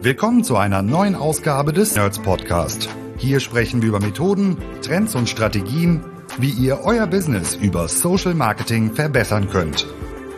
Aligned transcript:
Willkommen 0.00 0.44
zu 0.44 0.56
einer 0.56 0.82
neuen 0.82 1.14
Ausgabe 1.14 1.72
des 1.72 1.94
Nerds 1.94 2.18
Podcast. 2.18 2.88
Hier 3.16 3.40
sprechen 3.40 3.80
wir 3.80 3.88
über 3.88 4.00
Methoden, 4.00 4.58
Trends 4.82 5.14
und 5.14 5.28
Strategien, 5.28 6.04
wie 6.38 6.50
ihr 6.50 6.80
euer 6.84 7.06
Business 7.06 7.54
über 7.54 7.88
Social 7.88 8.34
Marketing 8.34 8.92
verbessern 8.94 9.48
könnt. 9.48 9.86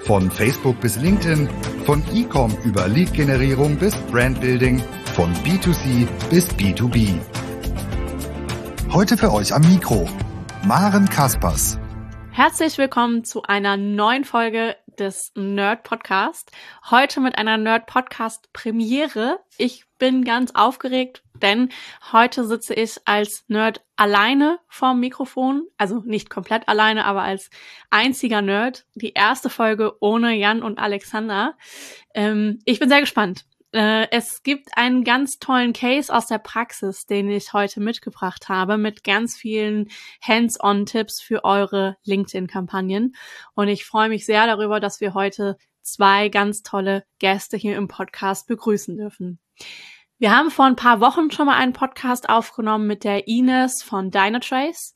Von 0.04 0.30
Facebook 0.30 0.80
bis 0.80 0.96
LinkedIn, 0.96 1.48
von 1.84 2.03
E-Com 2.14 2.56
über 2.64 2.87
Lead-Generierung 2.87 3.77
bis 3.77 3.95
Brandbuilding, 4.12 4.82
von 5.14 5.32
B2C 5.37 6.07
bis 6.30 6.48
B2B. 6.50 7.18
Heute 8.93 9.16
für 9.16 9.32
euch 9.32 9.52
am 9.52 9.62
Mikro 9.62 10.09
Maren 10.64 11.09
Kaspers. 11.09 11.79
Herzlich 12.30 12.77
willkommen 12.79 13.25
zu 13.25 13.43
einer 13.43 13.77
neuen 13.77 14.25
Folge 14.25 14.77
des 14.96 15.32
Nerd 15.34 15.82
Podcast. 15.82 16.50
Heute 16.90 17.20
mit 17.20 17.38
einer 17.38 17.56
Nerd 17.56 17.86
Podcast 17.86 18.52
Premiere. 18.52 19.40
Ich 19.58 19.84
bin 19.98 20.24
ganz 20.24 20.52
aufgeregt, 20.54 21.23
denn 21.34 21.70
heute 22.12 22.45
sitze 22.45 22.74
ich 22.74 23.01
als 23.04 23.45
Nerd 23.48 23.82
alleine 23.96 24.59
vorm 24.68 25.01
Mikrofon. 25.01 25.66
Also 25.77 26.02
nicht 26.04 26.30
komplett 26.30 26.68
alleine, 26.68 27.04
aber 27.04 27.23
als 27.23 27.51
einziger 27.90 28.42
Nerd. 28.42 28.87
Die 28.95 29.12
erste 29.12 29.51
Folge 29.51 29.96
ohne 30.01 30.34
Jan 30.34 30.62
und 30.62 30.78
Alexander. 30.78 31.56
Ähm, 32.15 32.59
ich 32.65 32.78
bin 32.78 32.88
sehr 32.88 33.01
gespannt. 33.01 33.45
Äh, 33.77 34.09
es 34.11 34.43
gibt 34.43 34.71
einen 34.75 35.05
ganz 35.05 35.39
tollen 35.39 35.75
Case 35.75 36.15
aus 36.15 36.27
der 36.27 36.39
Praxis, 36.39 37.05
den 37.05 37.29
ich 37.29 37.53
heute 37.53 37.80
mitgebracht 37.80 38.49
habe, 38.49 38.79
mit 38.79 39.05
ganz 39.05 39.37
vielen 39.37 39.91
Hands-on-Tipps 40.23 41.21
für 41.21 41.45
eure 41.45 41.99
LinkedIn-Kampagnen. 42.05 43.15
Und 43.55 43.69
ich 43.69 43.85
freue 43.85 44.09
mich 44.09 44.25
sehr 44.25 44.47
darüber, 44.47 44.80
dass 44.80 45.02
wir 45.02 45.12
heute 45.12 45.59
zwei 45.83 46.30
ganz 46.30 46.62
tolle 46.62 47.05
Gäste 47.19 47.59
hier 47.59 47.77
im 47.77 47.87
Podcast 47.87 48.47
begrüßen 48.47 48.97
dürfen. 48.97 49.41
Wir 50.19 50.34
haben 50.34 50.51
vor 50.51 50.65
ein 50.65 50.77
paar 50.77 51.01
Wochen 51.02 51.30
schon 51.30 51.45
mal 51.45 51.59
einen 51.59 51.75
Podcast 51.75 52.30
aufgenommen 52.30 52.87
mit 52.87 53.04
der 53.04 53.29
Ines 53.29 53.82
von 53.82 54.10
Dynatrace. 54.10 54.95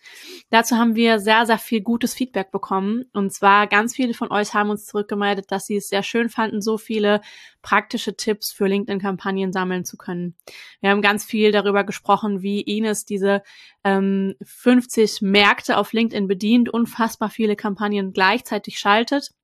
Dazu 0.49 0.79
haben 0.79 0.95
wir 0.95 1.19
sehr, 1.19 1.45
sehr 1.45 1.59
viel 1.59 1.83
gutes 1.83 2.15
Feedback 2.15 2.51
bekommen. 2.51 3.05
Und 3.13 3.31
zwar 3.31 3.67
ganz 3.67 3.95
viele 3.95 4.15
von 4.15 4.33
euch 4.33 4.55
haben 4.55 4.71
uns 4.71 4.87
zurückgemeldet, 4.87 5.53
dass 5.53 5.67
sie 5.67 5.77
es 5.77 5.91
sehr 5.91 6.03
schön 6.03 6.31
fanden, 6.31 6.63
so 6.63 6.79
viele 6.79 7.21
praktische 7.61 8.17
Tipps 8.17 8.51
für 8.51 8.67
LinkedIn-Kampagnen 8.67 9.53
sammeln 9.53 9.85
zu 9.85 9.99
können. 9.99 10.37
Wir 10.81 10.89
haben 10.89 11.03
ganz 11.03 11.27
viel 11.27 11.53
darüber 11.53 11.85
gesprochen, 11.85 12.41
wie 12.41 12.63
Ines 12.63 13.05
diese 13.05 13.43
ähm, 13.85 14.37
50 14.41 15.21
Märkte 15.21 15.77
auf 15.77 15.93
LinkedIn 15.93 16.29
bedient, 16.29 16.71
unfassbar 16.71 17.29
viele 17.29 17.57
Kampagnen 17.57 18.15
gleichzeitig 18.15 18.79
schaltet 18.79 19.35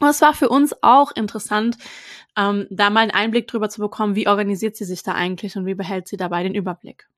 und 0.00 0.08
es 0.08 0.20
war 0.20 0.32
für 0.32 0.48
uns 0.48 0.74
auch 0.82 1.10
interessant, 1.12 1.76
ähm, 2.36 2.66
da 2.70 2.90
mal 2.90 3.00
einen 3.00 3.10
Einblick 3.10 3.46
drüber 3.46 3.68
zu 3.68 3.80
bekommen, 3.80 4.14
wie 4.14 4.28
organisiert 4.28 4.76
sie 4.76 4.84
sich 4.84 5.02
da 5.02 5.12
eigentlich 5.12 5.56
und 5.56 5.66
wie 5.66 5.74
behält 5.74 6.08
sie 6.08 6.16
dabei 6.16 6.42
den 6.42 6.54
Überblick. 6.54 7.08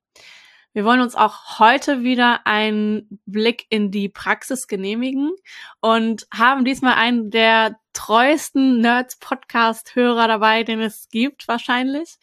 Wir 0.73 0.85
wollen 0.85 1.01
uns 1.01 1.15
auch 1.15 1.59
heute 1.59 2.01
wieder 2.01 2.47
einen 2.47 3.19
Blick 3.25 3.65
in 3.69 3.91
die 3.91 4.07
Praxis 4.07 4.67
genehmigen 4.67 5.31
und 5.81 6.27
haben 6.33 6.63
diesmal 6.63 6.93
einen 6.93 7.29
der 7.29 7.75
treuesten 7.91 8.79
Nerds-Podcast-Hörer 8.79 10.29
dabei, 10.29 10.63
den 10.63 10.79
es 10.79 11.09
gibt 11.09 11.49
wahrscheinlich. 11.49 12.15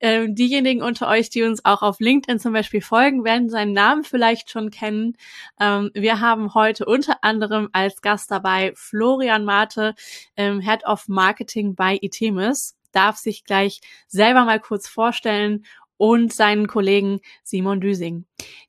Ähm, 0.00 0.34
diejenigen 0.34 0.82
unter 0.82 1.06
euch, 1.06 1.28
die 1.28 1.42
uns 1.42 1.66
auch 1.66 1.82
auf 1.82 2.00
LinkedIn 2.00 2.38
zum 2.38 2.54
Beispiel 2.54 2.80
folgen, 2.80 3.24
werden 3.24 3.50
seinen 3.50 3.74
Namen 3.74 4.04
vielleicht 4.04 4.50
schon 4.50 4.70
kennen. 4.70 5.18
Ähm, 5.60 5.90
wir 5.92 6.20
haben 6.20 6.54
heute 6.54 6.86
unter 6.86 7.22
anderem 7.22 7.68
als 7.72 8.00
Gast 8.00 8.30
dabei 8.30 8.72
Florian 8.74 9.44
Mate, 9.44 9.94
ähm, 10.38 10.60
Head 10.60 10.86
of 10.86 11.08
Marketing 11.08 11.74
bei 11.74 11.98
Itemis 12.00 12.74
darf 12.92 13.16
sich 13.16 13.44
gleich 13.44 13.80
selber 14.06 14.44
mal 14.44 14.60
kurz 14.60 14.88
vorstellen 14.88 15.64
und 15.96 16.32
seinen 16.32 16.66
Kollegen 16.66 17.20
Simon 17.42 17.80
Düsing. 17.80 18.24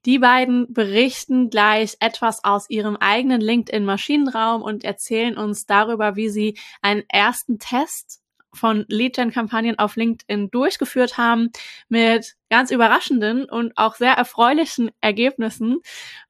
Die 0.06 0.20
beiden 0.20 0.72
berichten 0.72 1.50
gleich 1.50 1.98
etwas 2.00 2.44
aus 2.44 2.70
ihrem 2.70 2.96
eigenen 2.98 3.42
LinkedIn-Maschinenraum 3.42 4.62
und 4.62 4.84
erzählen 4.84 5.38
uns 5.38 5.66
darüber, 5.66 6.16
wie 6.16 6.30
sie 6.30 6.58
einen 6.82 7.04
ersten 7.10 7.60
Test 7.60 8.24
von 8.54 8.86
Lead-Gen-Kampagnen 8.88 9.80
auf 9.80 9.96
LinkedIn 9.96 10.52
durchgeführt 10.52 11.18
haben 11.18 11.50
mit 11.90 12.36
ganz 12.50 12.72
überraschenden 12.72 13.46
und 13.46 13.74
auch 13.78 13.96
sehr 13.96 14.14
erfreulichen 14.14 14.92
Ergebnissen. 15.02 15.80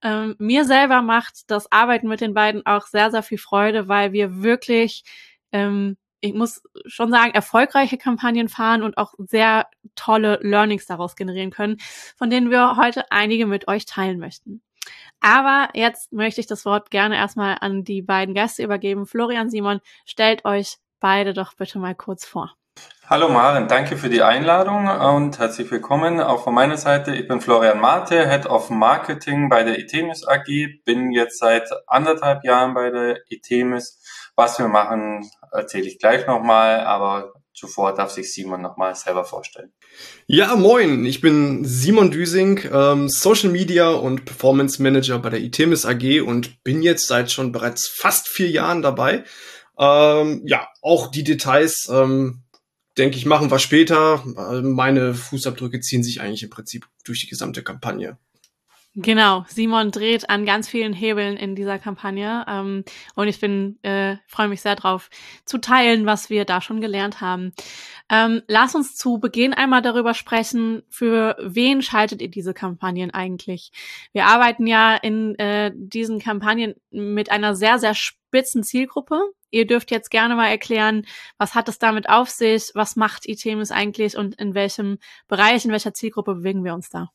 Ähm, 0.01 0.35
mir 0.39 0.65
selber 0.65 1.01
macht 1.01 1.51
das 1.51 1.71
Arbeiten 1.71 2.07
mit 2.07 2.21
den 2.21 2.33
beiden 2.33 2.65
auch 2.65 2.87
sehr, 2.87 3.11
sehr 3.11 3.23
viel 3.23 3.37
Freude, 3.37 3.87
weil 3.87 4.13
wir 4.13 4.41
wirklich 4.41 5.03
ähm, 5.51 5.97
ich 6.23 6.33
muss 6.33 6.63
schon 6.85 7.11
sagen, 7.11 7.33
erfolgreiche 7.33 7.97
Kampagnen 7.97 8.47
fahren 8.47 8.81
und 8.81 8.97
auch 8.97 9.13
sehr 9.17 9.67
tolle 9.95 10.39
Learnings 10.41 10.85
daraus 10.85 11.17
generieren 11.17 11.51
können, 11.51 11.77
von 12.15 12.29
denen 12.29 12.49
wir 12.49 12.77
heute 12.77 13.11
einige 13.11 13.45
mit 13.45 13.67
euch 13.67 13.85
teilen 13.85 14.19
möchten. 14.19 14.61
Aber 15.19 15.67
jetzt 15.73 16.13
möchte 16.13 16.39
ich 16.39 16.47
das 16.47 16.65
Wort 16.65 16.91
gerne 16.91 17.17
erstmal 17.17 17.57
an 17.59 17.83
die 17.83 18.01
beiden 18.01 18.33
Gäste 18.33 18.63
übergeben. 18.63 19.05
Florian, 19.05 19.49
Simon, 19.49 19.81
stellt 20.05 20.45
euch 20.45 20.77
beide 21.01 21.33
doch 21.33 21.55
bitte 21.55 21.77
mal 21.77 21.93
kurz 21.93 22.25
vor. 22.25 22.55
Hallo 23.05 23.27
Maren, 23.27 23.67
danke 23.67 23.97
für 23.97 24.09
die 24.09 24.23
Einladung 24.23 24.87
und 24.87 25.37
herzlich 25.37 25.69
willkommen 25.69 26.21
auch 26.21 26.43
von 26.45 26.55
meiner 26.55 26.77
Seite. 26.77 27.13
Ich 27.13 27.27
bin 27.27 27.41
Florian 27.41 27.79
Mate, 27.79 28.29
Head 28.29 28.45
of 28.45 28.69
Marketing 28.69 29.49
bei 29.49 29.63
der 29.63 29.77
Itemis 29.77 30.25
AG, 30.25 30.45
bin 30.85 31.11
jetzt 31.11 31.37
seit 31.37 31.69
anderthalb 31.85 32.45
Jahren 32.45 32.73
bei 32.73 32.89
der 32.89 33.19
Itemis. 33.29 33.99
Was 34.35 34.57
wir 34.57 34.67
machen, 34.67 35.29
erzähle 35.51 35.85
ich 35.85 35.99
gleich 35.99 36.25
nochmal, 36.25 36.81
aber 36.81 37.33
zuvor 37.53 37.93
darf 37.93 38.11
sich 38.11 38.33
Simon 38.33 38.61
nochmal 38.61 38.95
selber 38.95 39.25
vorstellen. 39.25 39.71
Ja, 40.25 40.55
moin, 40.55 41.05
ich 41.05 41.21
bin 41.21 41.63
Simon 41.65 42.09
Düsing, 42.09 42.61
ähm, 42.71 43.09
Social 43.09 43.49
Media 43.49 43.89
und 43.89 44.25
Performance 44.25 44.81
Manager 44.81 45.19
bei 45.19 45.29
der 45.29 45.41
Itemis 45.41 45.85
AG 45.85 46.21
und 46.21 46.63
bin 46.63 46.81
jetzt 46.81 47.07
seit 47.07 47.31
schon 47.31 47.51
bereits 47.51 47.87
fast 47.87 48.27
vier 48.27 48.49
Jahren 48.49 48.81
dabei. 48.81 49.23
Ähm, 49.77 50.41
ja, 50.45 50.67
auch 50.81 51.11
die 51.11 51.23
Details, 51.23 51.87
ähm, 51.91 52.41
denke 52.97 53.17
ich, 53.17 53.25
machen 53.25 53.51
wir 53.51 53.59
später. 53.59 54.23
Meine 54.61 55.13
Fußabdrücke 55.13 55.79
ziehen 55.79 56.03
sich 56.03 56.21
eigentlich 56.21 56.43
im 56.43 56.49
Prinzip 56.49 56.87
durch 57.05 57.21
die 57.21 57.27
gesamte 57.29 57.63
Kampagne. 57.63 58.17
Genau, 58.95 59.43
Simon 59.47 59.89
dreht 59.89 60.29
an 60.29 60.45
ganz 60.45 60.69
vielen 60.69 60.93
Hebeln 60.93 61.35
in 61.35 61.55
dieser 61.55 61.79
Kampagne 61.79 62.45
ähm, 62.47 62.83
und 63.15 63.27
ich 63.27 63.39
bin 63.39 63.79
äh, 63.81 64.17
freue 64.27 64.49
mich 64.49 64.61
sehr 64.61 64.75
drauf 64.75 65.09
zu 65.45 65.57
teilen, 65.57 66.05
was 66.05 66.29
wir 66.29 66.45
da 66.45 66.61
schon 66.61 66.79
gelernt 66.79 67.19
haben. 67.19 67.53
Ähm, 68.07 68.43
lass 68.47 68.75
uns 68.75 68.95
zu 68.95 69.17
Beginn 69.17 69.55
einmal 69.55 69.81
darüber 69.81 70.13
sprechen, 70.13 70.83
für 70.89 71.35
wen 71.41 71.81
schaltet 71.81 72.21
ihr 72.21 72.29
diese 72.29 72.53
Kampagnen 72.53 73.09
eigentlich? 73.09 73.71
Wir 74.11 74.27
arbeiten 74.27 74.67
ja 74.67 74.95
in 74.95 75.33
äh, 75.39 75.71
diesen 75.73 76.19
Kampagnen 76.19 76.75
mit 76.91 77.31
einer 77.31 77.55
sehr 77.55 77.79
sehr 77.79 77.95
spitzen 77.95 78.61
Zielgruppe. 78.61 79.19
Ihr 79.49 79.65
dürft 79.65 79.89
jetzt 79.89 80.11
gerne 80.11 80.35
mal 80.35 80.49
erklären, 80.49 81.07
was 81.39 81.55
hat 81.55 81.67
es 81.67 81.79
damit 81.79 82.09
auf 82.09 82.29
sich, 82.29 82.69
was 82.75 82.95
macht 82.95 83.27
Itemis 83.27 83.71
eigentlich 83.71 84.17
und 84.17 84.35
in 84.35 84.53
welchem 84.53 84.99
Bereich, 85.27 85.65
in 85.65 85.71
welcher 85.71 85.95
Zielgruppe 85.95 86.35
bewegen 86.35 86.63
wir 86.63 86.75
uns 86.75 86.89
da? 86.89 87.09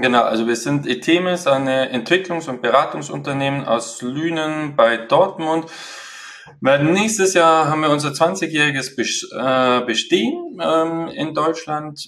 Genau, 0.00 0.22
also 0.22 0.46
wir 0.46 0.54
sind 0.54 0.86
Etemis, 0.86 1.48
eine 1.48 1.92
Entwicklungs- 1.92 2.48
und 2.48 2.62
Beratungsunternehmen 2.62 3.66
aus 3.66 4.00
Lünen 4.00 4.76
bei 4.76 4.96
Dortmund. 4.96 5.66
Nächstes 6.60 7.34
Jahr 7.34 7.68
haben 7.68 7.80
wir 7.80 7.90
unser 7.90 8.10
20-jähriges 8.10 8.92
äh, 8.92 9.84
Bestehen 9.84 10.60
ähm, 10.62 11.08
in 11.08 11.34
Deutschland. 11.34 12.00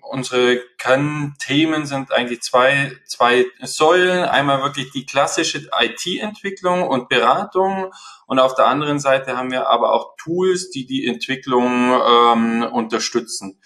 Unsere 0.00 0.62
Kernthemen 0.78 1.84
sind 1.84 2.12
eigentlich 2.12 2.40
zwei, 2.40 2.92
zwei 3.04 3.44
Säulen. 3.60 4.24
Einmal 4.24 4.62
wirklich 4.62 4.90
die 4.92 5.04
klassische 5.04 5.68
IT-Entwicklung 5.78 6.88
und 6.88 7.10
Beratung 7.10 7.92
und 8.26 8.38
auf 8.38 8.54
der 8.54 8.68
anderen 8.68 8.98
Seite 8.98 9.36
haben 9.36 9.50
wir 9.50 9.68
aber 9.68 9.92
auch 9.92 10.16
Tools, 10.16 10.70
die 10.70 10.86
die 10.86 11.06
Entwicklung 11.06 11.92
ähm, 11.92 12.62
unterstützen. 12.72 13.60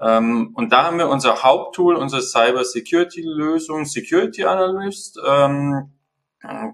Ähm, 0.00 0.52
und 0.54 0.72
da 0.72 0.84
haben 0.84 0.98
wir 0.98 1.08
unser 1.08 1.42
Haupttool, 1.42 1.96
unsere 1.96 2.22
Cyber 2.22 2.64
Security 2.64 3.22
Lösung, 3.22 3.84
Security 3.84 4.44
Analyst. 4.44 5.18
Ähm, 5.26 5.92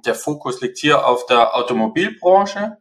der 0.05 0.15
Fokus 0.15 0.61
liegt 0.61 0.79
hier 0.79 1.07
auf 1.07 1.27
der 1.27 1.57
Automobilbranche. 1.57 2.79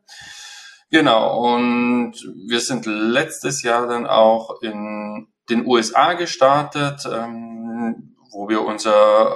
Genau, 0.92 1.56
und 1.56 2.13
wir 2.47 2.59
sind 2.59 2.86
letztes 2.86 3.63
Jahr 3.63 3.88
dann 3.88 4.06
auch 4.06 4.62
in 4.62 5.27
den 5.50 5.65
USA 5.65 6.13
gestartet, 6.13 7.07
ähm, 7.12 8.15
wo 8.31 8.48
wir 8.50 8.62
unser, 8.62 9.36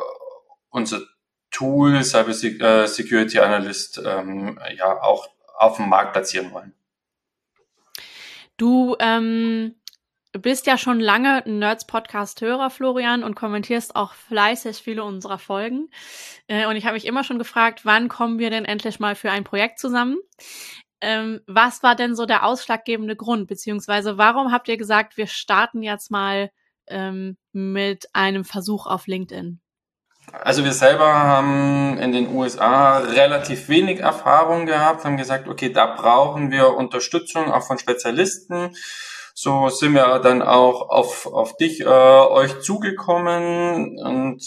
unser 0.70 1.02
Tool 1.50 2.04
Cyber 2.04 2.30
äh, 2.30 2.88
Security 2.88 3.40
Analyst 3.40 4.02
ähm, 4.06 4.60
ja 4.78 5.02
auch 5.02 5.28
auf 5.58 5.78
dem 5.78 5.90
Markt 5.90 6.14
platzieren 6.14 6.54
wollen. 6.54 6.74
Du 8.58 8.96
ähm, 9.00 9.76
Du 10.40 10.44
bist 10.44 10.68
ja 10.68 10.78
schon 10.78 11.02
lange 11.02 11.44
Nerds 11.46 11.86
Podcast-Hörer, 11.86 12.70
Florian, 12.70 13.26
und 13.26 13.36
kommentierst 13.36 13.98
auch 13.98 14.14
fleißig 14.14 14.78
viele 14.78 15.04
unserer 15.04 15.38
Folgen. 15.38 15.90
Äh, 16.48 16.66
und 16.66 16.78
ich 16.78 16.86
habe 16.86 16.94
mich 16.94 17.06
immer 17.06 17.26
schon 17.26 17.40
gefragt, 17.40 17.82
wann 17.84 18.08
kommen 18.08 18.40
wir 18.40 18.50
denn 18.50 18.64
endlich 18.64 19.02
mal 19.02 19.16
für 19.16 19.32
ein 19.32 19.44
Projekt 19.44 19.80
zusammen? 19.80 20.16
ähm, 21.02 21.42
was 21.48 21.84
war 21.84 21.96
denn 21.96 22.16
so 22.16 22.26
der 22.26 22.46
ausschlaggebende 22.46 23.16
Grund? 23.16 23.48
Beziehungsweise 23.48 24.18
warum 24.18 24.52
habt 24.52 24.68
ihr 24.68 24.78
gesagt, 24.78 25.18
wir 25.18 25.28
starten 25.28 25.82
jetzt 25.82 26.12
mal 26.12 26.52
ähm, 26.88 27.38
mit 27.52 28.08
einem 28.14 28.44
Versuch 28.44 28.86
auf 28.86 29.08
LinkedIn? 29.08 29.60
Also 30.32 30.64
wir 30.64 30.74
selber 30.74 31.12
haben 31.12 31.98
in 31.98 32.12
den 32.12 32.34
USA 32.34 33.00
relativ 33.00 33.68
wenig 33.68 34.00
Erfahrung 34.00 34.68
gehabt, 34.68 35.04
haben 35.04 35.18
gesagt, 35.18 35.48
okay, 35.48 35.72
da 35.74 35.88
brauchen 35.88 36.52
wir 36.52 36.76
Unterstützung 36.76 37.52
auch 37.52 37.64
von 37.64 37.80
Spezialisten. 37.80 38.76
So 39.42 39.70
sind 39.70 39.94
wir 39.94 40.20
dann 40.20 40.42
auch 40.42 40.90
auf, 40.90 41.26
auf 41.26 41.56
dich, 41.56 41.80
äh, 41.80 41.86
euch 41.86 42.60
zugekommen. 42.60 43.98
Und 43.98 44.44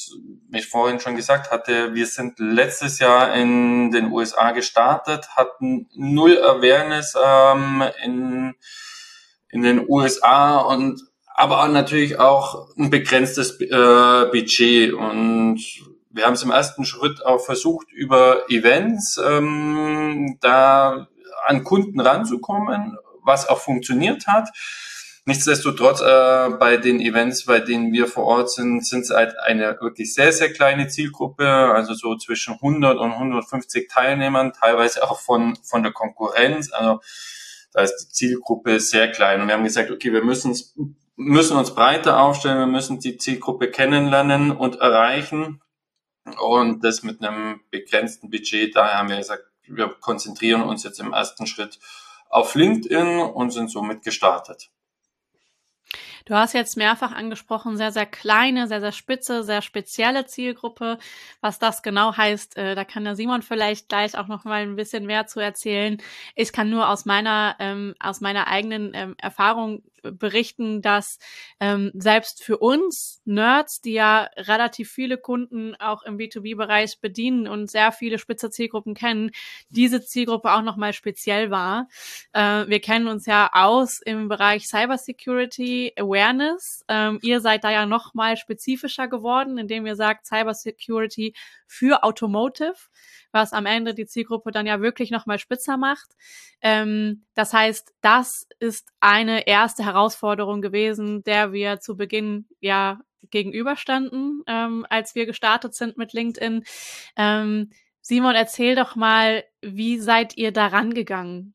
wie 0.51 0.59
ich 0.59 0.69
vorhin 0.69 1.01
schon 1.01 1.17
gesagt 1.17 1.51
hatte, 1.51 1.95
wir 1.95 2.05
sind 2.05 2.39
letztes 2.39 2.99
Jahr 2.99 3.35
in 3.35 3.91
den 3.91 4.13
USA 4.13 4.51
gestartet, 4.51 5.31
hatten 5.35 5.89
null 5.95 6.39
Awareness 6.39 7.15
ähm, 7.17 7.83
in, 8.05 8.55
in 9.49 9.63
den 9.63 9.89
USA 9.89 10.59
und 10.59 11.01
aber 11.27 11.67
natürlich 11.69 12.19
auch 12.19 12.69
ein 12.77 12.91
begrenztes 12.91 13.59
äh, 13.63 14.27
Budget. 14.31 14.93
Und 14.93 15.59
wir 16.11 16.27
haben 16.27 16.35
es 16.35 16.43
im 16.43 16.51
ersten 16.51 16.85
Schritt 16.85 17.25
auch 17.25 17.41
versucht, 17.41 17.91
über 17.93 18.43
Events 18.51 19.19
ähm, 19.27 20.37
da 20.43 21.09
an 21.47 21.65
Kunden 21.65 21.99
ranzukommen, 21.99 22.99
was 23.23 23.49
auch 23.49 23.61
funktioniert 23.61 24.27
hat. 24.27 24.51
Nichtsdestotrotz 25.25 26.01
äh, 26.01 26.51
bei 26.59 26.79
den 26.79 27.01
Events, 27.01 27.45
bei 27.45 27.61
denen 27.61 27.93
wir 27.93 28.09
vor 28.09 28.25
Ort 28.25 28.51
sind, 28.51 28.85
sind 28.85 29.03
es 29.03 29.11
halt 29.11 29.39
eine 29.39 29.79
wirklich 29.81 30.15
sehr, 30.15 30.33
sehr 30.33 30.53
kleine 30.53 30.89
Zielgruppe, 30.89 31.47
also 31.47 31.95
so 31.95 32.17
zwischen 32.17 32.55
100 32.55 32.99
und 32.99 33.13
150 33.13 33.89
Teilnehmern, 33.89 34.53
teilweise 34.53 35.09
auch 35.09 35.21
von, 35.21 35.57
von 35.63 35.85
der 35.85 35.93
Konkurrenz. 35.93 36.73
Also 36.73 37.01
da 37.73 37.83
ist 37.83 37.97
die 37.99 38.09
Zielgruppe 38.13 38.81
sehr 38.81 39.13
klein. 39.13 39.41
Und 39.41 39.47
wir 39.47 39.55
haben 39.55 39.63
gesagt, 39.63 39.93
okay, 39.93 40.13
wir 40.13 40.25
müssen, 40.25 40.57
müssen 41.15 41.57
uns 41.57 41.73
breiter 41.73 42.21
aufstellen, 42.21 42.59
wir 42.59 42.67
müssen 42.67 42.99
die 42.99 43.17
Zielgruppe 43.17 43.71
kennenlernen 43.71 44.51
und 44.51 44.81
erreichen. 44.81 45.61
Und 46.41 46.83
das 46.83 47.05
mit 47.05 47.23
einem 47.23 47.61
begrenzten 47.71 48.29
Budget. 48.29 48.75
Daher 48.75 48.99
haben 48.99 49.09
wir 49.09 49.19
gesagt, 49.19 49.45
wir 49.69 49.89
konzentrieren 50.01 50.63
uns 50.63 50.83
jetzt 50.83 50.99
im 50.99 51.13
ersten 51.13 51.47
Schritt 51.47 51.79
auf 52.33 52.55
LinkedIn 52.55 53.21
und 53.21 53.51
sind 53.51 53.71
somit 53.71 54.03
gestartet. 54.03 54.71
Du 56.25 56.35
hast 56.35 56.55
jetzt 56.55 56.77
mehrfach 56.77 57.13
angesprochen, 57.13 57.77
sehr, 57.77 57.93
sehr 57.93 58.07
kleine, 58.07 58.69
sehr, 58.69 58.81
sehr 58.81 58.93
spitze, 58.93 59.43
sehr 59.43 59.61
spezielle 59.61 60.25
Zielgruppe. 60.25 60.99
Was 61.41 61.59
das 61.59 61.83
genau 61.83 62.17
heißt, 62.17 62.57
äh, 62.57 62.75
da 62.75 62.85
kann 62.85 63.05
der 63.05 63.17
Simon 63.17 63.43
vielleicht 63.43 63.89
gleich 63.89 64.17
auch 64.17 64.29
noch 64.29 64.45
mal 64.45 64.63
ein 64.63 64.77
bisschen 64.77 65.05
mehr 65.05 65.27
zu 65.27 65.41
erzählen. 65.41 65.99
Ich 66.35 66.53
kann 66.53 66.71
nur 66.71 66.89
aus 66.89 67.05
meiner, 67.05 67.57
ähm, 67.59 67.95
aus 68.01 68.21
meiner 68.21 68.47
eigenen 68.47 68.93
ähm, 68.95 69.15
Erfahrung 69.19 69.83
berichten, 70.03 70.83
dass 70.83 71.19
ähm, 71.61 71.91
selbst 71.95 72.43
für 72.43 72.59
uns 72.59 73.21
Nerds, 73.25 73.81
die 73.81 73.93
ja 73.93 74.29
relativ 74.37 74.91
viele 74.91 75.19
Kunden 75.19 75.75
auch 75.77 76.03
im 76.03 76.19
B2B-Bereich 76.19 77.01
bedienen 77.01 77.47
und 77.49 77.71
sehr 77.71 77.93
viele 77.93 78.19
spitze 78.19 78.51
Zielgruppen 78.51 78.95
kennen, 78.95 79.31
diese 79.71 80.05
Zielgruppe 80.05 80.53
auch 80.53 80.63
nochmal 80.63 80.93
speziell 80.93 81.51
war. 81.51 81.89
Äh, 82.33 82.67
wir 82.67 82.81
kennen 82.81 83.09
uns 83.09 83.27
ja 83.27 83.51
aus 83.53 84.01
im 84.01 84.29
Bereich 84.29 84.67
Cybersecurity 84.67 85.93
Awareness. 85.97 86.85
Ähm, 86.89 87.19
ihr 87.23 87.41
seid 87.41 87.65
da 87.65 87.71
ja 87.71 87.87
nochmal 87.87 88.37
spezifischer 88.37 89.09
geworden, 89.09 89.59
indem 89.59 89.87
ihr 89.87 89.97
sagt 89.97 90.27
Cybersecurity 90.27 91.35
für 91.73 92.05
Automotive 92.05 92.75
was 93.33 93.53
am 93.53 93.67
Ende 93.67 93.95
die 93.95 94.07
Zielgruppe 94.07 94.53
dann 94.53 94.67
ja 94.67 94.81
wirklich 94.81 95.11
nochmal 95.11 95.39
spitzer 95.39 95.77
macht. 95.77 96.11
Ähm, 96.61 97.25
das 97.35 97.53
heißt, 97.53 97.93
das 98.03 98.47
ist 98.61 98.91
eine 99.01 99.47
erste 99.47 99.85
Herausforderung 99.85 100.61
gewesen, 100.61 101.25
der 101.25 101.53
wir 101.53 101.81
zu 101.81 101.97
Beginn 101.97 102.47
ja 102.61 103.01
gegenüberstanden, 103.31 104.43
ähm, 104.47 104.87
als 104.91 105.15
wir 105.15 105.27
gestartet 105.27 105.75
sind 105.75 105.97
mit 105.97 106.13
LinkedIn. 106.13 106.65
Ähm, 107.17 107.71
Simon, 108.01 108.35
erzähl 108.35 108.75
doch 108.75 108.97
mal, 108.97 109.45
wie 109.63 109.99
seid 109.99 110.37
ihr 110.37 110.53
daran 110.53 110.93
gegangen? 110.93 111.55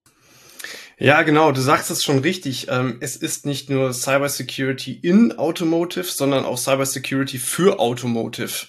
Ja, 0.97 1.21
genau, 1.21 1.51
du 1.51 1.61
sagst 1.61 1.91
es 1.91 2.03
schon 2.03 2.19
richtig. 2.19 2.67
Ähm, 2.69 2.97
es 3.01 3.15
ist 3.17 3.45
nicht 3.45 3.69
nur 3.69 3.93
Cybersecurity 3.93 4.93
in 4.93 5.37
Automotive, 5.37 6.05
sondern 6.05 6.43
auch 6.45 6.57
Cybersecurity 6.57 7.37
für 7.37 7.79
Automotive. 7.79 8.67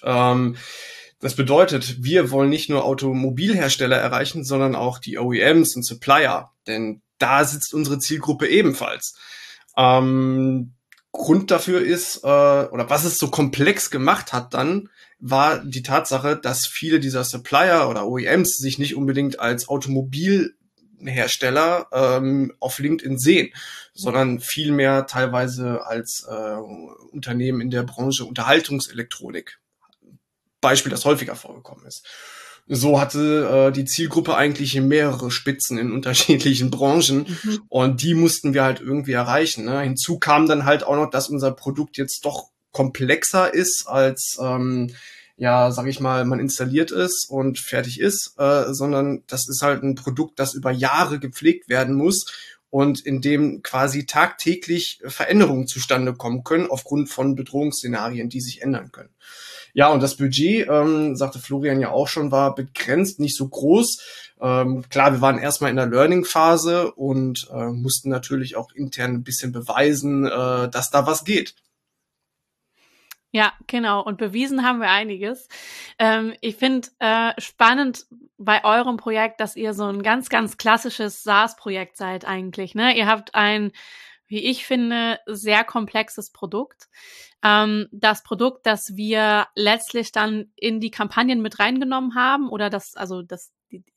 Das 1.19 1.35
bedeutet, 1.35 2.03
wir 2.03 2.31
wollen 2.31 2.49
nicht 2.49 2.69
nur 2.69 2.85
Automobilhersteller 2.85 3.97
erreichen, 3.97 4.45
sondern 4.45 4.75
auch 4.75 4.99
die 4.99 5.17
OEMs 5.17 5.75
und 5.75 5.83
Supplier, 5.83 6.51
denn 6.65 7.01
da 7.17 7.43
sitzt 7.43 7.73
unsere 7.73 7.99
Zielgruppe 7.99 8.47
ebenfalls. 8.47 9.17
Ähm, 9.75 10.75
Grund 11.11 11.51
dafür 11.51 11.81
ist, 11.81 12.23
äh, 12.23 12.27
oder 12.27 12.89
was 12.89 13.03
es 13.03 13.17
so 13.17 13.29
komplex 13.29 13.89
gemacht 13.89 14.31
hat 14.31 14.53
dann, 14.53 14.87
war 15.19 15.59
die 15.59 15.83
Tatsache, 15.83 16.37
dass 16.37 16.65
viele 16.65 17.01
dieser 17.01 17.25
Supplier 17.25 17.89
oder 17.89 18.07
OEMs 18.07 18.55
sich 18.57 18.79
nicht 18.79 18.95
unbedingt 18.95 19.39
als 19.39 19.67
Automobilhersteller 19.67 21.87
ähm, 21.91 22.53
auf 22.59 22.79
LinkedIn 22.79 23.17
sehen, 23.17 23.53
sondern 23.93 24.39
vielmehr 24.39 25.05
teilweise 25.07 25.85
als 25.85 26.25
äh, 26.29 26.55
Unternehmen 27.11 27.59
in 27.59 27.71
der 27.71 27.83
Branche 27.83 28.23
Unterhaltungselektronik. 28.23 29.58
Beispiel, 30.61 30.91
das 30.91 31.05
häufiger 31.05 31.35
vorgekommen 31.35 31.85
ist. 31.85 32.05
So 32.67 33.01
hatte 33.01 33.69
äh, 33.69 33.71
die 33.71 33.85
Zielgruppe 33.85 34.35
eigentlich 34.35 34.79
mehrere 34.79 35.31
Spitzen 35.31 35.77
in 35.77 35.91
unterschiedlichen 35.93 36.69
Branchen 36.69 37.25
mhm. 37.43 37.61
und 37.67 38.01
die 38.03 38.13
mussten 38.13 38.53
wir 38.53 38.63
halt 38.63 38.79
irgendwie 38.79 39.13
erreichen. 39.13 39.65
Ne? 39.65 39.81
Hinzu 39.81 40.19
kam 40.19 40.47
dann 40.47 40.65
halt 40.65 40.83
auch 40.83 40.95
noch, 40.95 41.09
dass 41.09 41.29
unser 41.29 41.51
Produkt 41.51 41.97
jetzt 41.97 42.25
doch 42.25 42.49
komplexer 42.71 43.51
ist 43.51 43.87
als 43.87 44.37
ähm, 44.39 44.91
ja, 45.39 45.71
sag 45.71 45.87
ich 45.87 46.01
mal, 46.01 46.25
man 46.25 46.39
installiert 46.39 46.91
es 46.91 47.25
und 47.27 47.59
fertig 47.59 47.99
ist, 47.99 48.33
äh, 48.37 48.73
sondern 48.73 49.23
das 49.27 49.47
ist 49.47 49.61
halt 49.61 49.83
ein 49.83 49.95
Produkt, 49.95 50.37
das 50.37 50.53
über 50.53 50.69
Jahre 50.69 51.17
gepflegt 51.17 51.69
werden 51.69 51.95
muss 51.95 52.25
und 52.69 52.99
in 53.05 53.21
dem 53.21 53.63
quasi 53.63 54.05
tagtäglich 54.05 54.99
Veränderungen 55.05 55.65
zustande 55.65 56.13
kommen 56.13 56.43
können 56.43 56.69
aufgrund 56.69 57.09
von 57.09 57.35
Bedrohungsszenarien, 57.35 58.27
die 58.27 58.41
sich 58.41 58.61
ändern 58.61 58.91
können. 58.91 59.15
Ja, 59.73 59.89
und 59.89 60.01
das 60.01 60.15
Budget, 60.15 60.67
ähm, 60.69 61.15
sagte 61.15 61.39
Florian 61.39 61.79
ja 61.79 61.91
auch 61.91 62.07
schon, 62.07 62.31
war 62.31 62.55
begrenzt, 62.55 63.19
nicht 63.19 63.35
so 63.35 63.47
groß. 63.47 64.01
Ähm, 64.41 64.85
klar, 64.89 65.13
wir 65.13 65.21
waren 65.21 65.37
erstmal 65.37 65.69
in 65.69 65.75
der 65.75 65.87
Learning-Phase 65.87 66.91
und 66.93 67.49
äh, 67.53 67.67
mussten 67.67 68.09
natürlich 68.09 68.55
auch 68.55 68.71
intern 68.71 69.15
ein 69.15 69.23
bisschen 69.23 69.51
beweisen, 69.51 70.25
äh, 70.25 70.69
dass 70.69 70.91
da 70.91 71.05
was 71.05 71.23
geht. 71.23 71.55
Ja, 73.31 73.53
genau. 73.67 74.01
Und 74.03 74.17
bewiesen 74.17 74.63
haben 74.63 74.79
wir 74.79 74.89
einiges. 74.89 75.47
Ähm, 75.99 76.33
ich 76.41 76.55
finde 76.55 76.87
äh, 76.97 77.39
spannend 77.39 78.07
bei 78.39 78.63
eurem 78.63 78.97
Projekt, 78.97 79.39
dass 79.39 79.55
ihr 79.55 79.73
so 79.73 79.85
ein 79.85 80.01
ganz, 80.01 80.29
ganz 80.29 80.57
klassisches 80.57 81.21
SaaS-Projekt 81.23 81.95
seid 81.95 82.25
eigentlich. 82.25 82.73
Ne? 82.73 82.97
Ihr 82.97 83.05
habt 83.05 83.35
ein 83.35 83.71
wie 84.29 84.45
ich 84.45 84.65
finde, 84.65 85.19
sehr 85.25 85.63
komplexes 85.63 86.31
Produkt. 86.31 86.87
Ähm, 87.43 87.87
das 87.91 88.23
Produkt, 88.23 88.65
das 88.65 88.95
wir 88.95 89.47
letztlich 89.55 90.11
dann 90.11 90.51
in 90.55 90.79
die 90.79 90.91
Kampagnen 90.91 91.41
mit 91.41 91.59
reingenommen 91.59 92.15
haben 92.15 92.49
oder 92.49 92.69
das, 92.69 92.95
also 92.95 93.23
das, 93.23 93.51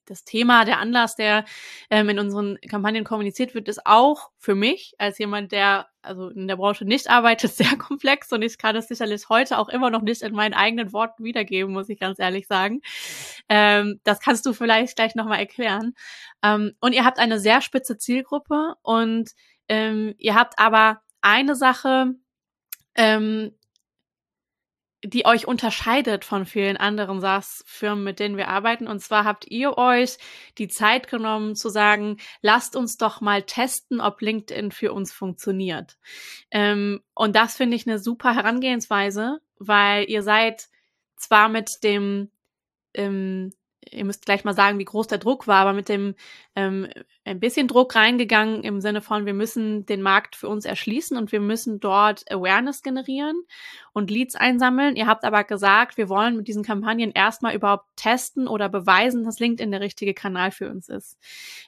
das 0.07 0.25
Thema, 0.25 0.65
der 0.65 0.79
Anlass, 0.79 1.17
der 1.17 1.45
ähm, 1.91 2.09
in 2.09 2.19
unseren 2.19 2.59
Kampagnen 2.69 3.05
kommuniziert 3.05 3.55
wird, 3.55 3.69
ist 3.69 3.87
auch 3.87 4.31
für 4.39 4.55
mich 4.55 4.95
als 4.99 5.19
jemand, 5.19 5.53
der 5.53 5.89
also 6.03 6.31
in 6.31 6.49
der 6.49 6.57
Branche 6.57 6.85
nicht 6.85 7.09
arbeitet, 7.11 7.53
sehr 7.55 7.77
komplex 7.77 8.33
und 8.33 8.43
ich 8.43 8.59
kann 8.59 8.77
es 8.77 8.89
sicherlich 8.89 9.29
heute 9.29 9.59
auch 9.59 9.69
immer 9.69 9.91
noch 9.91 10.03
nicht 10.03 10.23
in 10.23 10.35
meinen 10.35 10.55
eigenen 10.55 10.93
Worten 10.93 11.25
wiedergeben, 11.25 11.73
muss 11.73 11.89
ich 11.89 12.01
ganz 12.01 12.19
ehrlich 12.19 12.47
sagen. 12.47 12.81
Ähm, 13.49 14.01
das 14.05 14.21
kannst 14.21 14.47
du 14.47 14.53
vielleicht 14.53 14.97
gleich 14.97 15.15
nochmal 15.15 15.41
erklären. 15.41 15.95
Ähm, 16.43 16.73
und 16.81 16.93
ihr 16.95 17.05
habt 17.05 17.19
eine 17.19 17.39
sehr 17.39 17.61
spitze 17.61 17.99
Zielgruppe 17.99 18.75
und 18.83 19.31
ähm, 19.69 20.15
ihr 20.19 20.35
habt 20.35 20.59
aber 20.59 21.03
eine 21.21 21.55
Sache, 21.55 22.15
ähm, 22.95 23.53
die 25.05 25.27
euch 25.27 25.49
unterscheidet 25.49 26.25
von 26.25 26.47
vielen 26.47 26.77
anderen 26.77 27.21
SaaS-Firmen, 27.21 28.05
mit 28.05 28.21
denen 28.21 28.37
wir 28.37 28.49
arbeiten. 28.49 28.87
Und 28.87 29.01
zwar 29.01 29.25
habt 29.25 29.47
ihr 29.49 29.77
euch 29.77 30.17
die 30.59 30.69
Zeit 30.69 31.09
genommen 31.09 31.57
zu 31.57 31.71
sagen, 31.71 32.19
lasst 32.41 32.77
uns 32.77 32.99
doch 32.99 33.21
mal 33.21 33.43
testen, 33.43 34.01
ob 34.01 34.21
LinkedIn 34.21 34.71
für 34.71 34.93
uns 34.93 35.13
funktioniert. 35.13 35.97
Ähm, 36.51 37.01
und 37.15 37.35
das 37.35 37.57
finde 37.57 37.77
ich 37.77 37.87
eine 37.87 37.99
super 37.99 38.35
Herangehensweise, 38.35 39.41
weil 39.59 40.09
ihr 40.09 40.23
seid 40.23 40.69
zwar 41.17 41.49
mit 41.49 41.83
dem, 41.83 42.31
ähm, 42.95 43.53
ihr 43.91 44.05
müsst 44.05 44.25
gleich 44.25 44.45
mal 44.45 44.55
sagen, 44.55 44.79
wie 44.79 44.85
groß 44.85 45.09
der 45.09 45.19
Druck 45.19 45.49
war, 45.49 45.63
aber 45.63 45.73
mit 45.73 45.89
dem 45.89 46.15
ähm, 46.55 46.89
ein 47.25 47.39
bisschen 47.39 47.69
Druck 47.69 47.95
reingegangen 47.95 48.65
im 48.65 48.81
Sinne 48.81 49.01
von, 49.01 49.27
wir 49.27 49.35
müssen 49.35 49.87
den 49.87 50.03
Markt 50.03 50.35
für 50.35 50.49
uns 50.49 50.65
erschließen 50.65 51.17
und 51.17 51.31
wir 51.31 51.41
müssen 51.41 51.79
dort 51.79 52.29
Awareness 52.31 52.83
generieren 52.83 53.45
und 53.93 54.11
Leads 54.11 54.35
einsammeln. 54.35 54.97
Ihr 54.97 55.07
habt 55.07 55.25
aber 55.25 55.45
gesagt, 55.45 55.97
wir 55.97 56.09
wollen 56.09 56.37
mit 56.37 56.49
diesen 56.49 56.65
Kampagnen 56.65 57.13
erstmal 57.13 57.55
überhaupt 57.55 57.87
testen 57.95 58.49
oder 58.49 58.69
beweisen, 58.69 59.23
dass 59.23 59.39
LinkedIn 59.39 59.71
der 59.71 59.81
richtige 59.81 60.15
Kanal 60.15 60.51
für 60.51 60.69
uns 60.69 60.89
ist. 60.89 61.17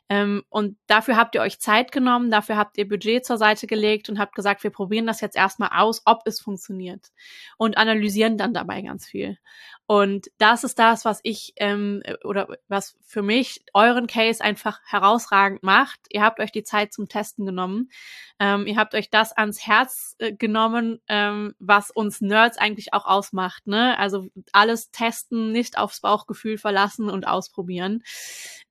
Ähm, 0.08 0.42
und 0.48 0.76
dafür 0.88 1.16
habt 1.16 1.36
ihr 1.36 1.40
euch 1.42 1.60
Zeit 1.60 1.92
genommen, 1.92 2.30
dafür 2.30 2.56
habt 2.56 2.76
ihr 2.76 2.88
Budget 2.88 3.24
zur 3.24 3.38
Seite 3.38 3.68
gelegt 3.68 4.08
und 4.08 4.18
habt 4.18 4.34
gesagt, 4.34 4.64
wir 4.64 4.70
probieren 4.70 5.06
das 5.06 5.20
jetzt 5.20 5.36
erstmal 5.36 5.70
aus, 5.72 6.02
ob 6.04 6.22
es 6.24 6.40
funktioniert 6.40 7.12
und 7.58 7.78
analysieren 7.78 8.38
dann 8.38 8.54
dabei 8.54 8.82
ganz 8.82 9.06
viel. 9.06 9.38
Und 9.86 10.30
das 10.38 10.64
ist 10.64 10.78
das, 10.78 11.04
was 11.04 11.20
ich 11.24 11.52
ähm, 11.56 12.02
oder 12.24 12.48
was 12.68 12.96
für 13.04 13.20
mich 13.20 13.62
euren 13.74 14.06
Case 14.06 14.42
einfach 14.42 14.80
herausragend 14.86 15.43
macht. 15.62 16.00
Ihr 16.10 16.22
habt 16.22 16.40
euch 16.40 16.52
die 16.52 16.62
Zeit 16.62 16.92
zum 16.92 17.08
Testen 17.08 17.46
genommen. 17.46 17.90
Ähm, 18.38 18.66
ihr 18.66 18.76
habt 18.76 18.94
euch 18.94 19.10
das 19.10 19.32
ans 19.32 19.66
Herz 19.66 20.16
äh, 20.18 20.32
genommen, 20.32 21.00
ähm, 21.08 21.54
was 21.58 21.90
uns 21.90 22.20
Nerds 22.20 22.58
eigentlich 22.58 22.92
auch 22.92 23.06
ausmacht. 23.06 23.66
Ne? 23.66 23.98
Also 23.98 24.26
alles 24.52 24.90
testen, 24.90 25.52
nicht 25.52 25.78
aufs 25.78 26.00
Bauchgefühl 26.00 26.58
verlassen 26.58 27.08
und 27.08 27.26
ausprobieren. 27.26 28.02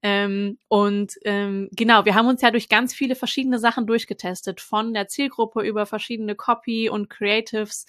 Ähm, 0.01 0.59
und 0.67 1.13
ähm, 1.23 1.69
genau, 1.71 2.05
wir 2.05 2.15
haben 2.15 2.27
uns 2.27 2.41
ja 2.41 2.51
durch 2.51 2.67
ganz 2.67 2.93
viele 2.93 3.15
verschiedene 3.15 3.59
Sachen 3.59 3.87
durchgetestet, 3.87 4.59
von 4.59 4.93
der 4.93 5.07
Zielgruppe 5.07 5.61
über 5.61 5.85
verschiedene 5.85 6.35
Copy 6.35 6.89
und 6.89 7.09
Creatives. 7.09 7.85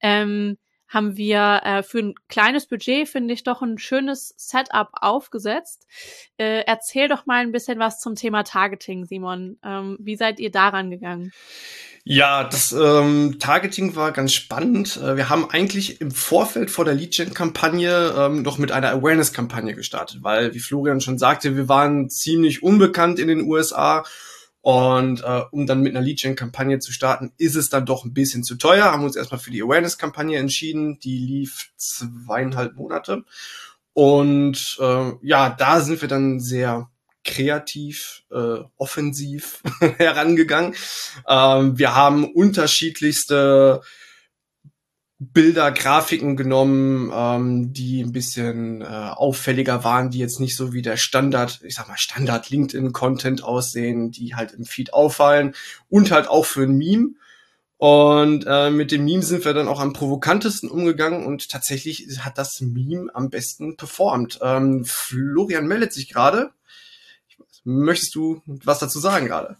Ähm, 0.00 0.56
haben 0.90 1.16
wir 1.16 1.62
äh, 1.64 1.82
für 1.82 2.00
ein 2.00 2.14
kleines 2.28 2.66
Budget, 2.66 3.08
finde 3.08 3.32
ich, 3.32 3.44
doch 3.44 3.62
ein 3.62 3.78
schönes 3.78 4.34
Setup 4.36 4.88
aufgesetzt. 4.92 5.86
Äh, 6.36 6.64
erzähl 6.66 7.08
doch 7.08 7.26
mal 7.26 7.42
ein 7.42 7.52
bisschen 7.52 7.78
was 7.78 8.00
zum 8.00 8.16
Thema 8.16 8.42
Targeting, 8.42 9.06
Simon. 9.06 9.56
Ähm, 9.64 9.96
wie 10.00 10.16
seid 10.16 10.40
ihr 10.40 10.50
daran 10.50 10.90
gegangen? 10.90 11.32
Ja, 12.02 12.44
das 12.44 12.72
ähm, 12.72 13.36
Targeting 13.38 13.94
war 13.94 14.10
ganz 14.10 14.32
spannend. 14.32 14.96
Äh, 14.96 15.16
wir 15.16 15.28
haben 15.28 15.48
eigentlich 15.48 16.00
im 16.00 16.10
Vorfeld 16.10 16.72
vor 16.72 16.84
der 16.84 16.94
Lead-Gen-Kampagne 16.94 18.14
ähm, 18.18 18.42
noch 18.42 18.58
mit 18.58 18.72
einer 18.72 18.90
Awareness-Kampagne 18.90 19.74
gestartet, 19.74 20.22
weil, 20.22 20.54
wie 20.54 20.60
Florian 20.60 21.00
schon 21.00 21.18
sagte, 21.18 21.56
wir 21.56 21.68
waren 21.68 22.10
ziemlich 22.10 22.64
unbekannt 22.64 23.20
in 23.20 23.28
den 23.28 23.42
USA 23.42 24.04
und 24.62 25.22
äh, 25.22 25.42
um 25.50 25.66
dann 25.66 25.80
mit 25.80 25.96
einer 25.96 26.04
Lead-Gen-Kampagne 26.04 26.80
zu 26.80 26.92
starten, 26.92 27.32
ist 27.38 27.56
es 27.56 27.70
dann 27.70 27.86
doch 27.86 28.04
ein 28.04 28.12
bisschen 28.12 28.44
zu 28.44 28.56
teuer. 28.56 28.92
Haben 28.92 29.04
uns 29.04 29.16
erstmal 29.16 29.40
für 29.40 29.50
die 29.50 29.62
Awareness-Kampagne 29.62 30.38
entschieden. 30.38 30.98
Die 31.00 31.18
lief 31.18 31.70
zweieinhalb 31.76 32.76
Monate. 32.76 33.24
Und 33.94 34.76
äh, 34.78 35.12
ja, 35.22 35.50
da 35.50 35.80
sind 35.80 36.00
wir 36.00 36.08
dann 36.08 36.40
sehr 36.40 36.90
kreativ, 37.24 38.22
äh, 38.30 38.58
offensiv 38.76 39.62
herangegangen. 39.98 40.74
Ähm, 41.26 41.78
wir 41.78 41.94
haben 41.94 42.30
unterschiedlichste 42.30 43.80
Bilder, 45.22 45.70
Grafiken 45.70 46.34
genommen, 46.34 47.12
ähm, 47.14 47.74
die 47.74 48.00
ein 48.00 48.12
bisschen 48.12 48.80
äh, 48.80 48.86
auffälliger 48.86 49.84
waren, 49.84 50.10
die 50.10 50.18
jetzt 50.18 50.40
nicht 50.40 50.56
so 50.56 50.72
wie 50.72 50.80
der 50.80 50.96
Standard, 50.96 51.60
ich 51.62 51.74
sag 51.74 51.88
mal 51.88 51.98
Standard 51.98 52.48
LinkedIn-Content 52.48 53.44
aussehen, 53.44 54.10
die 54.12 54.34
halt 54.34 54.52
im 54.52 54.64
Feed 54.64 54.94
auffallen 54.94 55.54
und 55.90 56.10
halt 56.10 56.26
auch 56.26 56.46
für 56.46 56.62
ein 56.62 56.78
Meme. 56.78 57.10
Und 57.76 58.44
äh, 58.46 58.70
mit 58.70 58.92
dem 58.92 59.04
Meme 59.04 59.22
sind 59.22 59.44
wir 59.44 59.52
dann 59.52 59.68
auch 59.68 59.80
am 59.80 59.92
provokantesten 59.92 60.70
umgegangen 60.70 61.26
und 61.26 61.50
tatsächlich 61.50 62.06
hat 62.20 62.38
das 62.38 62.62
Meme 62.62 63.10
am 63.12 63.28
besten 63.28 63.76
performt. 63.76 64.38
Ähm, 64.42 64.86
Florian 64.86 65.66
meldet 65.66 65.92
sich 65.92 66.08
gerade. 66.08 66.50
Möchtest 67.64 68.14
du 68.14 68.40
was 68.46 68.78
dazu 68.78 68.98
sagen 69.00 69.26
gerade? 69.26 69.58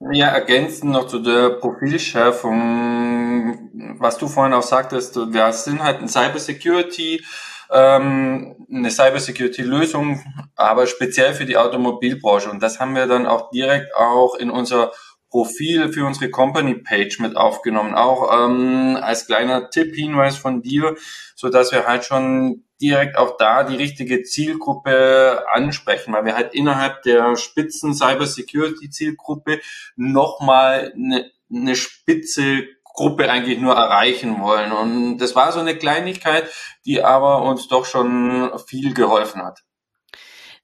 Ja, 0.00 0.28
ergänzend 0.28 0.92
noch 0.92 1.08
zu 1.08 1.18
der 1.18 1.50
Profilschärfung, 1.50 3.96
was 3.98 4.16
du 4.16 4.28
vorhin 4.28 4.54
auch 4.54 4.62
sagtest, 4.62 5.16
wir 5.16 5.52
sind 5.52 5.82
halt 5.82 6.00
ein 6.00 6.08
Cybersecurity, 6.08 7.24
ähm, 7.70 8.54
eine 8.72 8.90
Cybersecurity-Lösung, 8.92 10.22
aber 10.54 10.86
speziell 10.86 11.34
für 11.34 11.46
die 11.46 11.56
Automobilbranche. 11.56 12.48
Und 12.48 12.62
das 12.62 12.78
haben 12.78 12.94
wir 12.94 13.08
dann 13.08 13.26
auch 13.26 13.50
direkt 13.50 13.92
auch 13.96 14.36
in 14.36 14.50
unser 14.50 14.92
Profil 15.30 15.92
für 15.92 16.06
unsere 16.06 16.30
Company 16.30 16.74
Page 16.74 17.18
mit 17.20 17.36
aufgenommen, 17.36 17.94
auch 17.94 18.32
ähm, 18.32 18.98
als 19.00 19.26
kleiner 19.26 19.70
Tipp, 19.70 19.94
Hinweis 19.94 20.36
von 20.36 20.62
dir, 20.62 20.96
so 21.34 21.48
dass 21.48 21.72
wir 21.72 21.86
halt 21.86 22.04
schon 22.04 22.64
direkt 22.80 23.16
auch 23.16 23.36
da 23.36 23.64
die 23.64 23.76
richtige 23.76 24.22
Zielgruppe 24.22 25.44
ansprechen, 25.52 26.12
weil 26.12 26.24
wir 26.24 26.36
halt 26.36 26.54
innerhalb 26.54 27.02
der 27.02 27.36
Spitzen 27.36 27.94
Cyber 27.94 28.26
Security 28.26 28.88
Zielgruppe 28.88 29.60
nochmal 29.96 30.92
eine, 30.94 31.30
eine 31.50 31.76
spitze 31.76 32.64
Gruppe 32.84 33.30
eigentlich 33.30 33.58
nur 33.58 33.74
erreichen 33.74 34.40
wollen. 34.40 34.72
Und 34.72 35.18
das 35.18 35.36
war 35.36 35.52
so 35.52 35.60
eine 35.60 35.76
Kleinigkeit, 35.76 36.50
die 36.84 37.02
aber 37.02 37.42
uns 37.42 37.68
doch 37.68 37.84
schon 37.84 38.50
viel 38.66 38.94
geholfen 38.94 39.42
hat. 39.42 39.62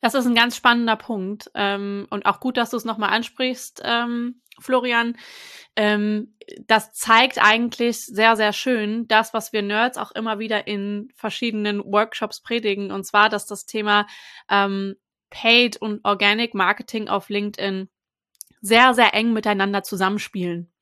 Das 0.00 0.14
ist 0.14 0.26
ein 0.26 0.35
ganz 0.35 0.54
spannender 0.56 0.97
Punkt. 0.97 1.50
Ähm, 1.54 2.06
und 2.11 2.26
auch 2.26 2.38
gut, 2.38 2.56
dass 2.59 2.71
du 2.71 2.76
es 2.76 2.85
nochmal 2.85 3.11
ansprichst, 3.11 3.80
ähm, 3.85 4.42
Florian. 4.61 5.16
Ähm, 5.76 6.37
das 6.66 6.92
zeigt 6.92 7.42
eigentlich 7.42 8.04
sehr, 8.04 8.37
sehr 8.37 8.52
schön 8.52 9.08
das, 9.08 9.34
was 9.34 9.52
wir 9.52 9.62
Nerds 9.62 9.99
auch 9.99 10.12
immer 10.12 10.38
wieder 10.38 10.66
in 10.66 11.08
verschiedenen 11.14 11.80
Workshops 11.84 12.40
predigen. 12.40 12.90
Und 12.90 13.04
zwar, 13.04 13.28
dass 13.28 13.46
das 13.46 13.66
Thema 13.66 14.06
ähm, 14.50 14.94
Paid 15.30 15.76
und 15.78 16.04
Organic 16.04 16.54
Marketing 16.54 17.08
auf 17.08 17.28
LinkedIn 17.28 17.88
sehr, 18.61 18.94
sehr 18.94 19.14
eng 19.14 19.32
miteinander 19.32 19.82
zusammenspielen. 19.82 20.73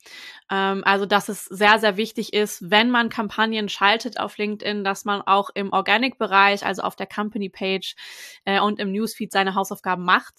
Ähm, 0.50 0.82
also, 0.84 1.06
dass 1.06 1.28
es 1.28 1.44
sehr, 1.46 1.78
sehr 1.78 1.96
wichtig 1.96 2.32
ist, 2.32 2.70
wenn 2.70 2.90
man 2.90 3.08
Kampagnen 3.08 3.68
schaltet 3.68 4.18
auf 4.18 4.38
LinkedIn, 4.38 4.84
dass 4.84 5.04
man 5.04 5.22
auch 5.22 5.50
im 5.54 5.72
Organic-Bereich, 5.72 6.64
also 6.64 6.82
auf 6.82 6.96
der 6.96 7.06
Company-Page 7.06 7.96
äh, 8.44 8.60
und 8.60 8.78
im 8.78 8.92
Newsfeed 8.92 9.32
seine 9.32 9.54
Hausaufgaben 9.54 10.04
macht. 10.04 10.34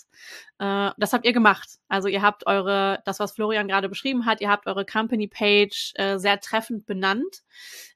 Äh, 0.60 0.92
das 0.98 1.14
habt 1.14 1.26
ihr 1.26 1.34
gemacht. 1.34 1.80
Also 1.88 2.08
ihr 2.08 2.22
habt 2.22 2.48
eure, 2.48 3.02
das, 3.06 3.20
was 3.20 3.34
Florian 3.34 3.68
gerade 3.68 3.90
beschrieben 3.90 4.26
hat, 4.26 4.42
ihr 4.42 4.50
habt 4.50 4.68
eure 4.68 4.86
Company-Page 4.86 5.94
äh, 5.96 6.18
sehr 6.18 6.40
treffend 6.40 6.86
benannt. 6.86 7.42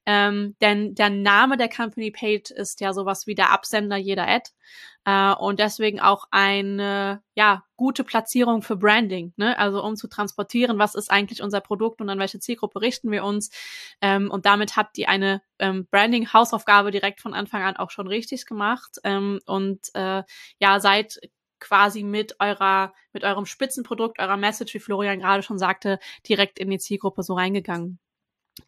Ähm, 0.06 0.56
denn 0.62 0.96
der 0.96 1.10
Name 1.10 1.58
der 1.58 1.70
Company-Page 1.70 2.52
ist 2.52 2.80
ja 2.82 2.94
sowas 2.94 3.28
wie 3.28 3.36
der 3.36 3.52
Absender 3.52 3.98
jeder 3.98 4.28
Ad. 4.28 4.50
Äh, 5.08 5.34
und 5.36 5.60
deswegen 5.60 6.02
auch 6.02 6.26
eine 6.32 7.24
ja, 7.34 7.64
gute 7.78 8.04
Platzierung 8.04 8.62
für 8.62 8.76
Branding, 8.76 9.34
ne? 9.38 9.58
Also 9.58 9.82
um 9.82 9.96
zu 9.96 10.10
transportieren, 10.10 10.80
was 10.80 10.96
ist 10.96 11.10
eigentlich 11.10 11.42
unser 11.42 11.62
Produkt 11.62 12.02
und 12.02 12.10
an 12.10 12.20
welche 12.20 12.42
Zielgruppe 12.42 12.82
richten 12.82 13.10
wir 13.10 13.24
uns. 13.24 13.50
Ähm, 14.02 14.30
und 14.30 14.46
damit 14.46 14.76
habt 14.76 14.98
ihr 14.98 15.08
eine 15.08 15.42
ähm, 15.60 15.88
Branding-Hausaufgabe 15.90 16.92
direkt 16.92 17.22
von 17.22 17.34
Anfang 17.34 17.64
an 17.64 17.78
auch 17.78 17.90
schon 17.90 18.08
richtig 18.08 18.46
gemacht. 18.46 18.98
Ähm, 19.06 19.40
und 19.46 19.80
äh, 19.94 20.24
ja, 20.60 20.80
seid 20.82 21.20
quasi 21.62 22.04
mit 22.04 22.36
eurer, 22.42 22.94
mit 23.14 23.24
eurem 23.24 23.46
Spitzenprodukt, 23.46 24.20
eurer 24.20 24.38
Message, 24.38 24.74
wie 24.74 24.80
Florian 24.80 25.20
gerade 25.20 25.42
schon 25.42 25.58
sagte, 25.58 26.00
direkt 26.28 26.60
in 26.60 26.70
die 26.70 26.80
Zielgruppe 26.80 27.24
so 27.24 27.34
reingegangen. 27.34 28.00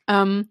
Ähm, 0.10 0.50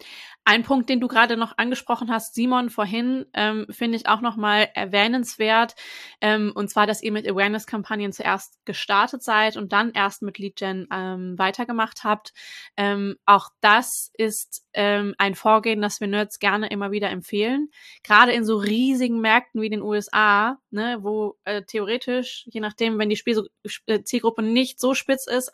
ein 0.49 0.63
Punkt, 0.63 0.89
den 0.89 0.99
du 0.99 1.09
gerade 1.09 1.37
noch 1.37 1.59
angesprochen 1.59 2.11
hast, 2.11 2.35
Simon, 2.35 2.71
vorhin, 2.71 3.27
ähm, 3.35 3.67
finde 3.69 3.99
ich 3.99 4.09
auch 4.09 4.23
nochmal 4.23 4.71
erwähnenswert. 4.73 5.75
Ähm, 6.23 6.53
und 6.55 6.71
zwar, 6.71 6.87
dass 6.87 7.03
ihr 7.03 7.13
mit 7.13 7.29
Awareness-Kampagnen 7.29 8.15
zuerst 8.15 8.59
gestartet 8.65 9.23
seid 9.23 9.59
und 9.59 9.75
dann 9.75 9.93
erst 9.93 10.23
mit 10.23 10.39
Lead-Gen 10.39 10.89
ähm, 10.91 11.39
weitergemacht 11.39 12.03
habt. 12.03 12.33
Ähm, 12.79 13.17
auch 13.27 13.51
das 13.61 14.11
ist 14.17 14.65
ähm, 14.73 15.15
ein 15.19 15.35
Vorgehen, 15.35 15.83
das 15.83 16.01
wir 16.01 16.09
Nerds 16.09 16.39
gerne 16.39 16.69
immer 16.69 16.93
wieder 16.93 17.11
empfehlen. 17.11 17.69
Gerade 18.03 18.33
in 18.33 18.47
so 18.47 18.57
riesigen 18.57 19.21
Märkten 19.21 19.61
wie 19.61 19.69
den 19.69 19.83
USA, 19.83 20.57
ne, 20.71 20.97
wo 21.03 21.37
äh, 21.45 21.61
theoretisch, 21.61 22.47
je 22.47 22.63
nachdem, 22.63 22.99
wenn 22.99 23.11
die 23.11 23.17
Spiel 23.17 23.51
äh, 23.85 24.03
Zielgruppe 24.03 24.41
nicht 24.41 24.81
so 24.81 24.95
spitz 24.95 25.27
ist, 25.27 25.53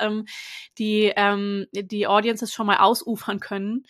die, 0.78 1.12
die 1.72 2.06
Audiences 2.06 2.52
schon 2.52 2.66
mal 2.66 2.76
ausufern 2.76 3.40
können. 3.40 3.84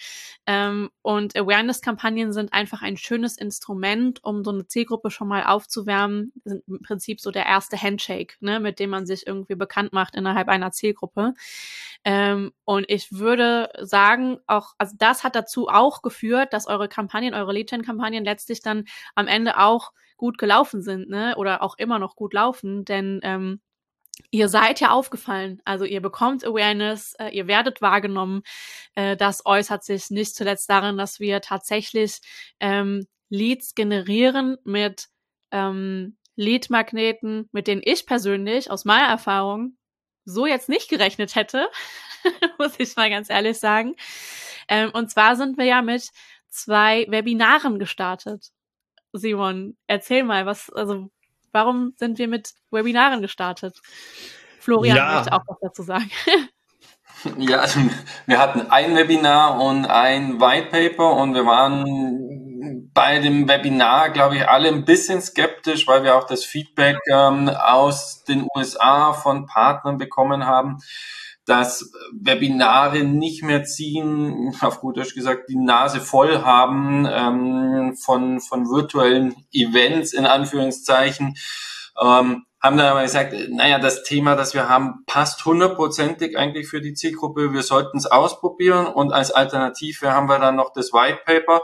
Ähm, 0.46 0.90
und 1.02 1.36
Awareness-Kampagnen 1.36 2.32
sind 2.32 2.52
einfach 2.52 2.82
ein 2.82 2.96
schönes 2.96 3.38
Instrument, 3.38 4.22
um 4.22 4.44
so 4.44 4.50
eine 4.50 4.66
Zielgruppe 4.66 5.10
schon 5.10 5.28
mal 5.28 5.44
aufzuwärmen. 5.44 6.32
Sind 6.44 6.62
im 6.66 6.82
Prinzip 6.82 7.20
so 7.20 7.30
der 7.30 7.46
erste 7.46 7.80
Handshake, 7.80 8.36
ne, 8.40 8.60
mit 8.60 8.78
dem 8.78 8.90
man 8.90 9.06
sich 9.06 9.26
irgendwie 9.26 9.54
bekannt 9.54 9.92
macht 9.92 10.14
innerhalb 10.14 10.48
einer 10.48 10.72
Zielgruppe. 10.72 11.34
Ähm, 12.04 12.52
und 12.64 12.86
ich 12.88 13.12
würde 13.12 13.70
sagen, 13.80 14.38
auch, 14.46 14.74
also 14.78 14.94
das 14.98 15.24
hat 15.24 15.36
dazu 15.36 15.68
auch 15.68 16.02
geführt, 16.02 16.52
dass 16.52 16.66
eure 16.66 16.88
Kampagnen, 16.88 17.34
eure 17.34 17.52
Lead-Gen-Kampagnen 17.52 18.24
letztlich 18.24 18.60
dann 18.60 18.84
am 19.14 19.26
Ende 19.26 19.58
auch 19.58 19.92
gut 20.16 20.38
gelaufen 20.38 20.82
sind, 20.82 21.08
ne? 21.08 21.34
Oder 21.36 21.62
auch 21.62 21.76
immer 21.78 21.98
noch 21.98 22.16
gut 22.16 22.34
laufen, 22.34 22.84
denn 22.84 23.20
ähm, 23.22 23.60
ihr 24.30 24.48
seid 24.48 24.80
ja 24.80 24.90
aufgefallen. 24.90 25.60
Also 25.64 25.84
ihr 25.84 26.00
bekommt 26.00 26.44
Awareness, 26.44 27.14
äh, 27.18 27.28
ihr 27.28 27.46
werdet 27.46 27.82
wahrgenommen. 27.82 28.42
Äh, 28.94 29.16
das 29.16 29.44
äußert 29.46 29.84
sich 29.84 30.10
nicht 30.10 30.34
zuletzt 30.34 30.68
darin, 30.70 30.96
dass 30.96 31.20
wir 31.20 31.40
tatsächlich 31.40 32.20
ähm, 32.60 33.06
Leads 33.28 33.74
generieren 33.74 34.56
mit 34.64 35.08
ähm, 35.50 36.16
Lead-Magneten, 36.36 37.48
mit 37.52 37.66
denen 37.66 37.82
ich 37.84 38.06
persönlich 38.06 38.70
aus 38.70 38.84
meiner 38.84 39.08
Erfahrung 39.08 39.76
so 40.24 40.46
jetzt 40.46 40.68
nicht 40.68 40.88
gerechnet 40.88 41.34
hätte, 41.34 41.68
muss 42.58 42.74
ich 42.78 42.96
mal 42.96 43.10
ganz 43.10 43.30
ehrlich 43.30 43.58
sagen. 43.58 43.94
Ähm, 44.68 44.90
und 44.92 45.10
zwar 45.10 45.36
sind 45.36 45.58
wir 45.58 45.64
ja 45.64 45.82
mit 45.82 46.10
zwei 46.48 47.06
Webinaren 47.08 47.78
gestartet. 47.78 48.50
Simon, 49.12 49.76
erzähl 49.86 50.24
mal, 50.24 50.46
was, 50.46 50.70
also 50.70 51.10
warum 51.54 51.94
sind 51.96 52.18
wir 52.18 52.28
mit 52.28 52.52
Webinaren 52.70 53.22
gestartet? 53.22 53.80
Florian 54.60 54.96
ja. 54.96 55.14
möchte 55.14 55.32
auch 55.32 55.42
was 55.46 55.58
dazu 55.62 55.82
sagen. 55.82 56.10
Ja, 57.38 57.60
also 57.60 57.80
wir 58.26 58.38
hatten 58.38 58.70
ein 58.70 58.94
Webinar 58.94 59.58
und 59.58 59.86
ein 59.86 60.42
White 60.42 60.68
Paper 60.70 61.12
und 61.12 61.34
wir 61.34 61.46
waren 61.46 62.90
bei 62.92 63.18
dem 63.18 63.48
Webinar, 63.48 64.10
glaube 64.10 64.36
ich, 64.36 64.46
alle 64.46 64.68
ein 64.68 64.84
bisschen 64.84 65.22
skeptisch, 65.22 65.86
weil 65.86 66.04
wir 66.04 66.16
auch 66.16 66.24
das 66.24 66.44
Feedback 66.44 66.98
ähm, 67.10 67.48
aus 67.48 68.24
den 68.24 68.46
USA 68.54 69.14
von 69.14 69.46
Partnern 69.46 69.96
bekommen 69.96 70.44
haben, 70.44 70.78
dass 71.46 71.92
Webinare 72.12 73.04
nicht 73.04 73.42
mehr 73.42 73.64
ziehen, 73.64 74.54
auf 74.60 74.80
gut 74.80 74.96
Deutsch 74.96 75.14
gesagt, 75.14 75.48
die 75.48 75.56
Nase 75.56 76.00
voll 76.00 76.42
haben 76.42 77.06
ähm, 77.10 77.96
von, 77.96 78.40
von 78.40 78.70
virtuellen 78.70 79.34
Events 79.52 80.12
in 80.12 80.26
Anführungszeichen. 80.26 81.36
Ähm, 82.00 82.44
haben 82.64 82.76
dann 82.78 82.86
aber 82.86 83.02
gesagt, 83.02 83.34
naja, 83.50 83.78
das 83.78 84.04
Thema, 84.04 84.36
das 84.36 84.54
wir 84.54 84.70
haben, 84.70 85.04
passt 85.04 85.44
hundertprozentig 85.44 86.38
eigentlich 86.38 86.66
für 86.66 86.80
die 86.80 86.94
Zielgruppe. 86.94 87.52
Wir 87.52 87.62
sollten 87.62 87.98
es 87.98 88.06
ausprobieren 88.06 88.86
und 88.86 89.12
als 89.12 89.30
Alternative 89.30 90.12
haben 90.12 90.30
wir 90.30 90.38
dann 90.38 90.56
noch 90.56 90.72
das 90.72 90.94
White 90.94 91.20
Paper. 91.26 91.60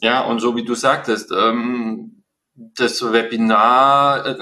Ja, 0.00 0.24
und 0.24 0.40
so 0.40 0.56
wie 0.56 0.64
du 0.64 0.74
sagtest, 0.74 1.30
ähm, 1.32 2.24
das 2.54 3.12
Webinar, 3.12 4.24
äh, 4.24 4.38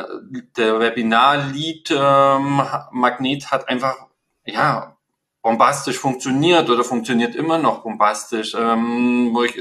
der 0.56 0.78
Webinar-Lead-Magnet 0.78 3.42
ähm, 3.42 3.50
hat 3.50 3.68
einfach, 3.68 3.96
ja, 4.44 4.96
bombastisch 5.42 5.98
funktioniert 5.98 6.70
oder 6.70 6.84
funktioniert 6.84 7.34
immer 7.34 7.58
noch 7.58 7.82
bombastisch, 7.82 8.54
ähm, 8.54 9.30
wo 9.32 9.44
ich 9.44 9.58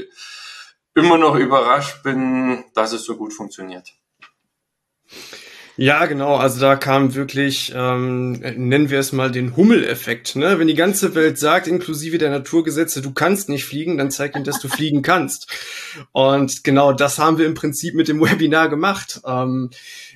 immer 0.94 1.18
noch 1.18 1.34
überrascht 1.36 2.02
bin, 2.02 2.64
dass 2.74 2.92
es 2.92 3.04
so 3.04 3.16
gut 3.16 3.32
funktioniert. 3.32 3.92
Ja, 5.76 6.06
genau. 6.06 6.36
Also 6.36 6.60
da 6.60 6.76
kam 6.76 7.16
wirklich, 7.16 7.72
ähm, 7.74 8.32
nennen 8.34 8.90
wir 8.90 9.00
es 9.00 9.10
mal 9.10 9.32
den 9.32 9.56
Hummeleffekt. 9.56 10.36
Ne? 10.36 10.60
Wenn 10.60 10.68
die 10.68 10.74
ganze 10.74 11.16
Welt 11.16 11.36
sagt, 11.36 11.66
inklusive 11.66 12.16
der 12.18 12.30
Naturgesetze, 12.30 13.02
du 13.02 13.12
kannst 13.12 13.48
nicht 13.48 13.64
fliegen, 13.64 13.98
dann 13.98 14.12
zeig 14.12 14.36
ihnen, 14.36 14.44
dass 14.44 14.60
du 14.60 14.68
fliegen 14.68 15.02
kannst. 15.02 15.48
Und 16.12 16.62
genau 16.62 16.92
das 16.92 17.18
haben 17.18 17.38
wir 17.38 17.46
im 17.46 17.54
Prinzip 17.54 17.96
mit 17.96 18.06
dem 18.06 18.20
Webinar 18.20 18.68
gemacht. 18.68 19.20
Ähm, 19.26 19.70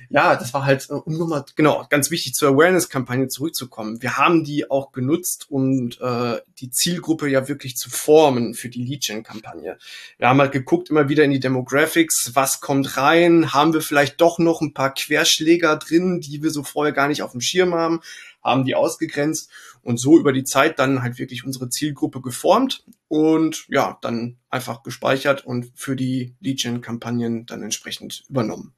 ja, 0.09 0.35
das 0.35 0.53
war 0.53 0.65
halt, 0.65 0.89
äh, 0.89 0.93
um 0.93 1.17
nochmal, 1.17 1.45
genau, 1.55 1.85
ganz 1.89 2.09
wichtig 2.09 2.33
zur 2.33 2.49
Awareness-Kampagne 2.49 3.27
zurückzukommen. 3.27 4.01
Wir 4.01 4.17
haben 4.17 4.43
die 4.43 4.69
auch 4.69 4.91
genutzt, 4.91 5.45
um 5.49 5.91
äh, 6.01 6.37
die 6.59 6.71
Zielgruppe 6.71 7.29
ja 7.29 7.47
wirklich 7.47 7.75
zu 7.75 7.89
formen 7.89 8.55
für 8.55 8.69
die 8.69 8.83
Lead-Gen-Kampagne. 8.83 9.77
Wir 10.17 10.27
haben 10.27 10.39
halt 10.39 10.51
geguckt 10.51 10.89
immer 10.89 11.09
wieder 11.09 11.23
in 11.23 11.31
die 11.31 11.39
Demographics, 11.39 12.31
was 12.33 12.59
kommt 12.59 12.97
rein, 12.97 13.53
haben 13.53 13.73
wir 13.73 13.81
vielleicht 13.81 14.19
doch 14.19 14.39
noch 14.39 14.61
ein 14.61 14.73
paar 14.73 14.93
Querschläger 14.93 15.77
drin, 15.77 16.21
die 16.21 16.41
wir 16.41 16.49
so 16.49 16.63
vorher 16.63 16.93
gar 16.93 17.07
nicht 17.07 17.21
auf 17.21 17.31
dem 17.31 17.41
Schirm 17.41 17.75
haben, 17.75 18.01
haben 18.43 18.65
die 18.65 18.73
ausgegrenzt 18.73 19.51
und 19.83 19.97
so 19.99 20.17
über 20.17 20.33
die 20.33 20.43
Zeit 20.43 20.79
dann 20.79 21.03
halt 21.03 21.19
wirklich 21.19 21.45
unsere 21.45 21.69
Zielgruppe 21.69 22.21
geformt 22.21 22.83
und 23.07 23.65
ja, 23.69 23.97
dann 24.01 24.37
einfach 24.49 24.81
gespeichert 24.81 25.45
und 25.45 25.71
für 25.75 25.95
die 25.95 26.35
Lead-Gen-Kampagnen 26.39 27.45
dann 27.45 27.61
entsprechend 27.61 28.23
übernommen. 28.27 28.73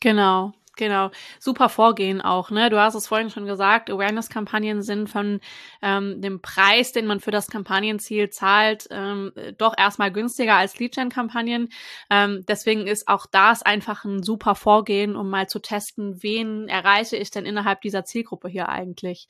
Genau. 0.00 0.54
Genau, 0.80 1.10
super 1.38 1.68
Vorgehen 1.68 2.22
auch. 2.22 2.50
Ne? 2.50 2.70
Du 2.70 2.80
hast 2.80 2.94
es 2.94 3.06
vorhin 3.06 3.28
schon 3.28 3.44
gesagt, 3.44 3.90
Awareness-Kampagnen 3.90 4.80
sind 4.80 5.10
von 5.10 5.40
ähm, 5.82 6.22
dem 6.22 6.40
Preis, 6.40 6.92
den 6.92 7.04
man 7.04 7.20
für 7.20 7.30
das 7.30 7.48
Kampagnenziel 7.48 8.30
zahlt, 8.30 8.88
ähm, 8.90 9.30
doch 9.58 9.74
erstmal 9.76 10.10
günstiger 10.10 10.54
als 10.54 10.78
Lead-Gen-Kampagnen. 10.78 11.68
Ähm, 12.08 12.46
deswegen 12.48 12.86
ist 12.86 13.08
auch 13.08 13.26
das 13.30 13.62
einfach 13.62 14.06
ein 14.06 14.22
super 14.22 14.54
Vorgehen, 14.54 15.16
um 15.16 15.28
mal 15.28 15.50
zu 15.50 15.58
testen, 15.58 16.22
wen 16.22 16.66
erreiche 16.66 17.18
ich 17.18 17.30
denn 17.30 17.44
innerhalb 17.44 17.82
dieser 17.82 18.06
Zielgruppe 18.06 18.48
hier 18.48 18.70
eigentlich. 18.70 19.28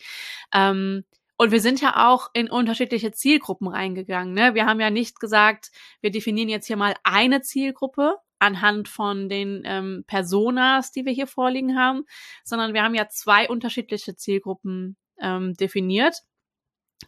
Ähm, 0.55 1.03
und 1.37 1.51
wir 1.51 1.61
sind 1.61 1.81
ja 1.81 2.13
auch 2.13 2.31
in 2.33 2.49
unterschiedliche 2.49 3.11
Zielgruppen 3.11 3.67
reingegangen. 3.67 4.35
Ne? 4.35 4.55
Wir 4.55 4.67
haben 4.67 4.79
ja 4.79 4.91
nicht 4.91 5.19
gesagt, 5.19 5.73
wir 6.01 6.13
definieren 6.13 6.49
jetzt 6.49 6.69
hier 6.69 6.77
mal 6.77 6.95
eine 7.03 7.41
Zielgruppe 7.43 8.19
anhand 8.41 8.89
von 8.89 9.29
den 9.29 9.63
ähm, 9.65 10.05
Personas, 10.07 10.91
die 10.93 11.05
wir 11.05 11.13
hier 11.13 11.27
vorliegen 11.27 11.79
haben, 11.79 12.05
sondern 12.45 12.75
wir 12.75 12.83
haben 12.83 12.95
ja 12.95 13.09
zwei 13.09 13.49
unterschiedliche 13.49 14.17
Zielgruppen 14.17 14.97
ähm, 15.21 15.55
definiert, 15.55 16.23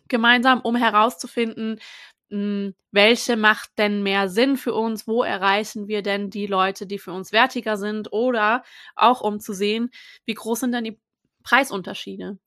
gemeinsam, 0.09 0.61
um 0.61 0.77
herauszufinden, 0.77 1.81
mh, 2.29 2.39
hm, 2.39 2.75
welche 2.93 3.37
macht 3.37 3.71
denn 3.79 4.03
mehr 4.03 4.29
Sinn 4.29 4.57
für 4.57 4.75
uns, 4.75 5.09
wo 5.09 5.23
erreichen 5.23 5.89
wir 5.89 6.03
denn 6.03 6.31
die 6.31 6.47
Leute, 6.47 6.87
die 6.87 6.99
für 6.99 7.13
uns 7.13 7.33
wertiger 7.33 7.77
sind 7.77 8.13
oder 8.13 8.63
auch 8.95 9.23
um 9.23 9.41
zu 9.41 9.55
sehen, 9.55 9.91
wie 10.27 10.35
groß 10.35 10.61
sind 10.61 10.73
denn 10.73 10.85
die 10.85 11.01
Preisunterschiede. 11.43 12.39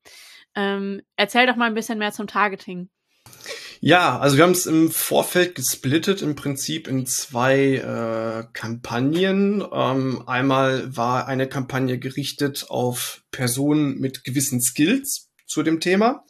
Ähm, 0.54 1.02
erzähl 1.16 1.46
doch 1.46 1.56
mal 1.56 1.66
ein 1.66 1.74
bisschen 1.74 1.98
mehr 1.98 2.12
zum 2.12 2.26
Targeting. 2.26 2.88
Ja, 3.80 4.18
also 4.18 4.36
wir 4.36 4.44
haben 4.44 4.52
es 4.52 4.66
im 4.66 4.90
Vorfeld 4.90 5.54
gesplittet, 5.54 6.22
im 6.22 6.34
Prinzip 6.34 6.88
in 6.88 7.06
zwei 7.06 7.76
äh, 7.76 8.44
Kampagnen. 8.52 9.64
Ähm, 9.72 10.22
einmal 10.26 10.96
war 10.96 11.26
eine 11.26 11.48
Kampagne 11.48 11.98
gerichtet 11.98 12.66
auf 12.68 13.22
Personen 13.30 13.98
mit 13.98 14.24
gewissen 14.24 14.60
Skills 14.60 15.28
zu 15.46 15.62
dem 15.62 15.80
Thema. 15.80 16.24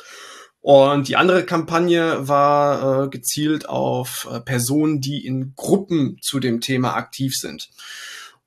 Und 0.61 1.07
die 1.07 1.15
andere 1.15 1.45
Kampagne 1.45 2.27
war 2.27 3.05
äh, 3.05 3.09
gezielt 3.09 3.69
auf 3.69 4.29
äh, 4.33 4.41
Personen, 4.41 5.01
die 5.01 5.25
in 5.25 5.53
Gruppen 5.55 6.19
zu 6.21 6.41
dem 6.41 6.61
Thema 6.61 6.95
aktiv 6.95 7.37
sind. 7.37 7.71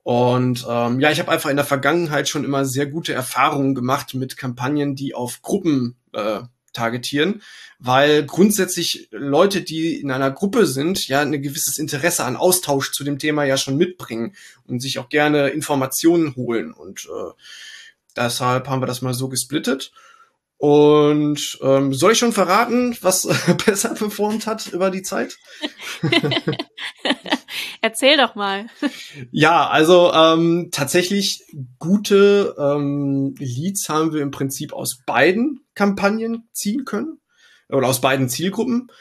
Und 0.04 0.66
ähm, 0.68 1.00
ja, 1.00 1.12
ich 1.12 1.20
habe 1.20 1.32
einfach 1.32 1.50
in 1.50 1.56
der 1.56 1.66
Vergangenheit 1.66 2.28
schon 2.28 2.44
immer 2.44 2.66
sehr 2.66 2.88
gute 2.88 3.14
Erfahrungen 3.14 3.76
gemacht 3.76 4.16
mit 4.16 4.36
Kampagnen, 4.36 4.96
die 4.96 5.14
auf 5.14 5.42
Gruppen 5.42 5.96
äh, 6.12 6.42
targetieren, 6.80 7.42
weil 7.78 8.26
grundsätzlich 8.26 9.08
Leute, 9.12 9.62
die 9.62 10.00
in 10.00 10.12
einer 10.12 10.32
Gruppe 10.32 10.66
sind, 10.66 11.08
ja 11.08 11.22
ein 11.22 11.42
gewisses 11.42 11.78
Interesse 11.78 12.24
an 12.24 12.36
Austausch 12.36 12.92
zu 12.92 13.04
dem 13.04 13.20
Thema 13.20 13.44
ja 13.44 13.58
schon 13.58 13.78
mitbringen 13.78 14.36
und 14.66 14.82
sich 14.82 14.98
auch 15.00 15.10
gerne 15.10 15.50
Informationen 15.50 16.36
holen. 16.36 16.74
Und 16.74 17.06
äh, 17.06 17.32
deshalb 18.16 18.68
haben 18.68 18.82
wir 18.82 18.88
das 18.88 19.02
mal 19.02 19.14
so 19.14 19.30
gesplittet. 19.30 19.92
Und 20.60 21.58
ähm, 21.62 21.94
soll 21.94 22.12
ich 22.12 22.18
schon 22.18 22.34
verraten, 22.34 22.98
was 23.00 23.26
besser 23.66 23.94
performt 23.94 24.46
hat 24.46 24.68
über 24.68 24.92
die 24.92 25.04
Zeit? 25.04 25.38
Erzähl 27.82 28.18
doch 28.18 28.36
mal. 28.36 28.68
Ja, 29.32 29.70
also 29.70 30.12
ähm, 30.14 30.68
tatsächlich 30.70 31.46
gute 31.80 32.56
ähm, 32.60 33.36
Leads 33.40 33.88
haben 33.88 34.12
wir 34.12 34.22
im 34.22 34.32
Prinzip 34.32 34.74
aus 34.74 35.00
beiden 35.06 35.62
Kampagnen 35.76 36.50
ziehen 36.52 36.84
können 36.84 37.22
oder 37.70 37.88
aus 37.88 38.02
beiden 38.02 38.28
Zielgruppen. 38.28 38.92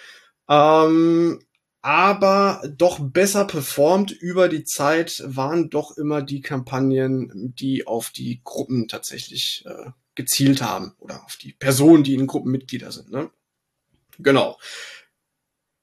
Ähm, 0.49 1.41
aber 1.83 2.63
doch 2.77 3.01
besser 3.01 3.45
performt 3.45 4.13
über 4.13 4.49
die 4.49 4.63
Zeit 4.63 5.25
waren 5.27 5.71
doch 5.71 5.97
immer 5.97 6.23
die 6.23 6.41
Kampagnen, 6.41 7.53
die 7.59 7.85
auf 7.85 8.11
die 8.11 8.43
Gruppen 8.45 8.87
tatsächlich 8.87 9.65
äh, 9.67 9.91
gezielt 10.19 10.61
haben 10.61 10.97
oder 10.99 11.25
auf 11.25 11.37
die 11.37 11.53
Personen, 11.53 12.03
die 12.03 12.15
in 12.15 12.27
Gruppenmitglieder 12.27 12.91
sind. 12.91 13.13
Ne? 13.13 13.31
Genau. 14.19 14.59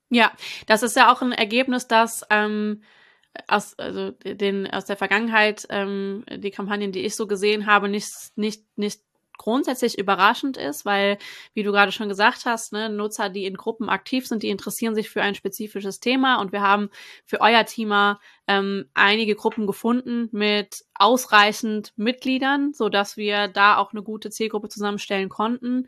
Ja, 0.09 0.33
das 0.67 0.83
ist 0.83 0.97
ja 0.97 1.11
auch 1.11 1.21
ein 1.21 1.31
Ergebnis, 1.31 1.87
dass 1.87 2.25
ähm, 2.29 2.83
aus, 3.47 3.79
also 3.79 4.11
den, 4.11 4.69
aus 4.69 4.83
der 4.83 4.97
Vergangenheit 4.97 5.65
ähm, 5.69 6.25
die 6.29 6.51
Kampagnen, 6.51 6.91
die 6.91 7.05
ich 7.05 7.15
so 7.15 7.27
gesehen 7.27 7.65
habe, 7.65 7.87
nicht, 7.87 8.09
nicht, 8.35 8.65
nicht 8.75 8.99
grundsätzlich 9.37 9.97
überraschend 9.97 10.57
ist, 10.57 10.85
weil, 10.85 11.17
wie 11.53 11.63
du 11.63 11.71
gerade 11.71 11.93
schon 11.93 12.09
gesagt 12.09 12.43
hast, 12.43 12.73
ne, 12.73 12.89
Nutzer, 12.89 13.29
die 13.29 13.45
in 13.45 13.55
Gruppen 13.55 13.87
aktiv 13.87 14.27
sind, 14.27 14.43
die 14.43 14.49
interessieren 14.49 14.95
sich 14.95 15.09
für 15.09 15.21
ein 15.21 15.35
spezifisches 15.35 16.01
Thema 16.01 16.41
und 16.41 16.51
wir 16.51 16.61
haben 16.61 16.89
für 17.25 17.39
euer 17.39 17.65
Thema 17.65 18.19
ähm, 18.47 18.85
einige 18.93 19.35
Gruppen 19.35 19.67
gefunden 19.67 20.29
mit 20.31 20.85
ausreichend 20.97 21.91
Mitgliedern, 21.97 22.71
so 22.73 22.87
dass 22.89 23.17
wir 23.17 23.49
da 23.49 23.77
auch 23.77 23.91
eine 23.91 24.01
gute 24.01 24.29
Zielgruppe 24.29 24.69
zusammenstellen 24.69 25.29
konnten. 25.29 25.87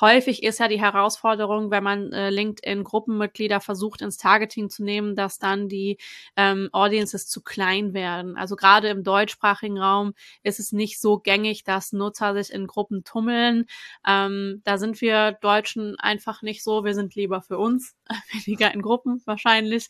Häufig 0.00 0.42
ist 0.42 0.60
ja 0.60 0.68
die 0.68 0.80
Herausforderung, 0.80 1.70
wenn 1.70 1.84
man 1.84 2.12
äh, 2.12 2.30
LinkedIn-Gruppenmitglieder 2.30 3.60
versucht 3.60 4.00
ins 4.00 4.16
Targeting 4.16 4.70
zu 4.70 4.82
nehmen, 4.82 5.14
dass 5.14 5.38
dann 5.38 5.68
die 5.68 5.98
ähm, 6.36 6.70
Audiences 6.72 7.28
zu 7.28 7.42
klein 7.42 7.92
werden. 7.92 8.36
Also 8.38 8.56
gerade 8.56 8.88
im 8.88 9.04
deutschsprachigen 9.04 9.78
Raum 9.78 10.14
ist 10.42 10.58
es 10.58 10.72
nicht 10.72 11.00
so 11.00 11.18
gängig, 11.18 11.64
dass 11.64 11.92
Nutzer 11.92 12.34
sich 12.34 12.52
in 12.52 12.66
Gruppen 12.66 13.04
tummeln. 13.04 13.66
Ähm, 14.06 14.62
da 14.64 14.78
sind 14.78 15.00
wir 15.02 15.32
Deutschen 15.32 15.96
einfach 15.98 16.40
nicht 16.40 16.62
so. 16.62 16.84
Wir 16.84 16.94
sind 16.94 17.14
lieber 17.14 17.42
für 17.42 17.58
uns, 17.58 17.94
weniger 18.46 18.72
in 18.72 18.80
Gruppen 18.80 19.20
wahrscheinlich. 19.26 19.88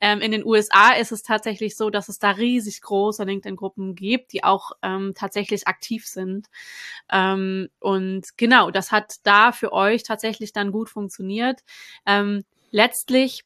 Ähm, 0.00 0.20
in 0.20 0.32
den 0.32 0.44
USA 0.44 0.94
ist 0.94 1.12
es 1.12 1.22
tatsächlich 1.22 1.57
tatsächlich 1.58 1.76
so, 1.76 1.90
dass 1.90 2.08
es 2.08 2.18
da 2.18 2.30
riesig 2.30 2.80
große 2.82 3.24
LinkedIn-Gruppen 3.24 3.94
gibt, 3.96 4.32
die 4.32 4.44
auch 4.44 4.72
ähm, 4.82 5.12
tatsächlich 5.16 5.66
aktiv 5.66 6.06
sind. 6.06 6.46
Ähm, 7.10 7.68
und 7.80 8.36
genau, 8.36 8.70
das 8.70 8.92
hat 8.92 9.16
da 9.24 9.50
für 9.52 9.72
euch 9.72 10.04
tatsächlich 10.04 10.52
dann 10.52 10.70
gut 10.70 10.88
funktioniert. 10.88 11.60
Ähm, 12.06 12.44
letztlich 12.70 13.44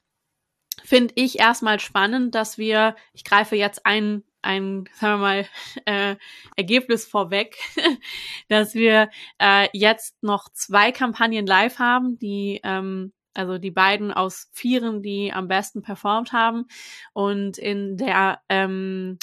finde 0.83 1.13
ich 1.15 1.39
erstmal 1.39 1.79
spannend, 1.79 2.35
dass 2.35 2.57
wir, 2.57 2.95
ich 3.13 3.23
greife 3.23 3.55
jetzt 3.55 3.85
ein, 3.85 4.23
ein, 4.43 4.85
sagen 4.99 5.13
wir 5.13 5.17
mal, 5.17 5.45
äh, 5.85 6.15
Ergebnis 6.55 7.05
vorweg, 7.05 7.57
dass 8.47 8.75
wir 8.75 9.09
äh, 9.39 9.69
jetzt 9.73 10.21
noch 10.21 10.49
zwei 10.53 10.91
Kampagnen 10.91 11.47
live 11.47 11.79
haben, 11.79 12.19
die 12.19 12.61
ähm, 12.63 13.11
also 13.33 13.57
die 13.57 13.71
beiden 13.71 14.11
aus 14.11 14.49
vieren, 14.51 15.01
die 15.01 15.31
am 15.33 15.47
besten 15.47 15.81
performt 15.81 16.33
haben. 16.33 16.65
Und 17.13 17.57
in 17.57 17.97
der 17.97 18.41
ähm, 18.49 19.17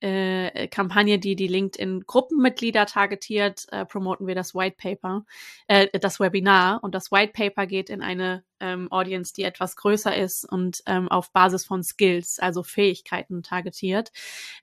äh, 0.00 0.68
Kampagne, 0.68 1.18
die 1.18 1.34
die 1.34 1.48
LinkedIn-Gruppenmitglieder 1.48 2.86
targetiert, 2.86 3.66
äh, 3.72 3.84
promoten 3.84 4.26
wir 4.26 4.34
das 4.34 4.54
White 4.54 4.76
Paper, 4.78 5.24
äh, 5.66 5.98
das 5.98 6.20
Webinar. 6.20 6.82
Und 6.82 6.94
das 6.94 7.10
White 7.10 7.32
Paper 7.32 7.66
geht 7.66 7.90
in 7.90 8.02
eine 8.02 8.44
ähm, 8.60 8.90
Audience, 8.92 9.32
die 9.34 9.42
etwas 9.42 9.76
größer 9.76 10.16
ist 10.16 10.44
und 10.44 10.82
ähm, 10.86 11.08
auf 11.08 11.32
Basis 11.32 11.64
von 11.64 11.82
Skills, 11.82 12.38
also 12.38 12.62
Fähigkeiten 12.62 13.42
targetiert. 13.42 14.12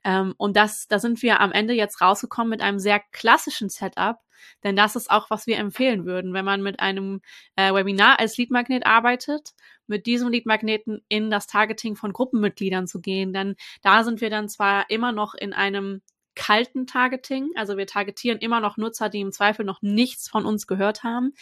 Ähm, 0.04 0.34
und 0.38 0.56
das, 0.56 0.88
da 0.88 0.98
sind 0.98 1.22
wir 1.22 1.40
am 1.40 1.52
Ende 1.52 1.74
jetzt 1.74 2.00
rausgekommen 2.00 2.50
mit 2.50 2.62
einem 2.62 2.78
sehr 2.78 3.00
klassischen 3.12 3.68
Setup, 3.68 4.18
denn 4.64 4.76
das 4.76 4.96
ist 4.96 5.10
auch, 5.10 5.30
was 5.30 5.46
wir 5.46 5.58
empfehlen 5.58 6.04
würden, 6.06 6.32
wenn 6.32 6.44
man 6.44 6.62
mit 6.62 6.80
einem 6.80 7.20
äh, 7.56 7.72
Webinar 7.72 8.18
als 8.18 8.36
Leadmagnet 8.36 8.86
arbeitet, 8.86 9.54
mit 9.86 10.06
diesem 10.06 10.30
Leadmagneten 10.30 11.02
in 11.08 11.30
das 11.30 11.46
Targeting 11.46 11.96
von 11.96 12.12
Gruppenmitgliedern 12.12 12.86
zu 12.86 13.00
gehen. 13.00 13.32
Denn 13.32 13.56
da 13.82 14.04
sind 14.04 14.20
wir 14.20 14.30
dann 14.30 14.48
zwar 14.48 14.90
immer 14.90 15.12
noch 15.12 15.34
in 15.34 15.52
einem 15.52 16.02
kalten 16.36 16.86
Targeting. 16.86 17.50
Also 17.56 17.76
wir 17.76 17.86
targetieren 17.86 18.38
immer 18.38 18.60
noch 18.60 18.76
Nutzer, 18.76 19.08
die 19.08 19.20
im 19.20 19.32
Zweifel 19.32 19.64
noch 19.64 19.82
nichts 19.82 20.28
von 20.28 20.46
uns 20.46 20.68
gehört 20.68 21.02
haben. 21.02 21.32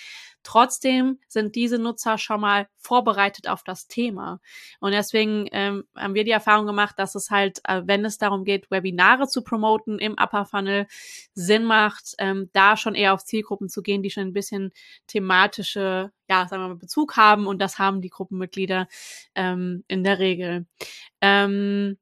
Trotzdem 0.44 1.18
sind 1.26 1.54
diese 1.54 1.78
Nutzer 1.78 2.16
schon 2.18 2.40
mal 2.40 2.68
vorbereitet 2.76 3.48
auf 3.48 3.64
das 3.64 3.88
Thema. 3.88 4.40
Und 4.78 4.92
deswegen 4.92 5.48
ähm, 5.52 5.84
haben 5.96 6.14
wir 6.14 6.24
die 6.24 6.30
Erfahrung 6.30 6.66
gemacht, 6.66 6.98
dass 6.98 7.14
es 7.14 7.30
halt, 7.30 7.60
äh, 7.64 7.82
wenn 7.86 8.04
es 8.04 8.18
darum 8.18 8.44
geht, 8.44 8.70
Webinare 8.70 9.26
zu 9.26 9.42
promoten 9.42 9.98
im 9.98 10.12
Upper 10.12 10.44
Funnel, 10.44 10.86
Sinn 11.34 11.64
macht, 11.64 12.14
ähm, 12.18 12.50
da 12.52 12.76
schon 12.76 12.94
eher 12.94 13.14
auf 13.14 13.24
Zielgruppen 13.24 13.68
zu 13.68 13.82
gehen, 13.82 14.02
die 14.02 14.10
schon 14.10 14.24
ein 14.24 14.32
bisschen 14.32 14.72
thematische, 15.06 16.12
ja, 16.28 16.46
sagen 16.46 16.62
wir 16.62 16.68
mal, 16.68 16.76
Bezug 16.76 17.16
haben. 17.16 17.46
Und 17.46 17.60
das 17.60 17.78
haben 17.78 18.00
die 18.00 18.10
Gruppenmitglieder 18.10 18.86
ähm, 19.34 19.82
in 19.88 20.04
der 20.04 20.18
Regel. 20.18 20.66
Ähm, 21.22 21.96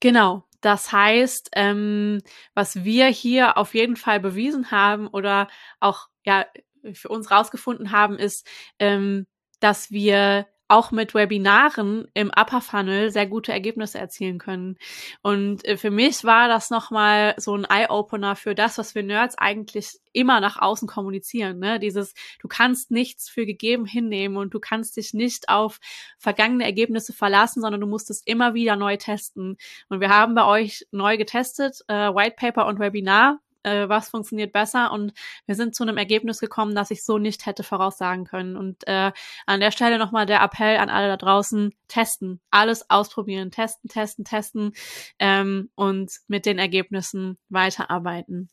genau. 0.00 0.44
Das 0.62 0.92
heißt, 0.92 1.50
ähm, 1.54 2.22
was 2.54 2.84
wir 2.84 3.06
hier 3.08 3.58
auf 3.58 3.74
jeden 3.74 3.96
Fall 3.96 4.20
bewiesen 4.20 4.70
haben 4.70 5.08
oder 5.08 5.48
auch 5.80 6.08
ja 6.24 6.46
für 6.94 7.08
uns 7.08 7.30
rausgefunden 7.30 7.92
haben, 7.92 8.18
ist, 8.18 8.46
ähm, 8.78 9.26
dass 9.60 9.90
wir 9.90 10.46
auch 10.72 10.90
mit 10.90 11.14
Webinaren 11.14 12.08
im 12.14 12.30
Upper 12.34 12.62
Funnel 12.62 13.10
sehr 13.10 13.26
gute 13.26 13.52
Ergebnisse 13.52 13.98
erzielen 13.98 14.38
können. 14.38 14.78
Und 15.22 15.64
äh, 15.66 15.76
für 15.76 15.90
mich 15.90 16.24
war 16.24 16.48
das 16.48 16.70
nochmal 16.70 17.34
so 17.36 17.54
ein 17.54 17.64
Eye-Opener 17.64 18.36
für 18.36 18.54
das, 18.54 18.78
was 18.78 18.94
wir 18.94 19.02
Nerds 19.02 19.36
eigentlich 19.36 19.98
immer 20.12 20.40
nach 20.40 20.60
außen 20.60 20.88
kommunizieren. 20.88 21.58
Ne? 21.58 21.78
Dieses, 21.78 22.14
du 22.40 22.48
kannst 22.48 22.90
nichts 22.90 23.28
für 23.28 23.44
gegeben 23.44 23.84
hinnehmen 23.84 24.38
und 24.38 24.54
du 24.54 24.60
kannst 24.60 24.96
dich 24.96 25.12
nicht 25.12 25.50
auf 25.50 25.78
vergangene 26.18 26.64
Ergebnisse 26.64 27.12
verlassen, 27.12 27.60
sondern 27.60 27.80
du 27.80 27.86
musst 27.86 28.10
es 28.10 28.22
immer 28.24 28.54
wieder 28.54 28.76
neu 28.76 28.96
testen. 28.96 29.58
Und 29.90 30.00
wir 30.00 30.08
haben 30.08 30.34
bei 30.34 30.46
euch 30.46 30.86
neu 30.90 31.18
getestet, 31.18 31.80
äh, 31.88 31.94
White 32.14 32.36
Paper 32.38 32.66
und 32.66 32.78
Webinar 32.78 33.40
äh, 33.62 33.88
was 33.88 34.08
funktioniert 34.10 34.52
besser 34.52 34.92
und 34.92 35.12
wir 35.46 35.54
sind 35.54 35.74
zu 35.74 35.82
einem 35.82 35.96
Ergebnis 35.96 36.40
gekommen, 36.40 36.74
das 36.74 36.90
ich 36.90 37.04
so 37.04 37.18
nicht 37.18 37.46
hätte 37.46 37.62
voraussagen 37.62 38.24
können. 38.24 38.56
Und 38.56 38.86
äh, 38.86 39.12
an 39.46 39.60
der 39.60 39.70
Stelle 39.70 39.98
nochmal 39.98 40.26
der 40.26 40.42
Appell 40.42 40.76
an 40.78 40.90
alle 40.90 41.08
da 41.08 41.16
draußen, 41.16 41.74
testen, 41.88 42.40
alles 42.50 42.90
ausprobieren, 42.90 43.50
testen, 43.50 43.88
testen, 43.88 44.24
testen 44.24 44.72
ähm, 45.18 45.70
und 45.74 46.12
mit 46.28 46.46
den 46.46 46.58
Ergebnissen 46.58 47.38
weiterarbeiten. 47.48 48.48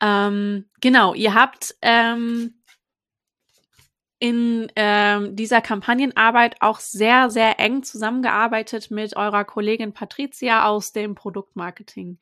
Ähm, 0.00 0.68
genau, 0.80 1.14
ihr 1.14 1.34
habt 1.34 1.74
ähm, 1.82 2.54
in 4.20 4.70
ähm, 4.74 5.36
dieser 5.36 5.60
Kampagnenarbeit 5.60 6.56
auch 6.60 6.80
sehr, 6.80 7.30
sehr 7.30 7.60
eng 7.60 7.82
zusammengearbeitet 7.82 8.90
mit 8.90 9.16
eurer 9.16 9.44
Kollegin 9.44 9.92
Patricia 9.92 10.66
aus 10.66 10.92
dem 10.92 11.14
Produktmarketing. 11.14 12.18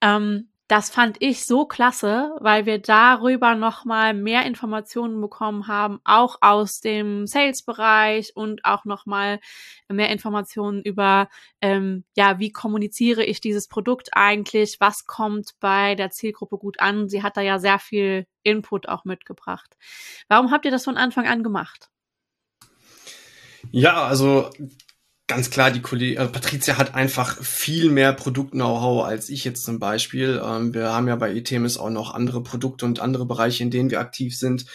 Ähm, 0.00 0.48
das 0.66 0.88
fand 0.88 1.18
ich 1.20 1.44
so 1.44 1.66
klasse, 1.66 2.34
weil 2.40 2.64
wir 2.64 2.78
darüber 2.78 3.54
nochmal 3.54 4.14
mehr 4.14 4.46
Informationen 4.46 5.20
bekommen 5.20 5.66
haben, 5.68 6.00
auch 6.04 6.38
aus 6.40 6.80
dem 6.80 7.26
Sales-Bereich 7.26 8.34
und 8.34 8.64
auch 8.64 8.86
nochmal 8.86 9.40
mehr 9.88 10.08
Informationen 10.08 10.80
über, 10.82 11.28
ähm, 11.60 12.04
ja, 12.16 12.38
wie 12.38 12.50
kommuniziere 12.50 13.24
ich 13.24 13.42
dieses 13.42 13.68
Produkt 13.68 14.10
eigentlich, 14.12 14.78
was 14.80 15.04
kommt 15.04 15.50
bei 15.60 15.96
der 15.96 16.10
Zielgruppe 16.10 16.56
gut 16.56 16.80
an. 16.80 17.10
Sie 17.10 17.22
hat 17.22 17.36
da 17.36 17.42
ja 17.42 17.58
sehr 17.58 17.78
viel 17.78 18.26
Input 18.42 18.88
auch 18.88 19.04
mitgebracht. 19.04 19.76
Warum 20.28 20.50
habt 20.50 20.64
ihr 20.64 20.70
das 20.70 20.84
von 20.84 20.96
Anfang 20.96 21.26
an 21.26 21.42
gemacht? 21.42 21.90
Ja, 23.70 24.04
also 24.04 24.50
ganz 25.26 25.50
klar, 25.50 25.70
die 25.70 25.80
Kollegin, 25.80 26.18
also 26.18 26.32
Patricia 26.32 26.76
hat 26.76 26.94
einfach 26.94 27.42
viel 27.42 27.90
mehr 27.90 28.12
Produkt-Know-how 28.12 29.04
als 29.04 29.28
ich 29.28 29.44
jetzt 29.44 29.64
zum 29.64 29.78
Beispiel. 29.78 30.42
Ähm, 30.44 30.74
wir 30.74 30.92
haben 30.92 31.08
ja 31.08 31.16
bei 31.16 31.34
eTemis 31.34 31.78
auch 31.78 31.90
noch 31.90 32.14
andere 32.14 32.42
Produkte 32.42 32.84
und 32.84 33.00
andere 33.00 33.26
Bereiche, 33.26 33.62
in 33.62 33.70
denen 33.70 33.90
wir 33.90 34.00
aktiv 34.00 34.36
sind. 34.36 34.66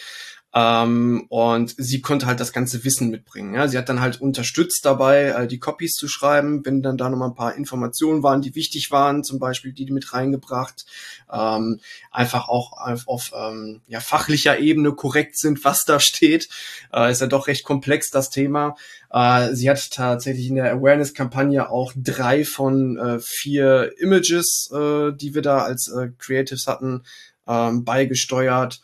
Ähm, 0.52 1.26
und 1.28 1.74
sie 1.78 2.00
konnte 2.00 2.26
halt 2.26 2.40
das 2.40 2.52
ganze 2.52 2.82
Wissen 2.84 3.08
mitbringen. 3.10 3.54
Ja? 3.54 3.68
Sie 3.68 3.78
hat 3.78 3.88
dann 3.88 4.00
halt 4.00 4.20
unterstützt 4.20 4.84
dabei, 4.84 5.26
äh, 5.26 5.46
die 5.46 5.60
Copies 5.60 5.92
zu 5.92 6.08
schreiben, 6.08 6.64
wenn 6.64 6.82
dann 6.82 6.96
da 6.96 7.08
noch 7.08 7.18
mal 7.18 7.28
ein 7.28 7.36
paar 7.36 7.54
Informationen 7.54 8.24
waren, 8.24 8.42
die 8.42 8.56
wichtig 8.56 8.90
waren, 8.90 9.22
zum 9.22 9.38
Beispiel 9.38 9.72
die, 9.72 9.84
die 9.84 9.92
mit 9.92 10.12
reingebracht, 10.12 10.86
ähm, 11.32 11.78
einfach 12.10 12.48
auch 12.48 12.72
auf, 12.72 13.06
auf 13.06 13.30
ähm, 13.32 13.80
ja, 13.86 14.00
fachlicher 14.00 14.58
Ebene 14.58 14.92
korrekt 14.92 15.38
sind, 15.38 15.64
was 15.64 15.84
da 15.84 16.00
steht. 16.00 16.48
Äh, 16.92 17.12
ist 17.12 17.20
ja 17.20 17.28
doch 17.28 17.46
recht 17.46 17.62
komplex, 17.62 18.10
das 18.10 18.30
Thema. 18.30 18.74
Äh, 19.12 19.54
sie 19.54 19.70
hat 19.70 19.92
tatsächlich 19.92 20.48
in 20.48 20.56
der 20.56 20.72
Awareness-Kampagne 20.72 21.70
auch 21.70 21.92
drei 21.94 22.44
von 22.44 22.98
äh, 22.98 23.20
vier 23.20 23.92
Images, 23.98 24.68
äh, 24.72 25.12
die 25.12 25.32
wir 25.32 25.42
da 25.42 25.58
als 25.58 25.88
äh, 25.88 26.08
Creatives 26.18 26.66
hatten, 26.66 27.04
ähm, 27.46 27.84
beigesteuert. 27.84 28.80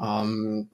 Ähm, 0.00 0.70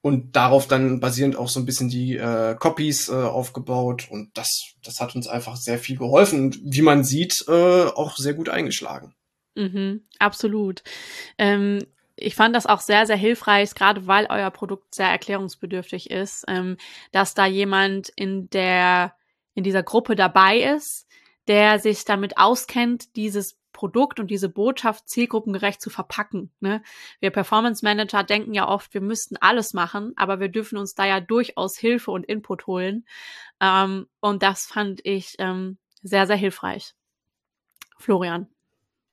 und 0.00 0.36
darauf 0.36 0.68
dann 0.68 1.00
basierend 1.00 1.36
auch 1.36 1.48
so 1.48 1.60
ein 1.60 1.66
bisschen 1.66 1.88
die 1.88 2.16
äh, 2.16 2.54
Copies 2.54 3.08
äh, 3.08 3.14
aufgebaut 3.14 4.08
und 4.10 4.36
das, 4.36 4.74
das 4.82 5.00
hat 5.00 5.14
uns 5.16 5.26
einfach 5.26 5.56
sehr 5.56 5.78
viel 5.78 5.96
geholfen 5.96 6.40
und 6.46 6.60
wie 6.62 6.82
man 6.82 7.04
sieht, 7.04 7.44
äh, 7.48 7.84
auch 7.84 8.16
sehr 8.16 8.34
gut 8.34 8.48
eingeschlagen. 8.48 9.14
Mhm, 9.54 10.04
absolut. 10.18 10.82
Ähm, 11.36 11.80
ich 12.14 12.34
fand 12.34 12.54
das 12.54 12.66
auch 12.66 12.80
sehr, 12.80 13.06
sehr 13.06 13.16
hilfreich, 13.16 13.74
gerade 13.74 14.06
weil 14.06 14.26
euer 14.28 14.50
Produkt 14.50 14.94
sehr 14.94 15.08
erklärungsbedürftig 15.08 16.10
ist, 16.10 16.44
ähm, 16.48 16.76
dass 17.12 17.34
da 17.34 17.46
jemand 17.46 18.08
in 18.16 18.50
der, 18.50 19.14
in 19.54 19.64
dieser 19.64 19.82
Gruppe 19.82 20.16
dabei 20.16 20.58
ist, 20.58 21.06
der 21.48 21.78
sich 21.78 22.04
damit 22.04 22.38
auskennt, 22.38 23.16
dieses 23.16 23.56
Produkt 23.78 24.18
und 24.18 24.28
diese 24.28 24.48
Botschaft 24.48 25.08
zielgruppengerecht 25.08 25.80
zu 25.80 25.88
verpacken. 25.88 26.50
Ne? 26.58 26.82
Wir 27.20 27.30
Performance 27.30 27.84
Manager 27.84 28.24
denken 28.24 28.52
ja 28.52 28.66
oft, 28.66 28.92
wir 28.92 29.00
müssten 29.00 29.36
alles 29.36 29.72
machen, 29.72 30.14
aber 30.16 30.40
wir 30.40 30.48
dürfen 30.48 30.78
uns 30.78 30.96
da 30.96 31.06
ja 31.06 31.20
durchaus 31.20 31.78
Hilfe 31.78 32.10
und 32.10 32.26
Input 32.26 32.66
holen. 32.66 33.06
Ähm, 33.60 34.08
und 34.18 34.42
das 34.42 34.66
fand 34.66 35.00
ich 35.04 35.36
ähm, 35.38 35.78
sehr, 36.02 36.26
sehr 36.26 36.34
hilfreich. 36.34 36.94
Florian. 37.98 38.48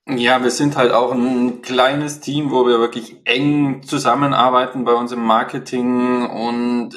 Ja, 0.08 0.42
wir 0.42 0.50
sind 0.50 0.76
halt 0.76 0.90
auch 0.90 1.12
ein 1.12 1.62
kleines 1.62 2.18
Team, 2.18 2.50
wo 2.50 2.66
wir 2.66 2.80
wirklich 2.80 3.20
eng 3.24 3.84
zusammenarbeiten 3.84 4.84
bei 4.84 4.94
uns 4.94 5.12
im 5.12 5.22
Marketing 5.22 6.26
und 6.28 6.90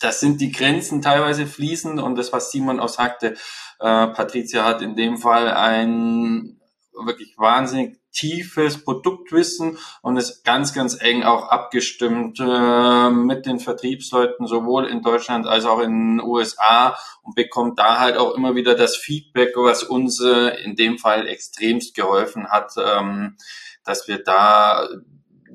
das 0.00 0.20
sind 0.20 0.42
die 0.42 0.52
Grenzen 0.52 1.00
teilweise 1.00 1.46
fließend 1.46 1.98
und 1.98 2.16
das, 2.16 2.30
was 2.34 2.50
Simon 2.50 2.78
auch 2.78 2.90
sagte, 2.90 3.36
äh, 3.78 4.06
Patricia 4.08 4.64
hat 4.64 4.82
in 4.82 4.96
dem 4.96 5.16
Fall 5.16 5.50
ein 5.50 6.55
wirklich 7.04 7.36
wahnsinnig 7.36 7.98
tiefes 8.12 8.82
Produktwissen 8.82 9.78
und 10.00 10.16
ist 10.16 10.44
ganz, 10.44 10.72
ganz 10.72 11.00
eng 11.00 11.22
auch 11.22 11.48
abgestimmt 11.48 12.40
äh, 12.40 13.10
mit 13.10 13.44
den 13.44 13.60
Vertriebsleuten, 13.60 14.46
sowohl 14.46 14.86
in 14.86 15.02
Deutschland 15.02 15.46
als 15.46 15.66
auch 15.66 15.80
in 15.80 16.18
den 16.18 16.26
USA 16.26 16.96
und 17.22 17.34
bekommt 17.34 17.78
da 17.78 17.98
halt 17.98 18.16
auch 18.16 18.34
immer 18.34 18.54
wieder 18.54 18.74
das 18.74 18.96
Feedback, 18.96 19.52
was 19.56 19.82
uns 19.82 20.20
äh, 20.20 20.62
in 20.64 20.76
dem 20.76 20.98
Fall 20.98 21.28
extremst 21.28 21.94
geholfen 21.94 22.48
hat, 22.48 22.72
ähm, 22.78 23.36
dass 23.84 24.08
wir 24.08 24.24
da 24.24 24.88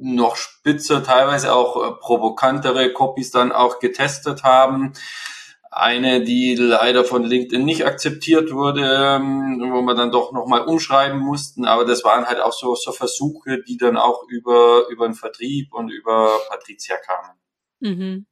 noch 0.01 0.36
spitzer, 0.36 1.04
teilweise 1.04 1.54
auch 1.54 1.75
äh, 1.77 1.91
provokantere 1.99 2.93
Copies 2.93 3.32
dann 3.32 3.51
auch 3.51 3.80
getestet 3.80 4.43
haben. 4.43 4.93
Eine, 5.71 6.21
die 6.21 6.55
leider 6.55 7.05
von 7.05 7.23
LinkedIn 7.23 7.63
nicht 7.63 7.86
akzeptiert 7.86 8.51
wurde, 8.51 8.81
ähm, 8.84 9.62
wo 9.71 9.81
wir 9.81 9.95
dann 9.95 10.12
doch 10.12 10.34
nochmal 10.34 10.65
umschreiben 10.65 11.19
mussten. 11.19 11.65
Aber 11.65 11.86
das 11.86 12.03
waren 12.03 12.25
halt 12.25 12.41
auch 12.41 12.51
so, 12.51 12.75
so 12.75 12.91
Versuche, 12.91 13.63
die 13.63 13.77
dann 13.77 13.95
auch 13.95 14.23
über, 14.27 14.88
über 14.89 15.07
den 15.07 15.15
Vertrieb 15.15 15.73
und 15.73 15.89
über 15.89 16.38
Patricia 16.49 16.97
kamen. 16.97 17.39
Mhm. 17.79 18.25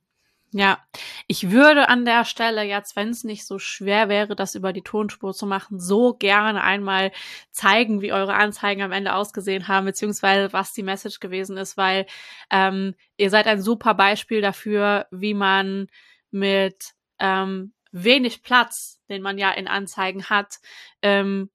Ja, 0.51 0.79
ich 1.27 1.51
würde 1.51 1.89
an 1.89 2.05
der 2.05 2.25
Stelle 2.25 2.63
jetzt, 2.63 2.95
wenn 2.95 3.09
es 3.09 3.23
nicht 3.23 3.45
so 3.45 3.59
schwer 3.59 4.09
wäre, 4.09 4.35
das 4.35 4.55
über 4.55 4.73
die 4.73 4.81
Tonspur 4.81 5.31
zu 5.31 5.45
machen, 5.45 5.79
so 5.79 6.15
gerne 6.15 6.63
einmal 6.63 7.11
zeigen, 7.51 8.01
wie 8.01 8.11
eure 8.11 8.33
Anzeigen 8.33 8.81
am 8.81 8.91
Ende 8.91 9.13
ausgesehen 9.13 9.67
haben, 9.67 9.85
beziehungsweise 9.85 10.51
was 10.51 10.73
die 10.73 10.81
Message 10.81 11.19
gewesen 11.19 11.55
ist, 11.55 11.77
weil 11.77 12.07
ähm, 12.49 12.95
ihr 13.15 13.29
seid 13.29 13.45
ein 13.45 13.61
super 13.61 13.93
Beispiel 13.93 14.41
dafür, 14.41 15.05
wie 15.11 15.35
man 15.35 15.87
mit 16.31 16.95
ähm, 17.19 17.73
wenig 17.91 18.43
Platz, 18.43 19.01
den 19.09 19.21
man 19.21 19.37
ja 19.37 19.51
in 19.51 19.67
Anzeigen 19.67 20.25
hat, 20.25 20.55
ähm, 21.01 21.49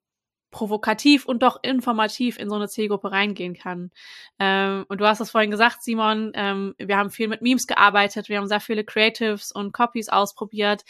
provokativ 0.55 1.25
und 1.25 1.43
doch 1.43 1.59
informativ 1.63 2.39
in 2.39 2.47
so 2.47 2.55
eine 2.55 2.69
Zielgruppe 2.69 3.11
reingehen 3.11 3.55
kann. 3.55 3.91
Ähm, 4.39 4.85
und 4.87 5.01
du 5.01 5.05
hast 5.05 5.19
es 5.19 5.29
vorhin 5.29 5.51
gesagt, 5.51 5.83
Simon, 5.83 6.31
ähm, 6.33 6.75
wir 6.77 6.95
haben 6.95 7.09
viel 7.09 7.27
mit 7.27 7.41
Memes 7.41 7.67
gearbeitet, 7.67 8.29
wir 8.29 8.37
haben 8.37 8.47
sehr 8.47 8.61
viele 8.61 8.85
Creatives 8.85 9.51
und 9.51 9.73
Copies 9.73 10.07
ausprobiert 10.07 10.85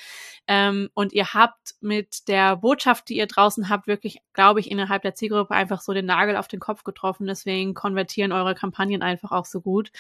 ähm, 0.48 0.90
und 0.94 1.14
ihr 1.14 1.34
habt 1.34 1.74
mit 1.82 2.28
der 2.28 2.58
Botschaft, 2.58 3.10
die 3.10 3.18
ihr 3.18 3.26
draußen 3.26 3.68
habt, 3.68 3.88
wirklich, 3.88 4.22
glaube 4.34 4.60
ich, 4.60 4.70
innerhalb 4.70 5.02
der 5.02 5.16
Zielgruppe 5.16 5.56
einfach 5.56 5.82
so 5.82 5.94
den 5.94 6.06
Nagel 6.06 6.38
auf 6.38 6.48
den 6.48 6.60
Kopf 6.60 6.84
getroffen. 6.84 7.26
Deswegen 7.26 7.74
konvertieren 7.74 8.34
eure 8.34 8.54
Kampagnen 8.54 9.02
einfach 9.02 9.32
auch 9.32 9.46
so 9.46 9.62
gut. 9.62 9.92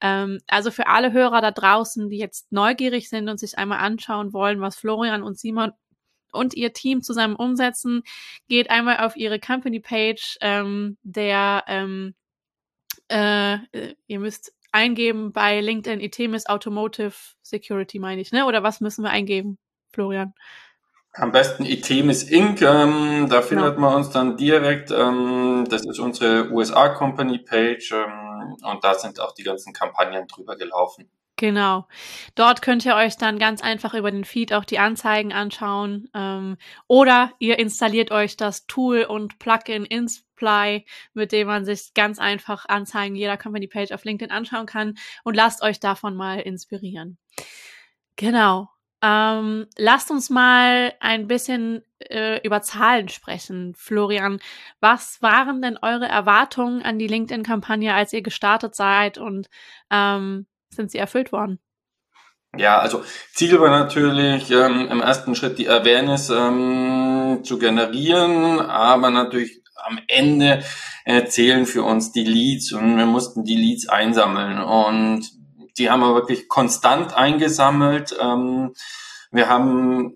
Ähm, 0.00 0.40
also 0.48 0.72
für 0.72 0.88
alle 0.88 1.12
Hörer 1.12 1.40
da 1.40 1.52
draußen, 1.52 2.10
die 2.10 2.18
jetzt 2.18 2.50
neugierig 2.50 3.08
sind 3.08 3.28
und 3.28 3.38
sich 3.38 3.56
einmal 3.56 3.78
anschauen 3.78 4.32
wollen, 4.32 4.60
was 4.60 4.74
Florian 4.74 5.22
und 5.22 5.38
Simon 5.38 5.70
und 6.36 6.54
ihr 6.54 6.72
Team 6.72 7.02
zusammen 7.02 7.36
umsetzen, 7.36 8.02
geht 8.48 8.70
einmal 8.70 8.98
auf 8.98 9.16
ihre 9.16 9.40
Company 9.40 9.80
Page, 9.80 10.38
ähm, 10.40 10.96
der 11.02 11.64
ähm, 11.66 12.14
äh, 13.08 13.58
ihr 14.06 14.20
müsst 14.20 14.52
eingeben 14.72 15.32
bei 15.32 15.60
LinkedIn 15.60 16.00
Itemis 16.00 16.46
Automotive 16.46 17.14
Security, 17.42 17.98
meine 17.98 18.20
ich, 18.20 18.32
ne? 18.32 18.46
Oder 18.46 18.62
was 18.62 18.80
müssen 18.80 19.02
wir 19.02 19.10
eingeben, 19.10 19.58
Florian? 19.92 20.34
Am 21.14 21.32
besten 21.32 21.64
Itemis 21.64 22.24
Inc. 22.24 22.60
Ähm, 22.60 23.28
da 23.30 23.40
findet 23.40 23.76
genau. 23.76 23.88
man 23.88 23.96
uns 23.96 24.10
dann 24.10 24.36
direkt. 24.36 24.90
Ähm, 24.90 25.66
das 25.70 25.86
ist 25.86 25.98
unsere 25.98 26.50
USA 26.50 26.90
Company 26.90 27.38
Page 27.38 27.92
ähm, 27.92 28.56
und 28.62 28.84
da 28.84 28.94
sind 28.94 29.18
auch 29.18 29.32
die 29.32 29.42
ganzen 29.42 29.72
Kampagnen 29.72 30.26
drüber 30.26 30.56
gelaufen. 30.56 31.08
Genau. 31.36 31.86
Dort 32.34 32.62
könnt 32.62 32.86
ihr 32.86 32.96
euch 32.96 33.18
dann 33.18 33.38
ganz 33.38 33.62
einfach 33.62 33.92
über 33.92 34.10
den 34.10 34.24
Feed 34.24 34.54
auch 34.54 34.64
die 34.64 34.78
Anzeigen 34.78 35.34
anschauen. 35.34 36.08
Ähm, 36.14 36.56
oder 36.88 37.30
ihr 37.38 37.58
installiert 37.58 38.10
euch 38.10 38.38
das 38.38 38.66
Tool 38.66 39.02
und 39.02 39.38
Plugin 39.38 39.84
Insply, 39.84 40.86
mit 41.12 41.32
dem 41.32 41.46
man 41.46 41.66
sich 41.66 41.92
ganz 41.92 42.18
einfach 42.18 42.64
Anzeigen 42.66 43.16
jeder 43.16 43.36
Company 43.36 43.66
Page 43.66 43.92
auf 43.92 44.04
LinkedIn 44.04 44.32
anschauen 44.32 44.64
kann 44.64 44.96
und 45.24 45.34
lasst 45.34 45.62
euch 45.62 45.78
davon 45.78 46.16
mal 46.16 46.40
inspirieren. 46.40 47.18
Genau. 48.16 48.70
Ähm, 49.02 49.66
lasst 49.76 50.10
uns 50.10 50.30
mal 50.30 50.94
ein 51.00 51.28
bisschen 51.28 51.84
äh, 51.98 52.40
über 52.42 52.62
Zahlen 52.62 53.10
sprechen. 53.10 53.74
Florian, 53.76 54.40
was 54.80 55.20
waren 55.20 55.60
denn 55.60 55.76
eure 55.76 56.06
Erwartungen 56.06 56.82
an 56.82 56.98
die 56.98 57.06
LinkedIn-Kampagne, 57.06 57.92
als 57.92 58.14
ihr 58.14 58.22
gestartet 58.22 58.74
seid 58.74 59.18
und 59.18 59.50
ähm, 59.90 60.46
sind 60.76 60.90
sie 60.90 60.98
erfüllt 60.98 61.32
worden? 61.32 61.58
Ja, 62.56 62.78
also 62.78 63.02
Ziel 63.34 63.60
war 63.60 63.70
natürlich 63.70 64.50
ähm, 64.50 64.88
im 64.90 65.00
ersten 65.00 65.34
Schritt 65.34 65.58
die 65.58 65.68
Awareness 65.68 66.30
ähm, 66.30 67.40
zu 67.42 67.58
generieren, 67.58 68.60
aber 68.60 69.10
natürlich 69.10 69.62
am 69.84 69.98
Ende 70.08 70.62
äh, 71.04 71.26
zählen 71.26 71.66
für 71.66 71.82
uns 71.82 72.12
die 72.12 72.24
Leads 72.24 72.72
und 72.72 72.96
wir 72.96 73.06
mussten 73.06 73.44
die 73.44 73.56
Leads 73.56 73.88
einsammeln 73.88 74.58
und 74.58 75.30
die 75.78 75.90
haben 75.90 76.00
wir 76.00 76.14
wirklich 76.14 76.48
konstant 76.48 77.14
eingesammelt. 77.14 78.16
Ähm, 78.18 78.72
wir 79.30 79.48
haben 79.48 80.14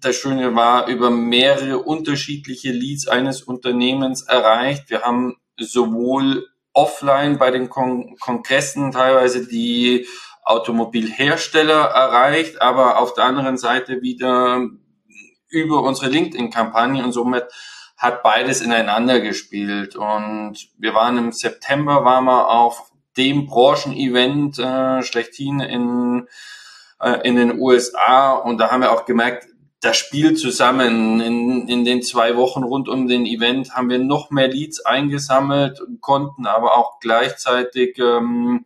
das 0.00 0.16
Schöne 0.16 0.54
war, 0.54 0.88
über 0.88 1.10
mehrere 1.10 1.78
unterschiedliche 1.78 2.72
Leads 2.72 3.06
eines 3.06 3.42
Unternehmens 3.42 4.22
erreicht. 4.22 4.90
Wir 4.90 5.02
haben 5.02 5.36
sowohl 5.58 6.46
offline 6.72 7.38
bei 7.38 7.50
den 7.50 7.68
Kon 7.68 8.16
Kongressen 8.18 8.92
teilweise 8.92 9.46
die 9.46 10.06
Automobilhersteller 10.44 11.84
erreicht, 11.84 12.60
aber 12.60 12.98
auf 12.98 13.14
der 13.14 13.24
anderen 13.24 13.58
Seite 13.58 14.02
wieder 14.02 14.68
über 15.48 15.82
unsere 15.82 16.10
LinkedIn-Kampagne 16.10 17.04
und 17.04 17.12
somit 17.12 17.44
hat 17.96 18.22
beides 18.24 18.60
ineinander 18.60 19.20
gespielt. 19.20 19.94
Und 19.94 20.56
wir 20.78 20.94
waren 20.94 21.18
im 21.18 21.32
September, 21.32 22.04
waren 22.04 22.24
wir 22.24 22.48
auf 22.50 22.90
dem 23.16 23.46
Branchen-Event 23.46 24.58
äh, 24.58 25.02
schlechthin 25.02 25.60
in, 25.60 26.26
äh, 27.00 27.20
in 27.28 27.36
den 27.36 27.60
USA 27.60 28.32
und 28.32 28.58
da 28.58 28.70
haben 28.70 28.80
wir 28.80 28.90
auch 28.90 29.04
gemerkt, 29.04 29.46
das 29.82 29.96
Spiel 29.96 30.34
zusammen. 30.34 31.20
In, 31.20 31.68
in 31.68 31.84
den 31.84 32.02
zwei 32.02 32.36
Wochen 32.36 32.62
rund 32.62 32.88
um 32.88 33.08
den 33.08 33.26
Event 33.26 33.74
haben 33.74 33.90
wir 33.90 33.98
noch 33.98 34.30
mehr 34.30 34.48
Leads 34.48 34.80
eingesammelt, 34.86 35.82
konnten 36.00 36.46
aber 36.46 36.78
auch 36.78 37.00
gleichzeitig 37.00 37.98
ähm, 37.98 38.64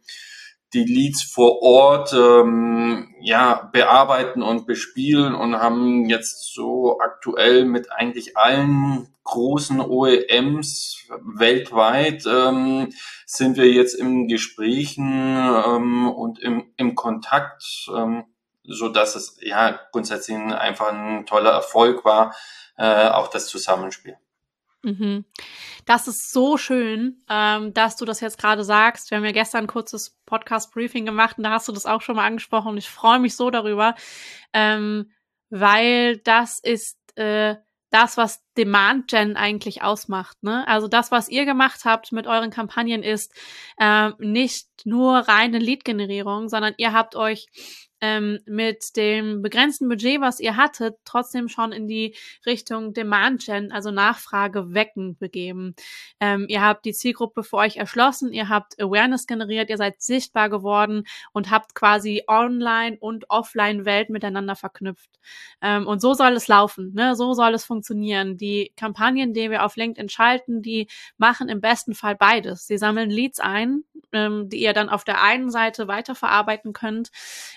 die 0.74 0.84
Leads 0.84 1.22
vor 1.22 1.62
Ort 1.62 2.12
ähm, 2.12 3.14
ja 3.20 3.68
bearbeiten 3.72 4.42
und 4.42 4.66
bespielen 4.66 5.34
und 5.34 5.56
haben 5.56 6.08
jetzt 6.08 6.52
so 6.54 6.98
aktuell 7.00 7.64
mit 7.64 7.90
eigentlich 7.90 8.36
allen 8.36 9.08
großen 9.24 9.80
OEMs 9.80 11.08
weltweit 11.24 12.24
ähm, 12.26 12.92
sind 13.24 13.56
wir 13.56 13.72
jetzt 13.72 13.94
im 13.94 14.28
Gesprächen 14.28 15.34
ähm, 15.66 16.10
und 16.10 16.40
im, 16.40 16.66
im 16.76 16.94
Kontakt. 16.94 17.88
Ähm, 17.96 18.24
so 18.68 18.88
dass 18.88 19.16
es 19.16 19.38
ja 19.40 19.78
grundsätzlich 19.92 20.36
einfach 20.36 20.92
ein 20.92 21.26
toller 21.26 21.50
Erfolg 21.50 22.04
war, 22.04 22.34
äh, 22.76 23.08
auch 23.08 23.28
das 23.28 23.46
Zusammenspiel. 23.48 24.16
Mhm. 24.82 25.24
Das 25.84 26.08
ist 26.08 26.32
so 26.32 26.56
schön, 26.56 27.22
ähm, 27.28 27.74
dass 27.74 27.96
du 27.96 28.04
das 28.04 28.20
jetzt 28.20 28.38
gerade 28.38 28.64
sagst. 28.64 29.10
Wir 29.10 29.18
haben 29.18 29.24
ja 29.24 29.32
gestern 29.32 29.64
ein 29.64 29.68
kurzes 29.68 30.16
Podcast-Briefing 30.26 31.04
gemacht 31.04 31.38
und 31.38 31.44
da 31.44 31.50
hast 31.50 31.68
du 31.68 31.72
das 31.72 31.86
auch 31.86 32.02
schon 32.02 32.16
mal 32.16 32.26
angesprochen 32.26 32.70
und 32.70 32.78
ich 32.78 32.88
freue 32.88 33.18
mich 33.18 33.36
so 33.36 33.50
darüber, 33.50 33.94
ähm, 34.52 35.10
weil 35.50 36.18
das 36.18 36.58
ist 36.60 36.98
äh, 37.16 37.56
das, 37.90 38.16
was 38.16 38.42
Demand 38.56 39.08
Gen 39.08 39.36
eigentlich 39.36 39.82
ausmacht. 39.82 40.42
Ne? 40.42 40.66
Also 40.68 40.88
das, 40.88 41.10
was 41.10 41.28
ihr 41.28 41.44
gemacht 41.44 41.84
habt 41.84 42.12
mit 42.12 42.26
euren 42.26 42.50
Kampagnen, 42.50 43.02
ist 43.02 43.32
äh, 43.78 44.10
nicht 44.18 44.68
nur 44.84 45.18
reine 45.18 45.58
Lead-Generierung, 45.58 46.48
sondern 46.48 46.74
ihr 46.78 46.92
habt 46.92 47.16
euch 47.16 47.46
ähm, 48.00 48.38
mit 48.46 48.96
dem 48.96 49.42
begrenzten 49.42 49.88
Budget, 49.88 50.20
was 50.20 50.40
ihr 50.40 50.56
hattet, 50.56 50.96
trotzdem 51.04 51.48
schon 51.48 51.72
in 51.72 51.88
die 51.88 52.14
Richtung 52.44 52.92
Demand 52.92 53.44
Gen, 53.44 53.72
also 53.72 53.90
Nachfrage 53.90 54.74
wecken 54.74 55.16
begeben. 55.16 55.74
Ähm, 56.20 56.46
ihr 56.48 56.62
habt 56.62 56.84
die 56.84 56.92
Zielgruppe 56.92 57.42
für 57.42 57.56
euch 57.56 57.76
erschlossen, 57.76 58.32
ihr 58.32 58.48
habt 58.48 58.80
Awareness 58.80 59.26
generiert, 59.26 59.70
ihr 59.70 59.78
seid 59.78 60.02
sichtbar 60.02 60.50
geworden 60.50 61.04
und 61.32 61.50
habt 61.50 61.74
quasi 61.74 62.24
Online- 62.26 62.98
und 63.00 63.30
Offline-Welt 63.30 64.10
miteinander 64.10 64.56
verknüpft. 64.56 65.10
Ähm, 65.62 65.86
und 65.86 66.00
so 66.00 66.14
soll 66.14 66.32
es 66.32 66.48
laufen, 66.48 66.92
ne? 66.94 67.16
so 67.16 67.32
soll 67.32 67.54
es 67.54 67.64
funktionieren. 67.64 68.36
Die 68.36 68.72
Kampagnen, 68.76 69.32
die 69.32 69.50
wir 69.50 69.64
auf 69.64 69.76
LinkedIn 69.76 70.08
schalten, 70.08 70.62
die 70.62 70.88
machen 71.16 71.48
im 71.48 71.60
besten 71.60 71.94
Fall 71.94 72.16
beides. 72.16 72.66
Sie 72.66 72.78
sammeln 72.78 73.10
Leads 73.10 73.40
ein, 73.40 73.84
ähm, 74.12 74.48
die 74.48 74.60
ihr 74.62 74.72
dann 74.72 74.88
auf 74.88 75.04
der 75.04 75.22
einen 75.22 75.50
Seite 75.50 75.88
weiterverarbeiten 75.88 76.72
könnt. 76.72 77.10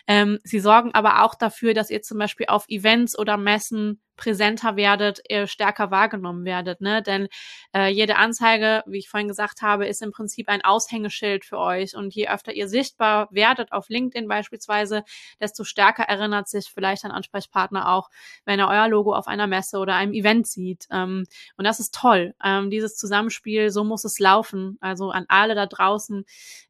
Ähm, 0.07 0.28
sie 0.43 0.59
sorgen 0.59 0.93
aber 0.93 1.23
auch 1.23 1.35
dafür, 1.35 1.73
dass 1.73 1.89
ihr 1.89 2.01
zum 2.01 2.17
Beispiel 2.17 2.47
auf 2.47 2.65
Events 2.69 3.17
oder 3.17 3.37
Messen 3.37 4.01
präsenter 4.19 4.75
werdet, 4.75 5.21
ihr 5.29 5.47
stärker 5.47 5.91
wahrgenommen 5.91 6.43
werdet. 6.43 6.81
Ne? 6.81 7.01
Denn 7.01 7.29
äh, 7.73 7.87
jede 7.87 8.17
Anzeige, 8.17 8.83
wie 8.85 8.97
ich 8.97 9.09
vorhin 9.09 9.29
gesagt 9.29 9.61
habe, 9.61 9.87
ist 9.87 10.01
im 10.01 10.11
Prinzip 10.11 10.49
ein 10.49 10.61
Aushängeschild 10.61 11.45
für 11.45 11.57
euch. 11.57 11.95
Und 11.95 12.13
je 12.13 12.27
öfter 12.27 12.51
ihr 12.51 12.67
sichtbar 12.67 13.29
werdet 13.31 13.71
auf 13.71 13.87
LinkedIn 13.87 14.27
beispielsweise, 14.27 15.03
desto 15.39 15.63
stärker 15.63 16.03
erinnert 16.03 16.49
sich 16.49 16.69
vielleicht 16.69 17.05
ein 17.05 17.11
Ansprechpartner 17.11 17.89
auch, 17.89 18.09
wenn 18.43 18.59
er 18.59 18.67
euer 18.67 18.89
Logo 18.89 19.15
auf 19.15 19.27
einer 19.27 19.47
Messe 19.47 19.77
oder 19.77 19.95
einem 19.95 20.13
Event 20.13 20.47
sieht. 20.47 20.85
Ähm, 20.91 21.23
und 21.55 21.63
das 21.63 21.79
ist 21.79 21.95
toll. 21.95 22.35
Ähm, 22.43 22.69
dieses 22.69 22.97
Zusammenspiel, 22.97 23.71
so 23.71 23.85
muss 23.85 24.03
es 24.03 24.19
laufen. 24.19 24.77
Also 24.81 25.11
an 25.11 25.25
alle 25.29 25.55
da 25.55 25.65
draußen, 25.65 26.25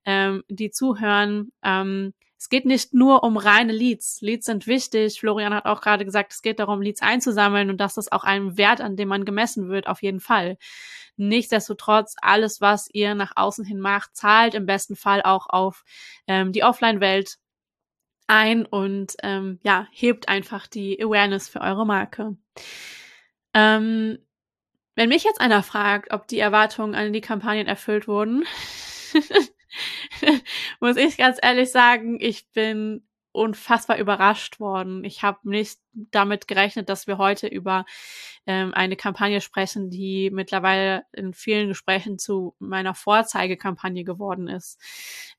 ähm, 0.06 0.44
die 0.50 0.70
zuhören. 0.70 1.52
Ähm, 1.64 2.14
es 2.40 2.48
geht 2.48 2.66
nicht 2.66 2.94
nur 2.94 3.24
um 3.24 3.36
reine 3.36 3.74
Leads. 3.74 4.22
Leads 4.22 4.46
sind 4.46 4.66
wichtig. 4.66 5.20
Florian 5.20 5.54
hat 5.54 5.66
auch 5.66 5.82
gerade 5.82 6.06
gesagt, 6.06 6.32
es 6.32 6.42
geht 6.42 6.60
darum, 6.60 6.82
Leads 6.82 7.02
einzusammeln 7.02 7.70
und 7.70 7.78
dass 7.78 7.96
das 7.96 8.12
auch 8.14 8.24
ein 8.24 8.58
Wert, 8.58 8.80
an 8.80 8.96
dem 8.96 9.10
man 9.10 9.26
gemessen 9.26 9.68
wird, 9.68 9.88
auf 9.88 10.02
jeden 10.02 10.22
Fall. 10.22 10.58
Nichtsdestotrotz, 11.18 12.16
alles, 12.22 12.62
was 12.62 12.90
ihr 12.94 13.14
nach 13.14 13.34
außen 13.36 13.66
hin 13.66 13.82
macht, 13.82 14.16
zahlt 14.16 14.54
im 14.54 14.66
besten 14.66 14.96
Fall 14.96 15.22
auch 15.22 15.50
auf 15.50 15.84
ähm, 16.28 16.54
die 16.54 16.64
Offline-Welt 16.64 17.40
ein 18.28 18.66
und 18.66 19.18
ähm, 19.22 19.60
ja, 19.64 19.88
hebt 19.92 20.30
einfach 20.30 20.68
die 20.68 21.04
Awareness 21.04 21.50
für 21.50 21.60
eure 21.60 21.86
Marke. 21.86 22.38
Ähm, 23.54 24.18
wenn 24.96 25.10
mich 25.10 25.26
jetzt 25.26 25.42
einer 25.42 25.62
fragt, 25.62 26.14
ob 26.14 26.26
die 26.28 26.40
Erwartungen 26.40 26.96
an 26.96 27.12
die 27.12 27.20
Kampagnen 27.20 27.68
erfüllt 27.68 28.08
wurden, 28.08 28.46
muss 30.80 30.98
ich 30.98 31.18
ganz 31.18 31.38
ehrlich 31.42 31.72
sagen, 31.72 32.18
ich 32.20 32.50
bin 32.52 33.04
unfassbar 33.32 33.98
überrascht 33.98 34.60
worden. 34.60 35.04
Ich 35.04 35.22
habe 35.24 35.38
nicht 35.44 35.80
damit 35.94 36.48
gerechnet, 36.48 36.90
dass 36.90 37.06
wir 37.06 37.18
heute 37.18 37.48
über 37.48 37.86
ähm, 38.48 38.74
eine 38.74 38.96
Kampagne 38.96 39.40
sprechen, 39.42 39.90
die 39.90 40.32
mittlerweile 40.32 41.04
in 41.12 41.34
vielen 41.34 41.68
Gesprächen 41.68 42.18
zu 42.18 42.56
meiner 42.60 42.96
Vorzeigekampagne 42.96 44.04
geworden 44.04 44.48
ist. 44.48 44.80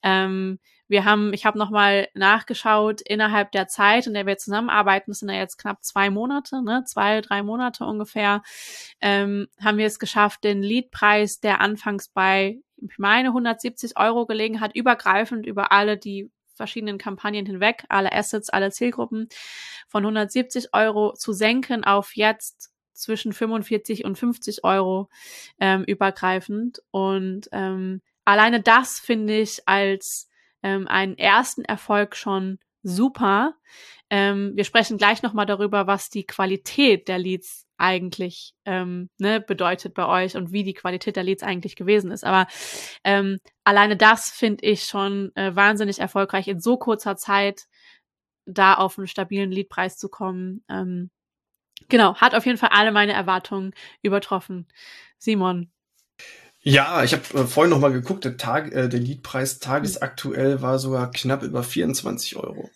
Ähm, 0.02 0.60
wir 0.86 1.04
haben, 1.04 1.32
ich 1.32 1.46
habe 1.46 1.56
nochmal 1.58 2.08
nachgeschaut, 2.14 3.00
innerhalb 3.00 3.52
der 3.52 3.68
Zeit, 3.68 4.08
in 4.08 4.14
der 4.14 4.26
wir 4.26 4.38
zusammenarbeiten, 4.38 5.12
das 5.12 5.20
sind 5.20 5.28
ja 5.28 5.36
jetzt 5.36 5.56
knapp 5.56 5.84
zwei 5.84 6.10
Monate, 6.10 6.64
ne, 6.64 6.82
zwei, 6.84 7.20
drei 7.20 7.44
Monate 7.44 7.84
ungefähr, 7.84 8.42
ähm, 9.00 9.46
haben 9.60 9.78
wir 9.78 9.86
es 9.86 10.00
geschafft, 10.00 10.42
den 10.42 10.62
Leadpreis, 10.62 11.38
der 11.38 11.60
anfangs 11.60 12.08
bei, 12.08 12.58
ich 12.82 12.98
meine, 12.98 13.28
170 13.28 13.98
Euro 13.98 14.26
gelegen 14.26 14.60
hat, 14.60 14.74
übergreifend 14.74 15.46
über 15.46 15.72
alle 15.72 15.96
die 15.96 16.30
verschiedenen 16.54 16.98
Kampagnen 16.98 17.46
hinweg, 17.46 17.84
alle 17.88 18.12
Assets, 18.12 18.50
alle 18.50 18.70
Zielgruppen, 18.70 19.28
von 19.88 20.04
170 20.04 20.74
Euro 20.74 21.14
zu 21.14 21.32
senken 21.32 21.84
auf 21.84 22.16
jetzt 22.16 22.70
zwischen 22.92 23.32
45 23.32 24.04
und 24.04 24.18
50 24.18 24.62
Euro 24.64 25.08
ähm, 25.58 25.84
übergreifend. 25.84 26.82
Und 26.90 27.48
ähm, 27.52 28.02
alleine 28.24 28.60
das 28.60 28.98
finde 28.98 29.38
ich 29.40 29.66
als 29.66 30.28
ähm, 30.62 30.86
einen 30.86 31.16
ersten 31.16 31.64
Erfolg 31.64 32.14
schon 32.14 32.58
super. 32.82 33.54
Ähm, 34.10 34.52
wir 34.54 34.64
sprechen 34.64 34.98
gleich 34.98 35.22
nochmal 35.22 35.46
darüber, 35.46 35.86
was 35.86 36.10
die 36.10 36.26
Qualität 36.26 37.08
der 37.08 37.18
Leads 37.18 37.66
eigentlich 37.76 38.54
ähm, 38.66 39.08
ne, 39.18 39.40
bedeutet 39.40 39.94
bei 39.94 40.06
euch 40.06 40.36
und 40.36 40.52
wie 40.52 40.64
die 40.64 40.74
Qualität 40.74 41.16
der 41.16 41.22
Leads 41.22 41.42
eigentlich 41.42 41.76
gewesen 41.76 42.10
ist. 42.10 42.24
Aber 42.24 42.46
ähm, 43.04 43.38
alleine 43.64 43.96
das 43.96 44.30
finde 44.30 44.64
ich 44.66 44.84
schon 44.84 45.34
äh, 45.34 45.56
wahnsinnig 45.56 45.98
erfolgreich, 45.98 46.48
in 46.48 46.60
so 46.60 46.76
kurzer 46.76 47.16
Zeit 47.16 47.66
da 48.44 48.74
auf 48.74 48.98
einen 48.98 49.06
stabilen 49.06 49.50
Leadpreis 49.50 49.96
zu 49.96 50.08
kommen. 50.08 50.62
Ähm, 50.68 51.10
genau, 51.88 52.16
hat 52.16 52.34
auf 52.34 52.46
jeden 52.46 52.58
Fall 52.58 52.70
alle 52.72 52.92
meine 52.92 53.12
Erwartungen 53.12 53.72
übertroffen. 54.02 54.68
Simon, 55.18 55.70
ja, 56.62 57.02
ich 57.02 57.12
habe 57.12 57.22
äh, 57.38 57.46
vorhin 57.46 57.70
noch 57.70 57.80
mal 57.80 57.92
geguckt, 57.92 58.24
der, 58.24 58.36
Tag, 58.36 58.72
äh, 58.72 58.88
der 58.88 59.00
Liedpreis 59.00 59.58
tagesaktuell 59.58 60.60
war 60.60 60.78
sogar 60.78 61.10
knapp 61.10 61.42
über 61.42 61.62
24 61.62 62.36
Euro. 62.36 62.70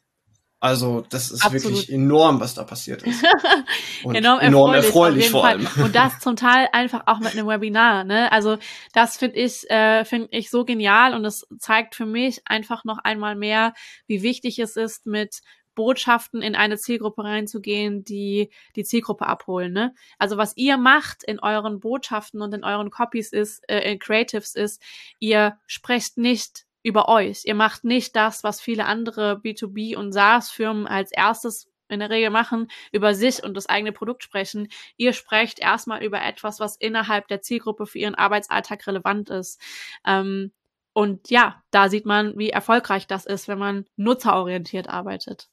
Also 0.65 1.03
das 1.11 1.31
ist 1.31 1.45
Absolut. 1.45 1.65
wirklich 1.65 1.93
enorm, 1.93 2.41
was 2.41 2.55
da 2.55 2.65
passiert 2.65 3.03
ist. 3.03 3.23
Und 4.03 4.15
enorm, 4.15 4.41
enorm 4.41 4.73
erfreulich, 4.73 5.27
erfreulich 5.27 5.29
vor 5.29 5.45
allem. 5.45 5.85
Und 5.85 5.95
das 5.95 6.21
zum 6.21 6.37
Teil 6.37 6.71
einfach 6.73 7.03
auch 7.05 7.19
mit 7.19 7.33
einem 7.33 7.47
Webinar. 7.47 8.05
Ne? 8.05 8.33
Also 8.33 8.57
das 8.95 9.19
finde 9.19 9.37
ich, 9.37 9.69
äh, 9.69 10.07
finde 10.07 10.29
ich 10.31 10.49
so 10.49 10.65
genial 10.65 11.13
und 11.13 11.27
es 11.27 11.47
zeigt 11.59 11.95
für 11.95 12.07
mich 12.07 12.41
einfach 12.47 12.85
noch 12.85 12.97
einmal 12.97 13.37
mehr, 13.37 13.75
wie 14.07 14.23
wichtig 14.23 14.59
es 14.59 14.77
ist, 14.77 15.05
mit 15.05 15.41
Botschaften 15.75 16.43
in 16.43 16.55
eine 16.55 16.79
Zielgruppe 16.79 17.25
reinzugehen, 17.25 18.05
die 18.05 18.51
die 18.77 18.85
Zielgruppe 18.85 19.27
abholen. 19.27 19.73
Ne? 19.73 19.95
Also 20.19 20.37
was 20.37 20.57
ihr 20.57 20.77
macht 20.77 21.25
in 21.25 21.41
euren 21.41 21.81
Botschaften 21.81 22.43
und 22.43 22.55
in 22.55 22.65
euren 22.65 22.91
Copies 22.91 23.33
ist, 23.33 23.69
äh, 23.69 23.93
in 23.93 23.99
Creatives 23.99 24.55
ist, 24.55 24.83
ihr 25.19 25.59
sprecht 25.67 26.19
nicht 26.19 26.67
über 26.83 27.09
euch. 27.09 27.43
Ihr 27.45 27.55
macht 27.55 27.85
nicht 27.85 28.15
das, 28.15 28.45
was 28.45 28.61
viele 28.61 28.87
andere 28.87 29.41
B2B 29.43 29.97
und 29.97 30.13
SaaS-Firmen 30.13 30.87
als 30.87 31.11
erstes 31.13 31.69
in 31.89 32.01
der 32.01 32.11
Regel 32.11 32.31
machen, 32.31 32.69
über 32.93 33.15
sich 33.15 33.43
und 33.43 33.55
das 33.55 33.67
eigene 33.67 33.93
Produkt 33.93 34.23
sprechen. 34.23 34.69
Ihr 34.97 35.13
sprecht 35.13 35.59
erstmal 35.59 36.03
über 36.03 36.23
etwas, 36.23 36.61
was 36.61 36.77
innerhalb 36.77 37.29
der 37.29 37.41
Zielgruppe 37.41 37.87
für 37.87 37.99
ihren 37.99 38.15
Arbeitsalltag 38.15 38.87
relevant 38.87 39.31
ist. 39.31 39.61
Ähm, 40.07 40.53
und 40.95 41.29
ja, 41.29 41.61
da 41.73 41.89
sieht 41.89 42.07
man, 42.07 42.39
wie 42.39 42.51
erfolgreich 42.51 43.07
das 43.07 43.27
ist, 43.27 43.49
wenn 43.49 43.59
man 43.59 43.85
nutzerorientiert 43.97 44.89
arbeitet. 44.89 45.49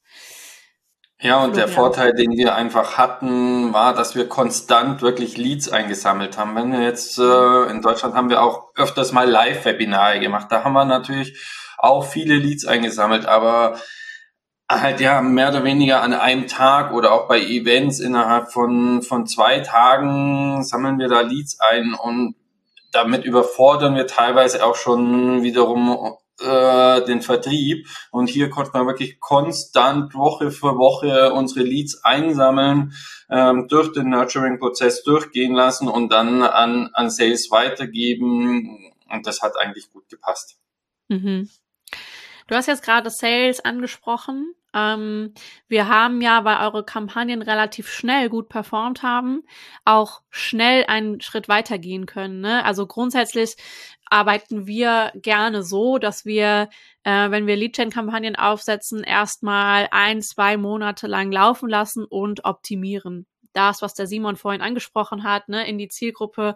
Ja, 1.20 1.44
und 1.44 1.56
der 1.56 1.68
Vorteil, 1.68 2.14
den 2.14 2.32
wir 2.32 2.56
einfach 2.56 2.98
hatten, 2.98 3.74
war, 3.74 3.94
dass 3.94 4.16
wir 4.16 4.28
konstant 4.28 5.02
wirklich 5.02 5.38
Leads 5.38 5.70
eingesammelt 5.70 6.38
haben. 6.38 6.56
Wenn 6.56 6.72
wir 6.72 6.82
jetzt 6.82 7.20
äh, 7.20 7.64
in 7.70 7.82
Deutschland 7.82 8.16
haben 8.16 8.30
wir 8.30 8.42
auch 8.42 8.74
öfters 8.76 9.12
mal 9.12 9.30
Live-Webinare 9.30 10.20
gemacht. 10.20 10.48
Da 10.50 10.64
haben 10.64 10.74
wir 10.74 10.86
natürlich 10.86 11.40
auch 11.78 12.06
viele 12.06 12.36
Leads 12.36 12.66
eingesammelt, 12.66 13.26
aber 13.26 13.80
halt 14.70 15.00
ja 15.00 15.22
mehr 15.22 15.50
oder 15.50 15.64
weniger 15.64 16.02
an 16.02 16.14
einem 16.14 16.48
Tag 16.48 16.94
oder 16.94 17.12
auch 17.12 17.28
bei 17.28 17.40
Events 17.40 18.00
innerhalb 18.00 18.52
von 18.52 19.02
von 19.02 19.28
zwei 19.28 19.60
Tagen 19.60 20.64
sammeln 20.64 20.98
wir 20.98 21.08
da 21.08 21.22
Leads 21.22 21.60
ein 21.60 21.94
und 21.94 22.36
damit 22.92 23.26
überfordern 23.26 23.96
wir 23.96 24.08
teilweise 24.08 24.66
auch 24.66 24.76
schon 24.76 25.44
wiederum 25.44 26.18
äh, 26.42 27.06
den 27.06 27.22
Vertrieb. 27.22 27.88
Und 28.12 28.28
hier 28.28 28.50
konnte 28.50 28.72
man 28.74 28.88
wirklich 28.88 29.20
konstant 29.20 30.14
Woche 30.14 30.52
für 30.52 30.78
Woche 30.78 31.34
unsere 31.34 31.66
Leads 31.66 32.04
einsammeln, 32.04 32.94
ähm, 33.30 33.68
durch 33.68 33.92
den 33.94 34.10
Nurturing-Prozess 34.10 35.04
durchgehen 35.04 35.54
lassen 35.54 35.88
und 35.88 36.12
dann 36.12 36.44
an, 36.44 36.90
an 36.94 37.10
Sales 37.10 37.52
weitergeben. 37.52 38.92
Und 39.10 39.28
das 39.28 39.42
hat 39.42 39.58
eigentlich 39.58 39.92
gut 39.92 40.10
gepasst. 40.10 40.58
Mhm. 41.08 41.50
Du 42.48 42.56
hast 42.56 42.68
jetzt 42.68 42.84
gerade 42.84 43.10
Sales 43.10 43.64
angesprochen. 43.64 44.54
Ähm, 44.74 45.34
wir 45.68 45.88
haben 45.88 46.22
ja, 46.22 46.44
weil 46.46 46.58
eure 46.58 46.86
Kampagnen 46.86 47.42
relativ 47.42 47.90
schnell 47.90 48.30
gut 48.30 48.50
performt 48.50 49.04
haben, 49.04 49.44
auch 49.86 50.22
schnell 50.30 50.86
einen 50.88 51.22
Schritt 51.22 51.50
weitergehen 51.50 52.06
können. 52.06 52.42
Ne? 52.42 52.64
Also 52.66 52.88
grundsätzlich 52.88 53.56
arbeiten 54.06 54.68
wir 54.68 55.12
gerne 55.16 55.64
so, 55.64 55.98
dass 55.98 56.26
wir, 56.26 56.70
äh, 57.04 57.32
wenn 57.32 57.48
wir 57.48 57.56
Lead-Gen-Kampagnen 57.56 58.36
aufsetzen, 58.36 59.04
erstmal 59.04 59.88
ein, 59.92 60.22
zwei 60.22 60.58
Monate 60.58 61.08
lang 61.08 61.32
laufen 61.32 61.70
lassen 61.70 62.06
und 62.06 62.46
optimieren 62.46 63.26
das, 63.54 63.82
was 63.82 63.94
der 63.94 64.08
Simon 64.08 64.36
vorhin 64.36 64.62
angesprochen 64.62 65.24
hat, 65.24 65.50
ne, 65.50 65.68
in 65.68 65.78
die 65.78 65.88
Zielgruppe, 65.88 66.56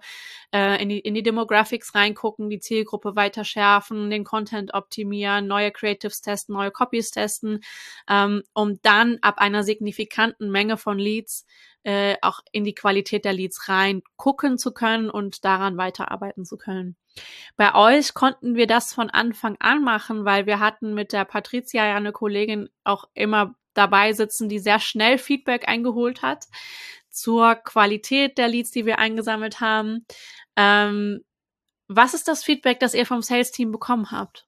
äh, 0.53 0.81
in, 0.81 0.89
die, 0.89 0.99
in 0.99 1.13
die 1.13 1.23
Demographics 1.23 1.95
reingucken, 1.95 2.49
die 2.49 2.59
Zielgruppe 2.59 3.15
weiter 3.15 3.43
schärfen, 3.43 4.09
den 4.09 4.23
Content 4.23 4.73
optimieren, 4.73 5.47
neue 5.47 5.71
Creatives 5.71 6.21
testen, 6.21 6.55
neue 6.55 6.71
Copies 6.71 7.11
testen, 7.11 7.61
ähm, 8.09 8.43
um 8.53 8.79
dann 8.81 9.17
ab 9.21 9.35
einer 9.37 9.63
signifikanten 9.63 10.51
Menge 10.51 10.77
von 10.77 10.99
Leads 10.99 11.45
äh, 11.85 12.17
auch 12.21 12.39
in 12.51 12.63
die 12.63 12.73
Qualität 12.73 13.25
der 13.25 13.33
Leads 13.33 13.69
rein 13.69 14.01
gucken 14.17 14.57
zu 14.57 14.73
können 14.73 15.09
und 15.09 15.45
daran 15.45 15.77
weiterarbeiten 15.77 16.43
zu 16.43 16.57
können. 16.57 16.97
Bei 17.55 17.75
euch 17.75 18.13
konnten 18.13 18.55
wir 18.55 18.67
das 18.67 18.91
von 18.91 19.09
Anfang 19.09 19.55
an 19.59 19.83
machen, 19.83 20.25
weil 20.25 20.47
wir 20.47 20.59
hatten 20.59 20.93
mit 20.95 21.13
der 21.13 21.25
Patricia 21.25 21.85
ja 21.85 21.95
eine 21.95 22.11
Kollegin 22.11 22.69
auch 22.83 23.05
immer 23.13 23.55
dabei 23.75 24.13
sitzen, 24.13 24.49
die 24.49 24.59
sehr 24.59 24.79
schnell 24.79 25.17
Feedback 25.17 25.67
eingeholt 25.67 26.21
hat 26.21 26.45
zur 27.09 27.55
Qualität 27.55 28.37
der 28.37 28.47
Leads, 28.47 28.71
die 28.71 28.85
wir 28.85 28.99
eingesammelt 28.99 29.61
haben. 29.61 30.05
Ähm, 30.55 31.21
was 31.87 32.13
ist 32.13 32.27
das 32.27 32.43
Feedback, 32.43 32.79
das 32.79 32.93
ihr 32.93 33.05
vom 33.05 33.21
Sales-Team 33.21 33.71
bekommen 33.71 34.11
habt? 34.11 34.47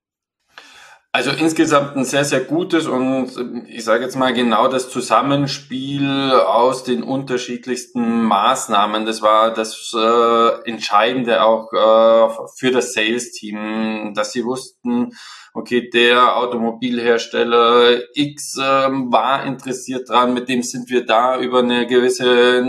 Also 1.14 1.32
insgesamt 1.32 1.96
ein 1.96 2.06
sehr, 2.06 2.26
sehr 2.26 2.42
gutes 2.42 2.86
und 2.86 3.66
ich 3.68 3.84
sage 3.84 4.04
jetzt 4.04 4.18
mal 4.18 4.34
genau 4.34 4.68
das 4.68 4.90
Zusammenspiel 4.90 6.32
aus 6.46 6.84
den 6.84 7.02
unterschiedlichsten 7.02 8.24
Maßnahmen. 8.26 9.06
Das 9.06 9.22
war 9.22 9.52
das 9.52 9.94
äh, 9.98 10.70
Entscheidende 10.70 11.42
auch 11.42 11.74
äh, 11.74 12.48
für 12.58 12.72
das 12.72 12.94
Sales-Team, 12.94 14.14
dass 14.14 14.32
sie 14.32 14.46
wussten, 14.46 15.14
okay, 15.58 15.90
der 15.90 16.38
Automobilhersteller 16.38 18.00
X 18.14 18.60
ähm, 18.62 19.12
war 19.12 19.44
interessiert 19.44 20.08
dran, 20.08 20.36
mit 20.36 20.50
dem 20.50 20.62
sind 20.62 20.90
wir 20.90 21.04
da 21.04 21.40
über 21.40 21.60
eine 21.60 21.88
gewisse 21.88 22.64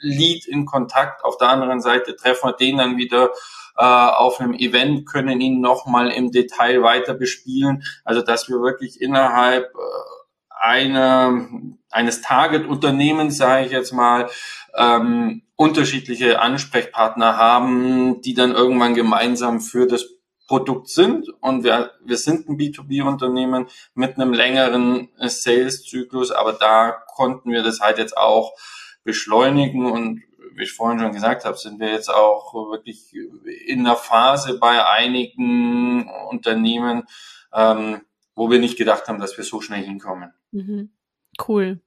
Lead 0.00 0.46
in 0.46 0.66
Kontakt. 0.66 1.24
Auf 1.24 1.38
der 1.38 1.50
anderen 1.50 1.80
Seite 1.80 2.16
treffen 2.16 2.48
wir 2.48 2.52
den 2.54 2.78
dann 2.78 2.96
wieder 2.96 3.30
äh, 3.76 3.84
auf 3.84 4.40
einem 4.40 4.54
Event, 4.54 5.06
können 5.06 5.40
ihn 5.40 5.60
nochmal 5.60 6.10
im 6.10 6.32
Detail 6.32 6.82
weiter 6.82 7.14
bespielen. 7.14 7.84
Also 8.04 8.20
dass 8.20 8.48
wir 8.48 8.60
wirklich 8.60 9.00
innerhalb 9.00 9.66
äh, 9.66 10.58
einer, 10.60 11.46
eines 11.90 12.20
Target-Unternehmens, 12.20 13.36
sage 13.36 13.66
ich 13.66 13.72
jetzt 13.72 13.92
mal, 13.92 14.28
ähm, 14.76 15.42
unterschiedliche 15.54 16.40
Ansprechpartner 16.40 17.36
haben, 17.36 18.22
die 18.22 18.34
dann 18.34 18.50
irgendwann 18.50 18.94
gemeinsam 18.94 19.60
für 19.60 19.86
das 19.86 20.14
Produkt 20.46 20.88
sind 20.88 21.28
und 21.40 21.64
wir, 21.64 21.92
wir 22.04 22.16
sind 22.18 22.48
ein 22.48 22.58
B2B-Unternehmen 22.58 23.66
mit 23.94 24.16
einem 24.16 24.34
längeren 24.34 25.08
Sales-Zyklus, 25.18 26.30
aber 26.30 26.52
da 26.52 26.90
konnten 27.14 27.50
wir 27.50 27.62
das 27.62 27.80
halt 27.80 27.98
jetzt 27.98 28.16
auch 28.16 28.52
beschleunigen 29.04 29.90
und 29.90 30.22
wie 30.56 30.64
ich 30.64 30.72
vorhin 30.72 31.00
schon 31.00 31.12
gesagt 31.12 31.44
habe, 31.44 31.56
sind 31.56 31.80
wir 31.80 31.90
jetzt 31.90 32.10
auch 32.10 32.54
wirklich 32.70 33.14
in 33.66 33.84
der 33.84 33.96
Phase 33.96 34.58
bei 34.58 34.86
einigen 34.86 36.08
Unternehmen, 36.28 37.04
ähm, 37.52 38.02
wo 38.34 38.50
wir 38.50 38.58
nicht 38.58 38.78
gedacht 38.78 39.08
haben, 39.08 39.20
dass 39.20 39.36
wir 39.36 39.44
so 39.44 39.60
schnell 39.60 39.82
hinkommen. 39.82 40.32
Mhm. 40.52 40.90
Cool. 41.38 41.80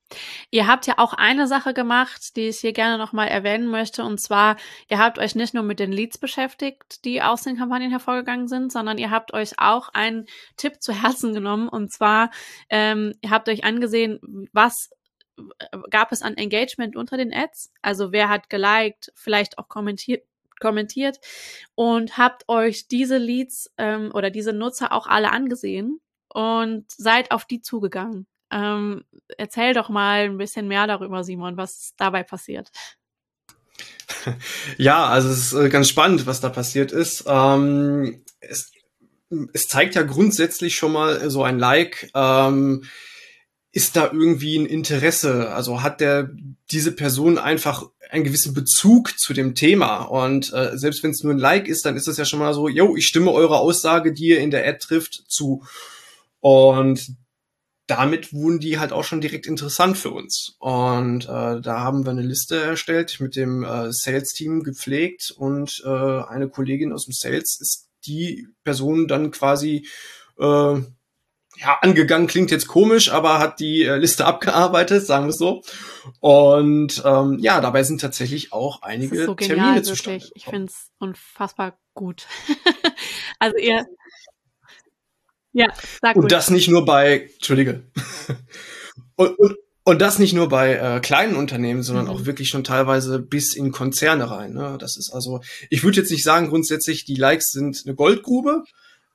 Ihr 0.52 0.68
habt 0.68 0.88
ja 0.88 0.96
auch 0.98 1.14
eine 1.14 1.48
Sache 1.48 1.74
gemacht, 1.74 2.36
die 2.36 2.48
ich 2.48 2.60
hier 2.60 2.74
gerne 2.74 2.98
nochmal 2.98 3.28
erwähnen 3.28 3.68
möchte. 3.68 4.04
Und 4.04 4.20
zwar, 4.20 4.58
ihr 4.90 4.98
habt 4.98 5.20
euch 5.20 5.36
nicht 5.36 5.54
nur 5.54 5.64
mit 5.64 5.80
den 5.80 5.92
Leads 5.92 6.18
beschäftigt, 6.18 7.06
die 7.06 7.22
aus 7.22 7.44
den 7.44 7.58
Kampagnen 7.58 7.92
hervorgegangen 7.92 8.48
sind, 8.48 8.72
sondern 8.72 8.98
ihr 8.98 9.12
habt 9.12 9.34
euch 9.34 9.60
auch 9.60 9.90
einen 9.90 10.26
Tipp 10.58 10.82
zu 10.82 10.94
Herzen 10.94 11.34
genommen. 11.34 11.70
Und 11.70 11.92
zwar, 11.92 12.32
ähm, 12.70 13.14
ihr 13.22 13.30
habt 13.30 13.48
euch 13.50 13.64
angesehen, 13.64 14.48
was 14.54 14.90
gab 15.90 16.12
es 16.12 16.22
an 16.22 16.36
Engagement 16.36 16.96
unter 16.96 17.18
den 17.18 17.34
Ads? 17.34 17.72
Also 17.82 18.12
wer 18.12 18.30
hat 18.30 18.50
geliked, 18.50 19.12
vielleicht 19.16 19.58
auch 19.58 19.68
kommentiert, 19.68 20.24
kommentiert 20.60 21.20
und 21.76 22.18
habt 22.18 22.50
euch 22.50 22.88
diese 22.88 23.18
Leads 23.18 23.72
ähm, 23.78 24.12
oder 24.14 24.30
diese 24.32 24.54
Nutzer 24.54 24.92
auch 24.92 25.08
alle 25.08 25.32
angesehen 25.32 26.02
und 26.30 26.90
seid 26.92 27.32
auf 27.32 27.46
die 27.46 27.62
zugegangen. 27.62 28.28
Ähm, 28.52 29.04
erzähl 29.38 29.74
doch 29.74 29.90
mal 29.90 30.26
ein 30.26 30.38
bisschen 30.38 30.68
mehr 30.68 30.88
darüber, 30.88 31.24
Simon, 31.24 31.58
was 31.58 31.94
dabei 31.98 32.24
passiert. 32.24 32.72
Ja, 34.78 35.06
also 35.08 35.30
es 35.30 35.38
ist 35.38 35.54
äh, 35.54 35.70
ganz 35.70 35.90
spannend, 35.90 36.26
was 36.26 36.42
da 36.42 36.50
passiert 36.50 36.92
ist. 36.92 37.26
Ähm, 37.28 38.24
es, 38.40 38.72
es, 39.54 39.68
zeigt 39.68 39.96
ja 39.96 40.04
grundsätzlich 40.04 40.76
schon 40.76 40.94
mal 40.94 41.30
so 41.30 41.44
ein 41.44 41.60
Like. 41.60 42.10
Ähm, 42.14 42.84
ist 43.72 43.96
da 43.96 44.06
irgendwie 44.06 44.58
ein 44.58 44.66
Interesse? 44.66 45.50
Also 45.54 45.84
hat 45.84 46.02
der 46.02 46.32
diese 46.72 46.92
Person 46.94 47.38
einfach 47.38 47.84
einen 48.10 48.24
gewissen 48.24 48.54
Bezug 48.54 49.20
zu 49.20 49.34
dem 49.34 49.56
Thema? 49.56 50.04
Und 50.04 50.52
äh, 50.54 50.78
selbst 50.78 51.04
wenn 51.04 51.12
es 51.12 51.24
nur 51.24 51.34
ein 51.34 51.40
Like 51.40 51.68
ist, 51.68 51.86
dann 51.86 51.96
ist 51.96 52.08
es 52.08 52.18
ja 52.18 52.26
schon 52.26 52.40
mal 52.40 52.54
so, 52.54 52.68
yo, 52.68 52.96
ich 52.96 53.06
stimme 53.06 53.32
eurer 53.32 53.60
Aussage, 53.60 54.14
die 54.14 54.30
ihr 54.30 54.40
in 54.40 54.52
der 54.52 54.68
Ad 54.68 54.80
trifft, 54.80 55.26
zu. 55.28 55.64
Und 56.40 57.08
damit 57.88 58.34
wurden 58.34 58.60
die 58.60 58.80
halt 58.80 58.92
auch 58.92 59.04
schon 59.04 59.22
direkt 59.22 59.48
interessant 59.48 59.98
für 59.98 60.12
uns. 60.12 60.56
Und 60.60 61.24
äh, 61.26 61.62
da 61.62 61.80
haben 61.80 62.06
wir 62.06 62.12
eine 62.12 62.22
Liste 62.22 62.62
erstellt, 62.62 63.20
mit 63.20 63.36
dem 63.36 63.64
äh, 63.64 63.92
Sales-Team 63.92 64.64
gepflegt 64.64 65.34
und 65.36 65.82
äh, 65.86 65.90
eine 65.90 66.50
Kollegin 66.50 66.94
aus 66.94 67.06
dem 67.06 67.14
Sales 67.14 67.58
ist 67.60 67.88
die 68.06 68.48
Person 68.64 69.08
dann 69.08 69.32
quasi 69.32 69.88
äh, 70.38 70.82
ja, 71.60 71.80
angegangen 71.82 72.28
klingt 72.28 72.52
jetzt 72.52 72.68
komisch, 72.68 73.12
aber 73.12 73.40
hat 73.40 73.60
die 73.60 73.84
äh, 73.84 73.98
Liste 73.98 74.26
abgearbeitet, 74.26 75.06
sagen 75.06 75.26
wir 75.26 75.32
es 75.32 75.38
so. 75.38 75.64
Und 76.20 77.02
ähm, 77.04 77.38
ja, 77.40 77.62
dabei 77.62 77.84
sind 77.84 78.00
tatsächlich 78.00 78.54
auch 78.54 78.84
einige 78.84 79.26
so 79.26 79.36
genial, 79.36 79.58
Termine 79.58 79.82
zustande. 79.82 80.20
Wirklich. 80.20 80.32
Ich 80.36 80.46
finde 80.46 80.66
es 80.66 80.92
unfassbar 81.00 81.80
gut. 81.96 82.28
also 83.40 83.58
ihr 83.58 83.86
ja, 85.54 85.68
sag 86.02 86.16
Und 86.16 86.32
das 86.32 86.50
nicht 86.50 86.68
nur 86.68 86.86
bei, 86.86 87.30
Entschuldige. 87.36 87.84
und, 89.16 89.40
und, 89.40 89.56
und 89.84 90.02
das 90.02 90.20
nicht 90.20 90.34
nur 90.34 90.50
bei 90.50 90.74
äh, 90.76 91.00
kleinen 91.00 91.36
Unternehmen, 91.36 91.82
sondern 91.82 92.06
mhm. 92.06 92.12
auch 92.12 92.26
wirklich 92.26 92.50
schon 92.50 92.64
teilweise 92.64 93.20
bis 93.20 93.56
in 93.56 93.72
Konzerne 93.72 94.30
rein. 94.30 94.54
Ne? 94.54 94.78
Das 94.80 94.98
ist 94.98 95.12
also, 95.14 95.42
ich 95.70 95.84
würde 95.84 95.98
jetzt 96.02 96.12
nicht 96.12 96.24
sagen, 96.24 96.50
grundsätzlich, 96.50 97.06
die 97.06 97.16
Likes 97.16 97.52
sind 97.52 97.84
eine 97.86 97.96
Goldgrube, 97.96 98.64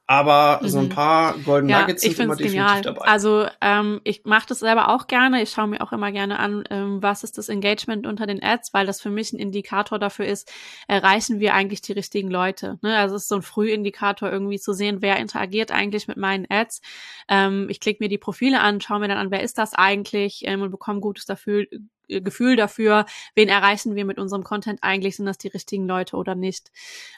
aber 0.07 0.61
mhm. 0.63 0.69
so 0.69 0.79
ein 0.79 0.85
mhm. 0.87 0.91
paar 0.91 1.39
Golden 1.39 1.69
ja, 1.69 1.81
Nuggets 1.81 2.03
sind 2.03 2.19
immer 2.19 2.37
definitiv 2.37 2.53
genial. 2.53 2.83
dabei. 2.83 3.07
Also 3.07 3.47
ähm, 3.61 4.01
ich 4.05 4.25
mache 4.25 4.47
das 4.49 4.59
selber 4.59 4.89
auch 4.89 5.07
gerne. 5.07 5.43
Ich 5.43 5.51
schaue 5.51 5.69
mir 5.69 5.81
auch 5.81 5.93
immer 5.93 6.11
gerne 6.11 6.39
an, 6.39 6.65
ähm, 6.71 7.03
was 7.03 7.23
ist 7.23 7.39
das 7.39 7.49
Engagement 7.49 8.07
unter 8.07 8.27
den 8.27 8.43
Ads, 8.43 8.75
weil 8.75 8.85
das 8.85 9.01
für 9.01 9.11
mich 9.11 9.33
ein 9.33 9.39
Indikator 9.39 9.99
dafür 9.99 10.27
ist, 10.27 10.53
erreichen 10.89 11.39
wir 11.39 11.55
eigentlich 11.55 11.83
die 11.83 11.93
richtigen 11.93 12.31
Leute. 12.31 12.79
Ne? 12.83 12.97
Also 12.97 13.15
es 13.15 13.23
ist 13.23 13.29
so 13.29 13.37
ein 13.37 13.43
Frühindikator 13.43 14.31
irgendwie 14.31 14.59
zu 14.59 14.73
sehen, 14.73 15.03
wer 15.03 15.19
interagiert 15.19 15.71
eigentlich 15.71 16.09
mit 16.09 16.17
meinen 16.17 16.47
Ads. 16.51 16.83
Ähm, 17.29 17.69
ich 17.71 17.79
klicke 17.79 18.03
mir 18.03 18.09
die 18.09 18.19
Profile 18.19 18.61
an, 18.61 18.81
schaue 18.81 18.99
mir 18.99 19.09
dann 19.09 19.19
an, 19.19 19.31
wer 19.31 19.43
ist 19.43 19.57
das 19.57 19.73
eigentlich 19.73 20.43
ähm, 20.45 20.63
und 20.63 20.73
bekomme 20.73 21.01
gutes 21.01 21.27
dafür, 21.27 21.65
äh, 22.09 22.21
Gefühl 22.21 22.57
dafür, 22.57 23.07
wen 23.35 23.49
erreichen 23.49 23.95
wir 23.95 24.05
mit 24.05 24.19
unserem 24.19 24.43
Content 24.43 24.81
eigentlich, 24.83 25.17
sind 25.17 25.27
das 25.27 25.39
die 25.39 25.49
richtigen 25.49 25.87
Leute 25.87 26.17
oder 26.17 26.35
nicht. 26.35 26.71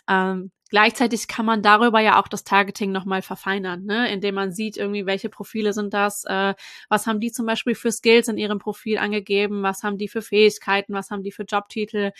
Ähm, 0.09 0.51
Gleichzeitig 0.71 1.29
kann 1.29 1.47
man 1.47 1.63
darüber 1.63 2.01
ja 2.01 2.21
auch 2.21 2.27
das 2.27 2.43
Targeting 2.43 2.91
nochmal 2.91 3.23
verfeinern, 3.23 3.85
ne? 3.85 4.11
indem 4.11 4.35
man 4.35 4.53
sieht, 4.53 4.77
irgendwie, 4.77 5.07
welche 5.07 5.29
Profile 5.29 5.73
sind 5.73 5.95
das, 5.95 6.25
äh, 6.25 6.55
was 6.89 7.07
haben 7.07 7.21
die 7.21 7.31
zum 7.31 7.47
Beispiel 7.47 7.75
für 7.75 7.93
Skills 7.93 8.29
in 8.29 8.39
ihrem 8.39 8.59
Profil 8.59 8.99
angegeben, 8.99 9.63
was 9.63 9.83
haben 9.83 9.99
die 9.99 10.09
für 10.09 10.23
Fähigkeiten, 10.23 10.95
was 10.95 11.11
haben 11.11 11.23
die 11.23 11.33
für 11.33 11.45
Jobtitel. 11.45 12.13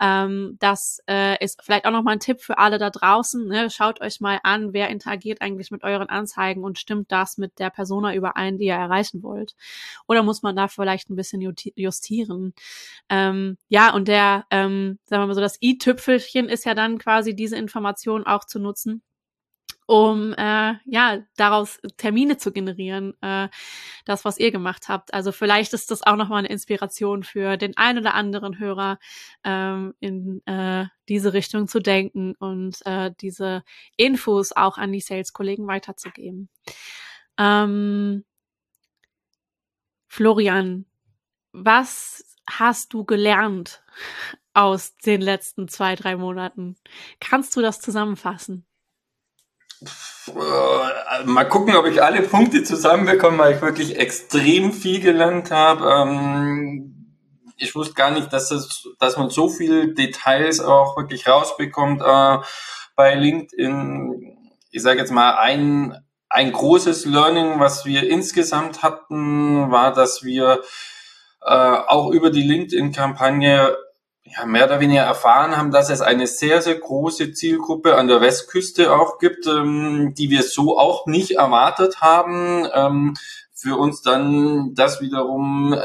Ähm, 0.00 0.56
das 0.60 1.02
äh, 1.08 1.42
ist 1.44 1.62
vielleicht 1.62 1.86
auch 1.86 1.90
nochmal 1.90 2.14
ein 2.14 2.20
Tipp 2.20 2.40
für 2.40 2.58
alle 2.58 2.78
da 2.78 2.90
draußen. 2.90 3.46
Ne? 3.46 3.68
Schaut 3.68 4.00
euch 4.00 4.20
mal 4.20 4.40
an, 4.42 4.72
wer 4.72 4.88
interagiert 4.88 5.40
eigentlich 5.42 5.70
mit 5.70 5.82
euren 5.82 6.08
Anzeigen 6.08 6.62
und 6.64 6.78
stimmt 6.78 7.10
das 7.10 7.36
mit 7.36 7.58
der 7.58 7.70
Persona 7.70 8.14
überein, 8.14 8.58
die 8.58 8.66
ihr 8.66 8.74
erreichen 8.74 9.22
wollt. 9.22 9.54
Oder 10.06 10.22
muss 10.22 10.42
man 10.42 10.54
da 10.56 10.68
vielleicht 10.68 11.10
ein 11.10 11.16
bisschen 11.16 11.40
justieren? 11.74 12.54
Ähm, 13.08 13.58
ja, 13.68 13.92
und 13.92 14.08
der, 14.08 14.46
ähm, 14.50 14.98
sagen 15.04 15.22
wir 15.22 15.26
mal 15.26 15.34
so, 15.34 15.40
das 15.40 15.60
i-Tüpfelchen 15.60 16.48
ist 16.48 16.64
ja 16.64 16.74
dann 16.74 16.98
quasi 16.98 17.34
diese 17.34 17.56
Information, 17.56 17.97
Informationen 17.98 18.26
auch 18.26 18.44
zu 18.44 18.58
nutzen, 18.58 19.02
um 19.86 20.32
äh, 20.34 20.74
ja 20.84 21.22
daraus 21.36 21.80
Termine 21.96 22.36
zu 22.36 22.52
generieren, 22.52 23.14
äh, 23.22 23.48
das 24.04 24.24
was 24.24 24.38
ihr 24.38 24.52
gemacht 24.52 24.88
habt. 24.88 25.12
Also 25.14 25.32
vielleicht 25.32 25.72
ist 25.72 25.90
das 25.90 26.02
auch 26.02 26.16
noch 26.16 26.28
mal 26.28 26.38
eine 26.38 26.48
Inspiration 26.48 27.24
für 27.24 27.56
den 27.56 27.76
einen 27.76 27.98
oder 27.98 28.14
anderen 28.14 28.58
Hörer 28.58 28.98
ähm, 29.44 29.94
in 30.00 30.46
äh, 30.46 30.86
diese 31.08 31.32
Richtung 31.32 31.68
zu 31.68 31.80
denken 31.80 32.34
und 32.38 32.84
äh, 32.86 33.12
diese 33.20 33.62
Infos 33.96 34.52
auch 34.52 34.78
an 34.78 34.92
die 34.92 35.00
Sales-Kollegen 35.00 35.66
weiterzugeben. 35.66 36.48
Ähm, 37.38 38.24
Florian, 40.06 40.86
was 41.52 42.24
hast 42.48 42.92
du 42.92 43.04
gelernt 43.04 43.82
aus 44.58 44.96
den 44.96 45.20
letzten 45.20 45.68
zwei, 45.68 45.94
drei 45.94 46.16
Monaten? 46.16 46.76
Kannst 47.20 47.54
du 47.54 47.62
das 47.62 47.80
zusammenfassen? 47.80 48.66
Äh, 50.26 51.24
mal 51.24 51.44
gucken, 51.44 51.76
ob 51.76 51.86
ich 51.86 52.02
alle 52.02 52.22
Punkte 52.22 52.64
zusammenbekomme, 52.64 53.38
weil 53.38 53.54
ich 53.54 53.62
wirklich 53.62 53.96
extrem 53.96 54.72
viel 54.72 55.00
gelernt 55.00 55.52
habe. 55.52 55.88
Ähm, 55.88 57.14
ich 57.56 57.76
wusste 57.76 57.94
gar 57.94 58.10
nicht, 58.10 58.32
dass, 58.32 58.50
es, 58.50 58.88
dass 58.98 59.16
man 59.16 59.30
so 59.30 59.48
viele 59.48 59.94
Details 59.94 60.58
auch 60.58 60.96
wirklich 60.96 61.28
rausbekommt 61.28 62.02
äh, 62.02 62.38
bei 62.96 63.14
LinkedIn. 63.14 64.38
Ich 64.72 64.82
sage 64.82 64.98
jetzt 64.98 65.12
mal, 65.12 65.36
ein, 65.36 65.96
ein 66.28 66.50
großes 66.50 67.04
Learning, 67.04 67.60
was 67.60 67.84
wir 67.84 68.10
insgesamt 68.10 68.82
hatten, 68.82 69.70
war, 69.70 69.92
dass 69.92 70.24
wir 70.24 70.62
äh, 71.42 71.52
auch 71.52 72.10
über 72.10 72.30
die 72.30 72.42
LinkedIn-Kampagne 72.42 73.76
ja, 74.36 74.46
mehr 74.46 74.66
oder 74.66 74.80
weniger 74.80 75.02
erfahren 75.02 75.56
haben, 75.56 75.70
dass 75.70 75.90
es 75.90 76.00
eine 76.00 76.26
sehr, 76.26 76.62
sehr 76.62 76.76
große 76.76 77.32
Zielgruppe 77.32 77.96
an 77.96 78.08
der 78.08 78.20
Westküste 78.20 78.92
auch 78.92 79.18
gibt, 79.18 79.46
ähm, 79.46 80.14
die 80.16 80.30
wir 80.30 80.42
so 80.42 80.78
auch 80.78 81.06
nicht 81.06 81.32
erwartet 81.32 82.00
haben. 82.00 82.66
Ähm, 82.72 83.14
für 83.54 83.76
uns 83.76 84.02
dann 84.02 84.74
das 84.74 85.00
wiederum 85.00 85.76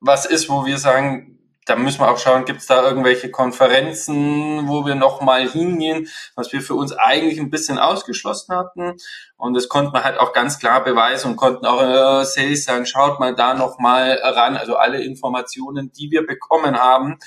was 0.00 0.26
ist, 0.26 0.48
wo 0.48 0.66
wir 0.66 0.78
sagen, 0.78 1.36
da 1.66 1.74
müssen 1.74 1.98
wir 1.98 2.08
auch 2.08 2.18
schauen, 2.18 2.44
gibt 2.44 2.60
es 2.60 2.66
da 2.66 2.86
irgendwelche 2.86 3.30
Konferenzen, 3.30 4.68
wo 4.68 4.86
wir 4.86 4.94
nochmal 4.94 5.48
hingehen, 5.48 6.08
was 6.36 6.52
wir 6.52 6.62
für 6.62 6.76
uns 6.76 6.92
eigentlich 6.92 7.40
ein 7.40 7.50
bisschen 7.50 7.78
ausgeschlossen 7.78 8.54
hatten. 8.54 8.94
Und 9.36 9.54
das 9.54 9.68
konnte 9.68 9.90
man 9.90 10.04
halt 10.04 10.18
auch 10.18 10.32
ganz 10.32 10.60
klar 10.60 10.84
beweisen 10.84 11.32
und 11.32 11.36
konnten 11.36 11.66
auch 11.66 11.82
äh, 11.82 12.24
Sales 12.24 12.64
sagen, 12.64 12.86
schaut 12.86 13.18
mal 13.18 13.34
da 13.34 13.54
nochmal 13.54 14.12
ran. 14.22 14.56
Also 14.56 14.76
alle 14.76 15.02
Informationen, 15.02 15.90
die 15.90 16.12
wir 16.12 16.24
bekommen 16.24 16.76
haben, 16.76 17.18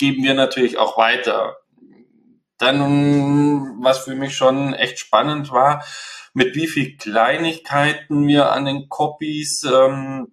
geben 0.00 0.24
wir 0.24 0.32
natürlich 0.34 0.78
auch 0.78 0.96
weiter. 0.96 1.58
Dann, 2.58 3.76
was 3.82 3.98
für 3.98 4.14
mich 4.14 4.34
schon 4.34 4.72
echt 4.72 4.98
spannend 4.98 5.52
war, 5.52 5.84
mit 6.32 6.56
wie 6.56 6.66
viel 6.66 6.96
Kleinigkeiten 6.96 8.26
wir 8.26 8.50
an 8.50 8.64
den 8.64 8.88
Copies 8.88 9.62
ähm, 9.64 10.32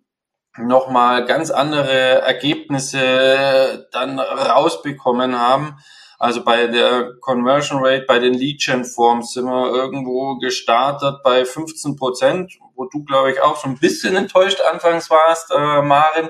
nochmal 0.57 1.25
ganz 1.25 1.51
andere 1.51 2.21
Ergebnisse 2.21 3.87
dann 3.91 4.19
rausbekommen 4.19 5.37
haben. 5.37 5.77
Also 6.17 6.43
bei 6.43 6.67
der 6.67 7.15
Conversion 7.19 7.85
Rate, 7.85 8.05
bei 8.07 8.19
den 8.19 8.33
Lead 8.33 8.61
Gen 8.61 8.85
Forms 8.85 9.33
sind 9.33 9.45
wir 9.45 9.71
irgendwo 9.71 10.37
gestartet 10.37 11.17
bei 11.23 11.43
15 11.43 11.97
Prozent, 11.97 12.53
wo 12.75 12.85
du, 12.85 13.03
glaube 13.03 13.31
ich, 13.31 13.41
auch 13.41 13.57
so 13.57 13.67
ein 13.67 13.77
bisschen 13.77 14.15
enttäuscht 14.15 14.61
anfangs 14.61 15.09
warst, 15.09 15.51
äh, 15.51 15.81
Marin 15.81 16.29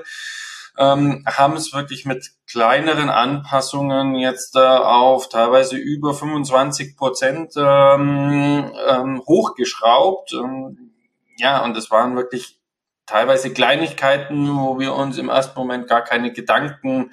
ähm, 0.78 1.24
haben 1.26 1.56
es 1.56 1.72
wirklich 1.74 2.06
mit 2.06 2.30
kleineren 2.46 3.10
Anpassungen 3.10 4.14
jetzt 4.14 4.54
äh, 4.54 4.60
auf 4.60 5.28
teilweise 5.28 5.76
über 5.76 6.14
25 6.14 6.96
Prozent 6.96 7.54
ähm, 7.56 8.72
ähm, 8.88 9.22
hochgeschraubt. 9.26 10.32
Ähm, 10.34 10.92
ja, 11.36 11.64
und 11.64 11.76
es 11.76 11.90
waren 11.90 12.14
wirklich 12.14 12.60
teilweise 13.06 13.52
Kleinigkeiten, 13.52 14.56
wo 14.56 14.78
wir 14.78 14.94
uns 14.94 15.18
im 15.18 15.30
ersten 15.30 15.58
Moment 15.58 15.88
gar 15.88 16.02
keine 16.02 16.32
Gedanken 16.32 17.12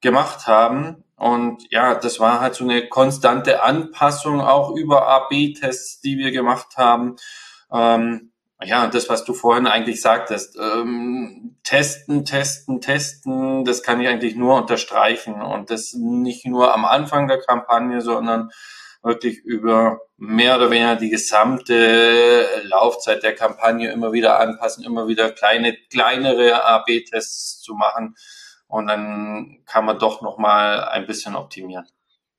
gemacht 0.00 0.46
haben. 0.46 1.02
Und 1.16 1.64
ja, 1.70 1.96
das 1.96 2.20
war 2.20 2.40
halt 2.40 2.54
so 2.54 2.62
eine 2.62 2.88
konstante 2.88 3.62
Anpassung 3.62 4.40
auch 4.40 4.70
über 4.70 5.08
AB-Tests, 5.08 6.00
die 6.00 6.18
wir 6.18 6.30
gemacht 6.30 6.76
haben. 6.76 7.16
Ähm, 7.72 8.30
ja, 8.64 8.86
das, 8.86 9.08
was 9.08 9.24
du 9.24 9.34
vorhin 9.34 9.66
eigentlich 9.66 10.00
sagtest, 10.00 10.58
ähm, 10.58 11.56
testen, 11.62 12.24
testen, 12.24 12.80
testen, 12.80 13.64
das 13.64 13.82
kann 13.82 14.00
ich 14.00 14.08
eigentlich 14.08 14.36
nur 14.36 14.56
unterstreichen 14.56 15.40
und 15.40 15.70
das 15.70 15.94
nicht 15.94 16.46
nur 16.46 16.74
am 16.74 16.84
Anfang 16.84 17.28
der 17.28 17.38
Kampagne, 17.40 18.00
sondern 18.00 18.50
wirklich 19.02 19.38
über 19.38 20.00
mehr 20.16 20.56
oder 20.56 20.70
weniger 20.70 20.96
die 20.96 21.10
gesamte 21.10 22.46
Laufzeit 22.64 23.22
der 23.22 23.34
Kampagne 23.34 23.92
immer 23.92 24.12
wieder 24.12 24.40
anpassen, 24.40 24.84
immer 24.84 25.08
wieder 25.08 25.30
kleine, 25.30 25.76
kleinere 25.90 26.64
AB-Tests 26.64 27.60
zu 27.60 27.74
machen 27.74 28.16
und 28.66 28.86
dann 28.86 29.62
kann 29.66 29.84
man 29.84 29.98
doch 29.98 30.22
noch 30.22 30.38
mal 30.38 30.84
ein 30.84 31.06
bisschen 31.06 31.36
optimieren. 31.36 31.86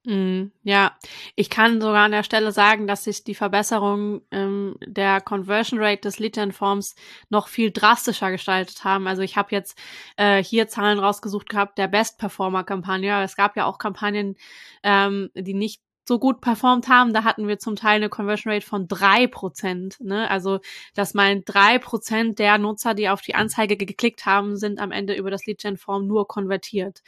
Mm, 0.05 0.51
ja, 0.63 0.95
ich 1.35 1.49
kann 1.49 1.81
sogar 1.81 2.05
an 2.05 2.11
der 2.11 2.23
Stelle 2.23 2.51
sagen, 2.51 2.85
dass 2.85 3.03
sich 3.05 3.23
die 3.23 3.33
Verbesserung 3.33 4.21
ähm, 4.31 4.75
der 4.85 5.19
Conversion 5.19 5.79
Rate 5.81 6.01
des 6.01 6.19
Lead-Gen-Forms 6.19 6.95
noch 7.29 7.47
viel 7.47 7.71
drastischer 7.71 8.29
gestaltet 8.31 8.83
haben. 8.83 9.07
Also 9.07 9.23
ich 9.23 9.35
habe 9.35 9.49
jetzt 9.51 9.77
äh, 10.17 10.43
hier 10.43 10.67
Zahlen 10.67 10.99
rausgesucht 10.99 11.49
gehabt 11.49 11.77
der 11.79 11.87
Best-Performer-Kampagne. 11.87 13.23
Es 13.23 13.35
gab 13.35 13.55
ja 13.57 13.65
auch 13.65 13.79
Kampagnen, 13.79 14.35
ähm, 14.83 15.31
die 15.33 15.55
nicht 15.55 15.81
so 16.07 16.19
gut 16.19 16.39
performt 16.41 16.87
haben, 16.87 17.13
da 17.13 17.23
hatten 17.23 17.47
wir 17.47 17.57
zum 17.57 17.75
Teil 17.75 17.95
eine 17.95 18.09
Conversion 18.09 18.53
Rate 18.53 18.65
von 18.65 18.87
drei 18.87 19.27
Prozent. 19.27 19.99
Ne? 19.99 20.29
Also 20.29 20.59
das 20.93 21.13
meint 21.13 21.43
drei 21.47 21.79
Prozent 21.79 22.39
der 22.39 22.57
Nutzer, 22.57 22.93
die 22.93 23.09
auf 23.09 23.21
die 23.21 23.35
Anzeige 23.35 23.75
geklickt 23.75 24.25
haben, 24.25 24.55
sind 24.55 24.79
am 24.79 24.91
Ende 24.91 25.15
über 25.15 25.31
das 25.31 25.45
Lead-Gen-Form 25.45 26.05
nur 26.07 26.27
konvertiert, 26.27 27.01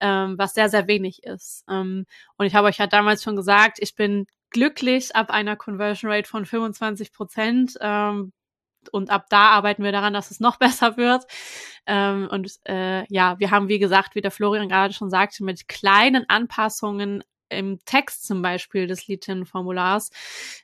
ähm, 0.00 0.38
was 0.38 0.54
sehr, 0.54 0.68
sehr 0.68 0.86
wenig 0.86 1.24
ist. 1.24 1.64
Ähm, 1.68 2.06
und 2.36 2.46
ich 2.46 2.54
habe 2.54 2.68
euch 2.68 2.78
ja 2.78 2.86
damals 2.86 3.22
schon 3.22 3.36
gesagt, 3.36 3.78
ich 3.80 3.94
bin 3.96 4.26
glücklich 4.50 5.14
ab 5.16 5.30
einer 5.30 5.56
Conversion 5.56 6.10
Rate 6.10 6.28
von 6.28 6.46
25 6.46 7.12
Prozent. 7.12 7.76
Ähm, 7.80 8.32
und 8.92 9.10
ab 9.10 9.26
da 9.28 9.48
arbeiten 9.50 9.82
wir 9.82 9.92
daran, 9.92 10.14
dass 10.14 10.30
es 10.30 10.40
noch 10.40 10.56
besser 10.58 10.96
wird. 10.96 11.24
Ähm, 11.86 12.28
und 12.30 12.50
äh, 12.64 13.04
ja, 13.12 13.38
wir 13.38 13.50
haben, 13.50 13.68
wie 13.68 13.78
gesagt, 13.78 14.14
wie 14.14 14.20
der 14.20 14.30
Florian 14.30 14.68
gerade 14.68 14.94
schon 14.94 15.10
sagte, 15.10 15.44
mit 15.44 15.68
kleinen 15.68 16.28
Anpassungen 16.28 17.24
im 17.48 17.78
Text 17.84 18.26
zum 18.26 18.42
Beispiel 18.42 18.86
des 18.86 19.06
LinkedIn-Formulars 19.06 20.10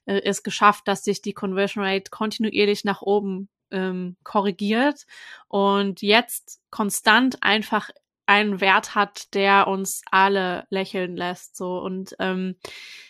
äh, 0.07 0.21
ist 0.21 0.43
geschafft, 0.43 0.89
dass 0.89 1.05
sich 1.05 1.23
die 1.23 1.33
Conversion 1.33 1.85
Rate 1.85 2.11
kontinuierlich 2.11 2.85
nach 2.85 3.03
oben 3.03 3.49
ähm, 3.71 4.17
korrigiert 4.23 5.07
und 5.49 6.03
jetzt 6.03 6.61
konstant 6.71 7.43
einfach 7.43 7.91
einen 8.27 8.61
Wert 8.61 8.95
hat, 8.95 9.35
der 9.35 9.67
uns 9.67 10.03
alle 10.11 10.65
lächeln 10.71 11.17
lässt. 11.17 11.57
So 11.57 11.79
und 11.79 12.15
ähm, 12.19 12.57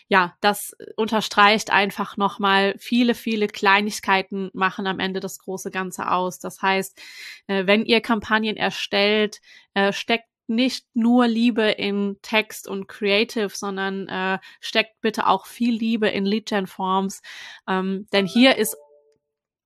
ja, 0.07 0.35
das 0.41 0.75
unterstreicht 0.95 1.71
einfach 1.71 2.17
nochmal 2.17 2.75
viele, 2.77 3.15
viele 3.15 3.47
Kleinigkeiten 3.47 4.49
machen 4.53 4.87
am 4.87 4.99
Ende 4.99 5.19
das 5.19 5.39
große 5.39 5.71
Ganze 5.71 6.11
aus. 6.11 6.39
Das 6.39 6.61
heißt, 6.61 6.99
äh, 7.47 7.67
wenn 7.67 7.85
ihr 7.85 8.01
Kampagnen 8.01 8.57
erstellt, 8.57 9.39
äh, 9.73 9.93
steckt 9.93 10.27
nicht 10.47 10.85
nur 10.93 11.27
Liebe 11.27 11.63
in 11.63 12.17
Text 12.21 12.67
und 12.67 12.87
Creative, 12.87 13.49
sondern 13.49 14.07
äh, 14.07 14.39
steckt 14.59 15.01
bitte 15.01 15.27
auch 15.27 15.45
viel 15.45 15.73
Liebe 15.73 16.07
in 16.09 16.25
Lead-Gen-Forms. 16.25 17.21
Ähm, 17.67 18.07
denn 18.11 18.25
hier 18.25 18.57
ist 18.57 18.77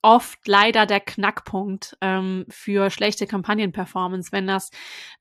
oft 0.02 0.48
leider 0.48 0.86
der 0.86 1.00
Knackpunkt 1.00 1.98
ähm, 2.02 2.46
für 2.50 2.90
schlechte 2.90 3.28
Kampagnenperformance, 3.28 4.32
wenn 4.32 4.48
das 4.48 4.70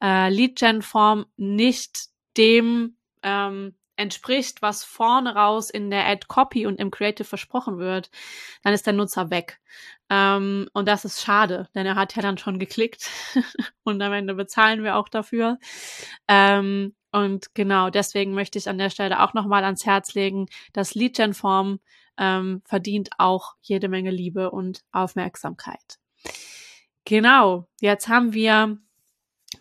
äh, 0.03 0.29
Lead-Gen-Form 0.31 1.27
nicht 1.37 2.09
dem 2.37 2.97
ähm, 3.23 3.75
entspricht, 3.97 4.63
was 4.63 4.85
vorne 4.85 5.35
raus 5.35 5.71
in 5.71 5.91
der 5.91 6.07
Ad-Copy 6.07 6.67
und 6.67 6.79
im 6.79 6.91
Creative 6.91 7.25
versprochen 7.25 7.79
wird, 7.79 8.11
dann 8.63 8.73
ist 8.73 8.87
der 8.87 8.93
Nutzer 8.93 9.31
weg. 9.31 9.61
Ähm, 10.09 10.69
und 10.73 10.87
das 10.87 11.05
ist 11.05 11.23
schade, 11.23 11.69
denn 11.75 11.87
er 11.87 11.97
hat 11.97 12.15
ja 12.15 12.23
dann 12.23 12.39
schon 12.39 12.59
geklickt 12.59 13.11
und 13.85 14.01
am 14.03 14.13
Ende 14.13 14.35
bezahlen 14.35 14.85
wir 14.85 14.97
auch 14.97 15.09
dafür. 15.09 15.59
Ähm, 16.29 16.95
und 17.11 17.55
genau 17.55 17.91
deswegen 17.91 18.35
möchte 18.35 18.59
ich 18.59 18.69
an 18.69 18.79
der 18.79 18.91
Stelle 18.91 19.23
auch 19.23 19.35
nochmal 19.35 19.65
ans 19.65 19.87
Herz 19.87 20.15
legen, 20.15 20.49
dass 20.73 20.95
Lead-Gen-Form 20.95 21.81
ähm, 22.19 22.63
verdient 22.65 23.11
auch 23.19 23.55
jede 23.63 23.89
Menge 23.89 24.11
Liebe 24.11 24.51
und 24.51 24.83
Aufmerksamkeit. 24.93 25.99
Genau, 27.05 27.69
jetzt 27.81 28.09
haben 28.09 28.33
wir 28.33 28.79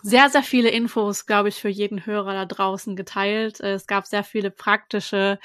sehr, 0.02 0.30
sehr 0.30 0.44
viele 0.44 0.70
Infos, 0.70 1.26
glaube 1.26 1.50
ich, 1.50 1.56
für 1.56 1.70
jeden 1.70 2.06
Hörer 2.06 2.34
da 2.34 2.46
draußen 2.46 2.96
geteilt. 2.96 3.60
Es 3.60 3.88
gab 3.88 4.06
sehr 4.06 4.24
viele 4.24 4.52
praktische, 4.52 5.40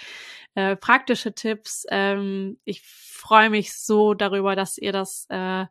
äh, 0.55 0.77
praktische 0.77 1.35
Tipps. 1.35 1.87
Ähm, 1.91 2.59
ich 2.65 2.83
freue 2.83 3.51
mich 3.51 3.75
so 3.75 4.15
darüber, 4.15 4.57
dass 4.57 4.79
ihr 4.79 4.93
das 4.93 5.27
äh, 5.31 5.67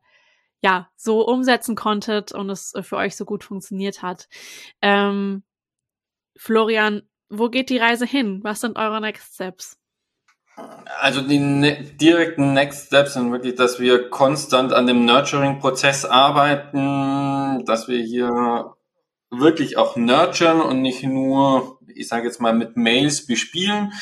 ja 0.61 0.89
so 0.95 1.25
umsetzen 1.25 1.75
konntet 1.75 2.31
und 2.31 2.49
es 2.49 2.73
für 2.81 2.97
euch 2.97 3.15
so 3.15 3.25
gut 3.25 3.43
funktioniert 3.43 4.01
hat. 4.01 4.27
Ähm, 4.81 5.43
Florian, 6.37 7.03
wo 7.29 7.49
geht 7.49 7.69
die 7.69 7.77
Reise 7.77 8.05
hin? 8.05 8.39
Was 8.43 8.61
sind 8.61 8.77
eure 8.77 9.01
Next 9.01 9.35
Steps? 9.35 9.78
Also 11.01 11.21
die 11.21 11.39
ne 11.39 11.83
direkten 11.83 12.53
Next 12.53 12.87
Steps 12.87 13.13
sind 13.13 13.31
wirklich, 13.31 13.55
dass 13.55 13.79
wir 13.79 14.09
konstant 14.09 14.73
an 14.73 14.85
dem 14.85 15.05
Nurturing-Prozess 15.05 16.05
arbeiten, 16.05 17.63
dass 17.65 17.87
wir 17.87 18.01
hier 18.01 18.73
wirklich 19.31 19.77
auch 19.77 19.95
nurturen 19.95 20.61
und 20.61 20.81
nicht 20.81 21.03
nur, 21.03 21.79
ich 21.87 22.07
sage 22.07 22.25
jetzt 22.25 22.41
mal, 22.41 22.53
mit 22.53 22.75
Mails 22.75 23.25
bespielen. 23.25 23.93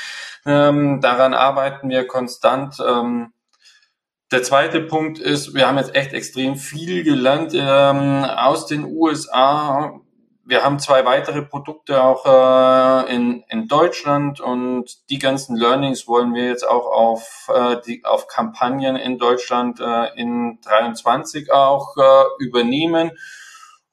Ähm, 0.46 1.02
daran 1.02 1.34
arbeiten 1.34 1.90
wir 1.90 2.08
konstant. 2.08 2.78
Ähm, 2.80 3.34
der 4.32 4.44
zweite 4.44 4.82
Punkt 4.82 5.20
ist, 5.20 5.54
wir 5.54 5.68
haben 5.68 5.78
jetzt 5.78 5.96
echt 5.96 6.14
extrem 6.14 6.56
viel 6.56 7.04
gelernt 7.04 7.54
ähm, 7.54 8.26
aus 8.26 8.66
den 8.66 8.86
USA 8.86 10.02
wir 10.48 10.64
haben 10.64 10.80
zwei 10.80 11.04
weitere 11.04 11.42
Produkte 11.42 12.02
auch 12.02 12.26
äh, 12.26 13.14
in, 13.14 13.44
in 13.50 13.68
Deutschland 13.68 14.40
und 14.40 15.10
die 15.10 15.20
ganzen 15.20 15.58
Learnings 15.58 16.08
wollen 16.08 16.34
wir 16.34 16.46
jetzt 16.46 16.66
auch 16.66 16.86
auf, 16.86 17.52
äh, 17.54 17.76
die, 17.86 18.06
auf 18.06 18.28
Kampagnen 18.28 18.96
in 18.96 19.18
Deutschland 19.18 19.82
äh, 19.82 20.16
in 20.16 20.60
23 20.64 21.52
auch 21.52 21.98
äh, 21.98 22.44
übernehmen 22.44 23.12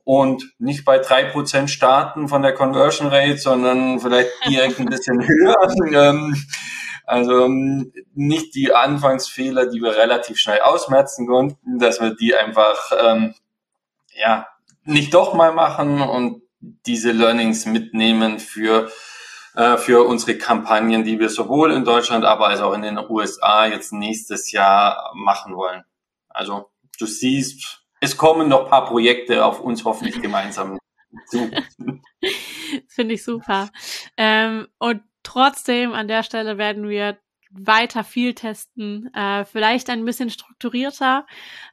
und 0.05 0.55
nicht 0.59 0.85
bei 0.85 0.99
drei 0.99 1.25
Prozent 1.25 1.71
starten 1.71 2.29
von 2.29 2.43
der 2.43 2.55
Conversion 2.55 3.09
Rate, 3.09 3.39
sondern 3.39 3.99
vielleicht 3.99 4.31
direkt 4.49 4.79
ein 4.79 4.87
bisschen 4.87 5.21
höher. 5.27 5.57
Ähm, 5.93 6.37
also 7.05 7.47
ähm, 7.47 7.93
nicht 8.15 8.55
die 8.55 8.73
Anfangsfehler, 8.73 9.67
die 9.67 9.81
wir 9.81 9.97
relativ 9.97 10.39
schnell 10.39 10.61
ausmerzen 10.61 11.27
konnten, 11.27 11.81
dass 11.81 12.01
wir 12.01 12.15
die 12.15 12.37
einfach 12.37 12.93
ähm, 12.97 13.35
ja 14.15 14.47
nicht 14.85 15.15
doch 15.15 15.35
mal 15.35 15.53
machen 15.53 16.01
und 16.01 16.44
diese 16.87 17.13
Learnings 17.13 17.67
mitnehmen 17.67 18.39
für, 18.39 18.91
äh, 19.55 19.77
für 19.77 20.07
unsere 20.07 20.39
Kampagnen, 20.39 21.05
die 21.05 21.19
wir 21.19 21.29
sowohl 21.29 21.73
in 21.73 21.85
Deutschland, 21.85 22.25
aber 22.25 22.49
als 22.49 22.61
auch 22.61 22.75
in 22.75 22.83
den 22.83 22.99
USA 22.99 23.67
jetzt 23.67 23.93
nächstes 23.93 24.53
Jahr 24.53 25.13
machen 25.15 25.57
wollen. 25.57 25.85
Also 26.29 26.71
du 26.99 27.07
siehst, 27.07 27.85
es 28.01 28.17
kommen 28.17 28.49
noch 28.49 28.69
paar 28.69 28.87
Projekte 28.87 29.45
auf 29.45 29.61
uns 29.61 29.85
hoffentlich 29.85 30.21
gemeinsam 30.21 30.79
zu. 31.29 31.51
Finde 32.89 33.15
ich 33.15 33.25
super. 33.25 33.71
Ähm, 34.17 34.69
und 34.79 35.03
trotzdem 35.23 35.93
an 35.93 36.09
der 36.09 36.23
Stelle 36.23 36.59
werden 36.59 36.89
wir 36.89 37.19
weiter 37.57 38.05
viel 38.05 38.35
testen, 38.35 39.13
äh, 39.15 39.45
vielleicht 39.45 39.89
ein 39.91 40.05
bisschen 40.05 40.31
strukturierter. 40.31 41.27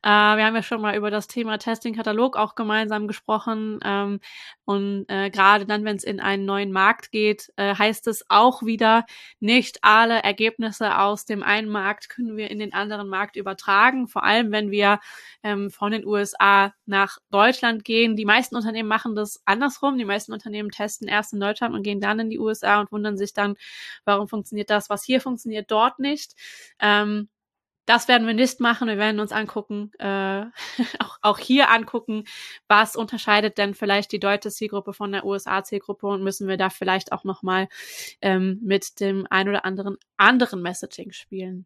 Äh, 0.04 0.08
wir 0.10 0.46
haben 0.46 0.56
ja 0.56 0.64
schon 0.64 0.82
mal 0.82 0.96
über 0.96 1.12
das 1.12 1.28
Thema 1.28 1.58
Testing-Katalog 1.58 2.38
auch 2.38 2.56
gemeinsam 2.56 3.08
gesprochen. 3.08 3.80
Ähm, 3.84 4.20
und 4.66 5.06
äh, 5.10 5.30
gerade 5.30 5.66
dann, 5.66 5.84
wenn 5.84 5.96
es 5.96 6.04
in 6.04 6.20
einen 6.20 6.46
neuen 6.46 6.72
Markt 6.72 7.12
geht, 7.12 7.52
äh, 7.58 7.76
heißt 7.76 8.08
es 8.08 8.26
auch 8.30 8.64
wieder, 8.64 9.06
nicht 9.40 9.80
alle 9.84 10.22
Ergebnisse 10.24 10.98
aus 11.00 11.26
dem 11.26 11.44
einen 11.44 11.70
Markt 11.70 12.10
können 12.10 12.38
wir 12.38 12.52
in 12.52 12.60
den 12.60 12.74
anderen 12.74 13.08
Markt 13.08 13.36
übertragen. 13.36 14.08
Vor 14.08 14.24
allem, 14.24 14.52
wenn 14.52 14.72
wir 14.72 15.00
ähm, 15.44 15.72
von 15.72 15.92
den 15.92 16.06
USA 16.06 16.74
nach 16.86 17.18
Deutschland 17.32 17.84
gehen. 17.84 18.16
Die 18.16 18.26
meisten 18.26 18.56
Unternehmen 18.56 18.90
machen 18.90 19.16
das 19.16 19.42
andersrum. 19.46 19.98
Die 19.98 20.06
meisten 20.06 20.34
Unternehmen 20.34 20.70
testen 20.70 21.08
erst 21.08 21.34
in 21.34 21.40
Deutschland 21.40 21.74
und 21.74 21.84
gehen 21.84 22.02
dann 22.02 22.20
in 22.20 22.30
die 22.30 22.40
USA 22.40 22.80
und 22.80 22.92
wundern 22.92 23.18
sich 23.18 23.34
dann, 23.34 23.56
warum 24.06 24.28
funktioniert 24.28 24.70
das, 24.70 24.90
was 24.90 25.04
hier 25.04 25.22
funktioniert, 25.22 25.71
dort 25.72 26.00
nicht. 26.00 26.34
Ähm, 26.80 27.30
das 27.86 28.08
werden 28.08 28.28
wir 28.28 28.34
nicht 28.34 28.60
machen. 28.60 28.88
Wir 28.88 28.98
werden 28.98 29.20
uns 29.20 29.32
angucken, 29.32 29.92
äh, 30.00 30.46
auch, 31.00 31.18
auch 31.22 31.40
hier 31.40 31.70
angucken, 31.70 32.26
was 32.68 32.96
unterscheidet 32.96 33.58
denn 33.58 33.74
vielleicht 33.74 34.12
die 34.12 34.20
deutsche 34.20 34.52
Zielgruppe 34.52 34.94
von 34.94 35.12
der 35.12 35.26
USA-Zielgruppe 35.26 36.08
und 36.08 36.24
müssen 36.24 36.48
wir 36.48 36.58
da 36.58 36.70
vielleicht 36.70 37.12
auch 37.12 37.24
nochmal 37.24 37.68
ähm, 38.22 38.60
mit 38.64 39.00
dem 39.00 39.28
ein 39.30 39.50
oder 39.50 39.66
anderen 39.66 39.98
anderen 40.18 40.62
Messaging 40.62 41.12
spielen. 41.12 41.66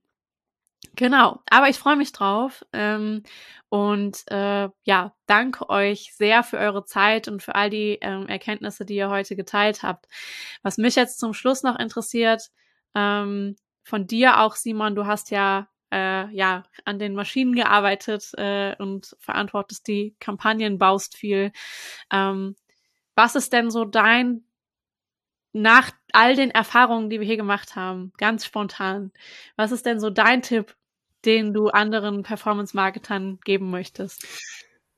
Genau, 0.96 1.42
aber 1.50 1.70
ich 1.70 1.78
freue 1.78 1.96
mich 1.96 2.12
drauf 2.12 2.64
ähm, 2.72 3.24
und 3.70 4.24
äh, 4.32 4.70
ja, 4.84 5.14
danke 5.26 5.70
euch 5.70 6.14
sehr 6.16 6.44
für 6.44 6.58
eure 6.58 6.86
Zeit 6.86 7.28
und 7.28 7.44
für 7.44 7.56
all 7.56 7.70
die 7.70 7.98
ähm, 8.02 8.28
Erkenntnisse, 8.28 8.86
die 8.86 8.96
ihr 8.96 9.10
heute 9.10 9.36
geteilt 9.36 9.84
habt. 9.84 10.08
Was 10.64 10.78
mich 10.78 10.96
jetzt 10.96 11.20
zum 11.20 11.34
Schluss 11.34 11.64
noch 11.64 11.78
interessiert, 11.78 12.52
ähm, 12.94 13.56
von 13.86 14.08
dir 14.08 14.42
auch, 14.42 14.56
Simon, 14.56 14.96
du 14.96 15.06
hast 15.06 15.32
ja 15.32 15.68
äh, 15.94 16.30
ja 16.36 16.64
an 16.84 17.00
den 17.00 17.14
Maschinen 17.14 17.54
gearbeitet 17.54 18.32
äh, 18.34 18.76
und 18.78 19.16
verantwortest 19.20 19.88
die 19.88 20.16
Kampagnen, 20.20 20.78
baust 20.78 21.16
viel. 21.16 21.52
Ähm, 22.12 22.56
was 23.16 23.36
ist 23.36 23.54
denn 23.54 23.70
so 23.72 23.86
dein 23.86 24.44
nach 25.54 25.92
all 26.12 26.36
den 26.36 26.52
Erfahrungen, 26.52 27.10
die 27.10 27.20
wir 27.22 27.28
hier 27.28 27.38
gemacht 27.38 27.78
haben, 27.78 28.12
ganz 28.18 28.46
spontan, 28.46 29.14
was 29.56 29.72
ist 29.72 29.86
denn 29.86 30.02
so 30.02 30.10
dein 30.10 30.42
Tipp, 30.42 30.76
den 31.24 31.54
du 31.54 31.70
anderen 31.70 32.24
Performance-Marketern 32.24 33.40
geben 33.46 33.70
möchtest? 33.70 34.28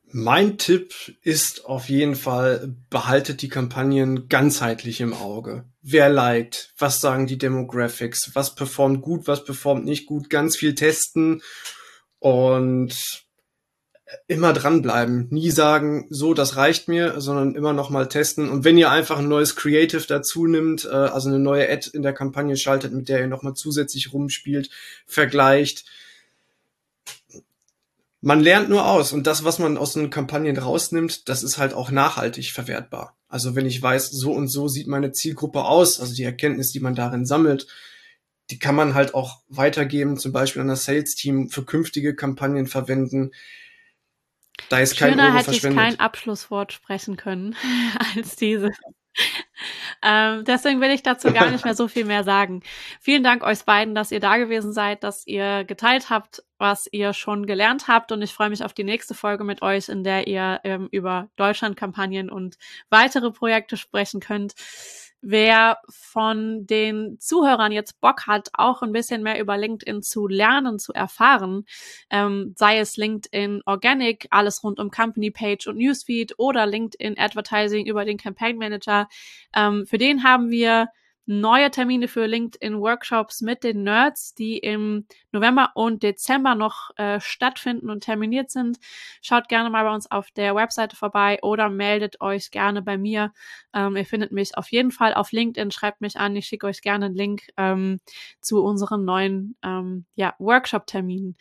Mein 0.09 0.57
Tipp 0.57 0.93
ist 1.21 1.65
auf 1.65 1.89
jeden 1.89 2.15
Fall, 2.15 2.73
behaltet 2.89 3.41
die 3.41 3.49
Kampagnen 3.49 4.29
ganzheitlich 4.29 5.01
im 5.01 5.13
Auge. 5.13 5.65
Wer 5.81 6.09
liked? 6.09 6.73
Was 6.77 7.01
sagen 7.01 7.27
die 7.27 7.37
Demographics? 7.37 8.31
Was 8.33 8.55
performt 8.55 9.01
gut? 9.01 9.27
Was 9.27 9.43
performt 9.43 9.83
nicht 9.83 10.05
gut? 10.05 10.29
Ganz 10.29 10.55
viel 10.55 10.75
testen 10.75 11.41
und 12.19 12.95
immer 14.27 14.53
dranbleiben. 14.53 15.27
Nie 15.29 15.51
sagen, 15.51 16.07
so, 16.09 16.33
das 16.33 16.55
reicht 16.55 16.87
mir, 16.87 17.19
sondern 17.19 17.55
immer 17.55 17.73
noch 17.73 17.89
mal 17.89 18.07
testen. 18.07 18.49
Und 18.49 18.63
wenn 18.63 18.77
ihr 18.77 18.89
einfach 18.89 19.19
ein 19.19 19.27
neues 19.27 19.57
Creative 19.57 20.05
dazu 20.07 20.45
nimmt, 20.47 20.85
äh, 20.85 20.89
also 20.89 21.27
eine 21.27 21.39
neue 21.39 21.69
Ad 21.69 21.89
in 21.93 22.01
der 22.01 22.13
Kampagne 22.13 22.55
schaltet, 22.55 22.93
mit 22.93 23.09
der 23.09 23.19
ihr 23.19 23.27
noch 23.27 23.43
mal 23.43 23.55
zusätzlich 23.55 24.13
rumspielt, 24.13 24.69
vergleicht, 25.05 25.85
man 28.21 28.39
lernt 28.39 28.69
nur 28.69 28.87
aus 28.87 29.13
und 29.13 29.27
das, 29.27 29.43
was 29.43 29.59
man 29.59 29.77
aus 29.77 29.93
den 29.93 30.09
Kampagnen 30.09 30.57
rausnimmt, 30.57 31.29
das 31.29 31.43
ist 31.43 31.57
halt 31.57 31.73
auch 31.73 31.91
nachhaltig 31.91 32.51
verwertbar. 32.51 33.17
Also 33.27 33.55
wenn 33.55 33.65
ich 33.65 33.81
weiß, 33.81 34.09
so 34.11 34.31
und 34.31 34.47
so 34.47 34.67
sieht 34.67 34.87
meine 34.87 35.11
Zielgruppe 35.11 35.63
aus, 35.65 35.99
also 35.99 36.15
die 36.15 36.23
Erkenntnis, 36.23 36.71
die 36.71 36.79
man 36.79 36.95
darin 36.95 37.25
sammelt, 37.25 37.67
die 38.49 38.59
kann 38.59 38.75
man 38.75 38.93
halt 38.93 39.13
auch 39.13 39.41
weitergeben, 39.49 40.17
zum 40.17 40.31
Beispiel 40.31 40.61
an 40.61 40.69
das 40.69 40.85
Sales-Team 40.85 41.49
für 41.49 41.65
künftige 41.65 42.15
Kampagnen 42.15 42.65
verwenden. 42.65 43.31
Da 44.69 44.79
ist 44.79 44.97
Schöner 44.97 45.15
kein 45.15 45.19
Euro 45.19 45.37
hätte 45.37 45.51
ich 45.51 45.61
kein 45.61 45.99
Abschlusswort 45.99 46.71
sprechen 46.71 47.17
können 47.17 47.55
als 48.15 48.35
diese. 48.35 48.71
Ähm, 50.01 50.43
deswegen 50.45 50.81
will 50.81 50.91
ich 50.91 51.03
dazu 51.03 51.31
gar 51.31 51.49
nicht 51.49 51.65
mehr 51.65 51.75
so 51.75 51.87
viel 51.87 52.05
mehr 52.05 52.23
sagen. 52.23 52.61
Vielen 52.99 53.23
Dank 53.23 53.43
euch 53.43 53.63
beiden, 53.65 53.95
dass 53.95 54.11
ihr 54.11 54.19
da 54.19 54.37
gewesen 54.37 54.73
seid, 54.73 55.03
dass 55.03 55.25
ihr 55.27 55.63
geteilt 55.63 56.09
habt, 56.09 56.43
was 56.57 56.87
ihr 56.91 57.13
schon 57.13 57.45
gelernt 57.45 57.87
habt. 57.87 58.11
Und 58.11 58.21
ich 58.21 58.33
freue 58.33 58.49
mich 58.49 58.63
auf 58.63 58.73
die 58.73 58.83
nächste 58.83 59.13
Folge 59.13 59.43
mit 59.43 59.61
euch, 59.61 59.89
in 59.89 60.03
der 60.03 60.27
ihr 60.27 60.59
ähm, 60.63 60.87
über 60.91 61.29
Deutschlandkampagnen 61.35 62.29
und 62.29 62.57
weitere 62.89 63.31
Projekte 63.31 63.77
sprechen 63.77 64.19
könnt. 64.19 64.53
Wer 65.21 65.79
von 65.89 66.67
den 66.67 67.19
Zuhörern 67.19 67.71
jetzt 67.71 67.99
Bock 67.99 68.27
hat, 68.27 68.49
auch 68.53 68.81
ein 68.81 68.91
bisschen 68.91 69.23
mehr 69.23 69.39
über 69.39 69.57
LinkedIn 69.57 70.03
zu 70.03 70.27
lernen, 70.27 70.79
zu 70.79 70.93
erfahren, 70.93 71.65
ähm, 72.09 72.53
sei 72.55 72.77
es 72.79 72.97
LinkedIn 72.97 73.61
Organic, 73.65 74.27
alles 74.29 74.63
rund 74.63 74.79
um 74.79 74.91
Company 74.91 75.31
Page 75.31 75.67
und 75.67 75.77
Newsfeed 75.77 76.35
oder 76.37 76.65
LinkedIn 76.65 77.17
Advertising 77.17 77.87
über 77.87 78.05
den 78.05 78.17
Campaign 78.17 78.57
Manager, 78.57 79.07
ähm, 79.55 79.85
für 79.87 79.97
den 79.97 80.23
haben 80.23 80.51
wir 80.51 80.89
neue 81.27 81.69
Termine 81.69 82.07
für 82.07 82.25
LinkedIn-Workshops 82.25 83.41
mit 83.41 83.63
den 83.63 83.83
Nerds, 83.83 84.33
die 84.33 84.57
im 84.57 85.05
November 85.31 85.71
und 85.75 86.01
Dezember 86.01 86.55
noch 86.55 86.89
äh, 86.95 87.19
stattfinden 87.19 87.89
und 87.89 88.01
terminiert 88.01 88.49
sind. 88.49 88.79
Schaut 89.21 89.49
gerne 89.49 89.69
mal 89.69 89.83
bei 89.83 89.93
uns 89.93 90.09
auf 90.09 90.31
der 90.31 90.55
Webseite 90.55 90.95
vorbei 90.95 91.37
oder 91.41 91.69
meldet 91.69 92.21
euch 92.21 92.49
gerne 92.49 92.81
bei 92.81 92.97
mir. 92.97 93.33
Ähm, 93.73 93.97
ihr 93.97 94.05
findet 94.05 94.31
mich 94.31 94.57
auf 94.57 94.71
jeden 94.71 94.91
Fall 94.91 95.13
auf 95.13 95.33
LinkedIn, 95.33 95.71
schreibt 95.71 96.01
mich 96.01 96.17
an, 96.17 96.35
ich 96.35 96.47
schicke 96.47 96.65
euch 96.65 96.81
gerne 96.81 97.07
einen 97.07 97.15
Link 97.15 97.43
ähm, 97.57 97.99
zu 98.39 98.63
unseren 98.63 99.03
neuen 99.03 99.57
ähm, 99.63 100.05
ja, 100.15 100.33
Workshop-Terminen. 100.39 101.35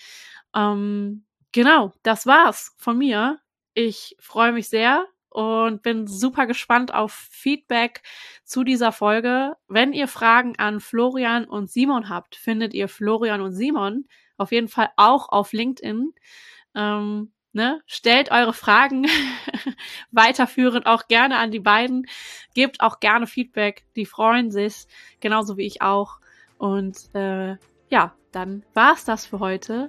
Ähm, 0.54 1.24
genau, 1.52 1.92
das 2.02 2.26
war's 2.26 2.74
von 2.76 2.98
mir. 2.98 3.38
Ich 3.74 4.16
freue 4.18 4.52
mich 4.52 4.68
sehr 4.68 5.06
und 5.36 5.82
bin 5.82 6.06
super 6.06 6.46
gespannt 6.46 6.94
auf 6.94 7.12
Feedback 7.12 8.02
zu 8.42 8.64
dieser 8.64 8.90
Folge. 8.90 9.52
Wenn 9.68 9.92
ihr 9.92 10.08
Fragen 10.08 10.56
an 10.56 10.80
Florian 10.80 11.44
und 11.44 11.70
Simon 11.70 12.08
habt, 12.08 12.36
findet 12.36 12.72
ihr 12.72 12.88
Florian 12.88 13.42
und 13.42 13.52
Simon 13.52 14.06
auf 14.38 14.50
jeden 14.50 14.68
Fall 14.68 14.88
auch 14.96 15.28
auf 15.28 15.52
LinkedIn. 15.52 16.14
Ähm, 16.74 17.32
ne? 17.52 17.82
Stellt 17.84 18.30
eure 18.30 18.54
Fragen 18.54 19.08
weiterführend 20.10 20.86
auch 20.86 21.06
gerne 21.06 21.36
an 21.36 21.50
die 21.50 21.60
beiden. 21.60 22.06
Gebt 22.54 22.80
auch 22.80 22.98
gerne 22.98 23.26
Feedback. 23.26 23.84
Die 23.94 24.06
freuen 24.06 24.50
sich, 24.50 24.86
genauso 25.20 25.58
wie 25.58 25.66
ich 25.66 25.82
auch. 25.82 26.18
Und 26.56 27.14
äh, 27.14 27.58
ja, 27.90 28.14
dann 28.32 28.64
war's 28.72 29.04
das 29.04 29.26
für 29.26 29.40
heute. 29.40 29.88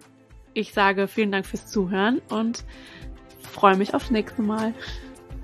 Ich 0.54 0.74
sage 0.74 1.08
vielen 1.08 1.32
Dank 1.32 1.46
fürs 1.46 1.68
Zuhören 1.68 2.22
und 2.28 2.66
freue 3.44 3.78
mich 3.78 3.94
aufs 3.94 4.12
nächste 4.12 4.42
Mal. 4.42 4.74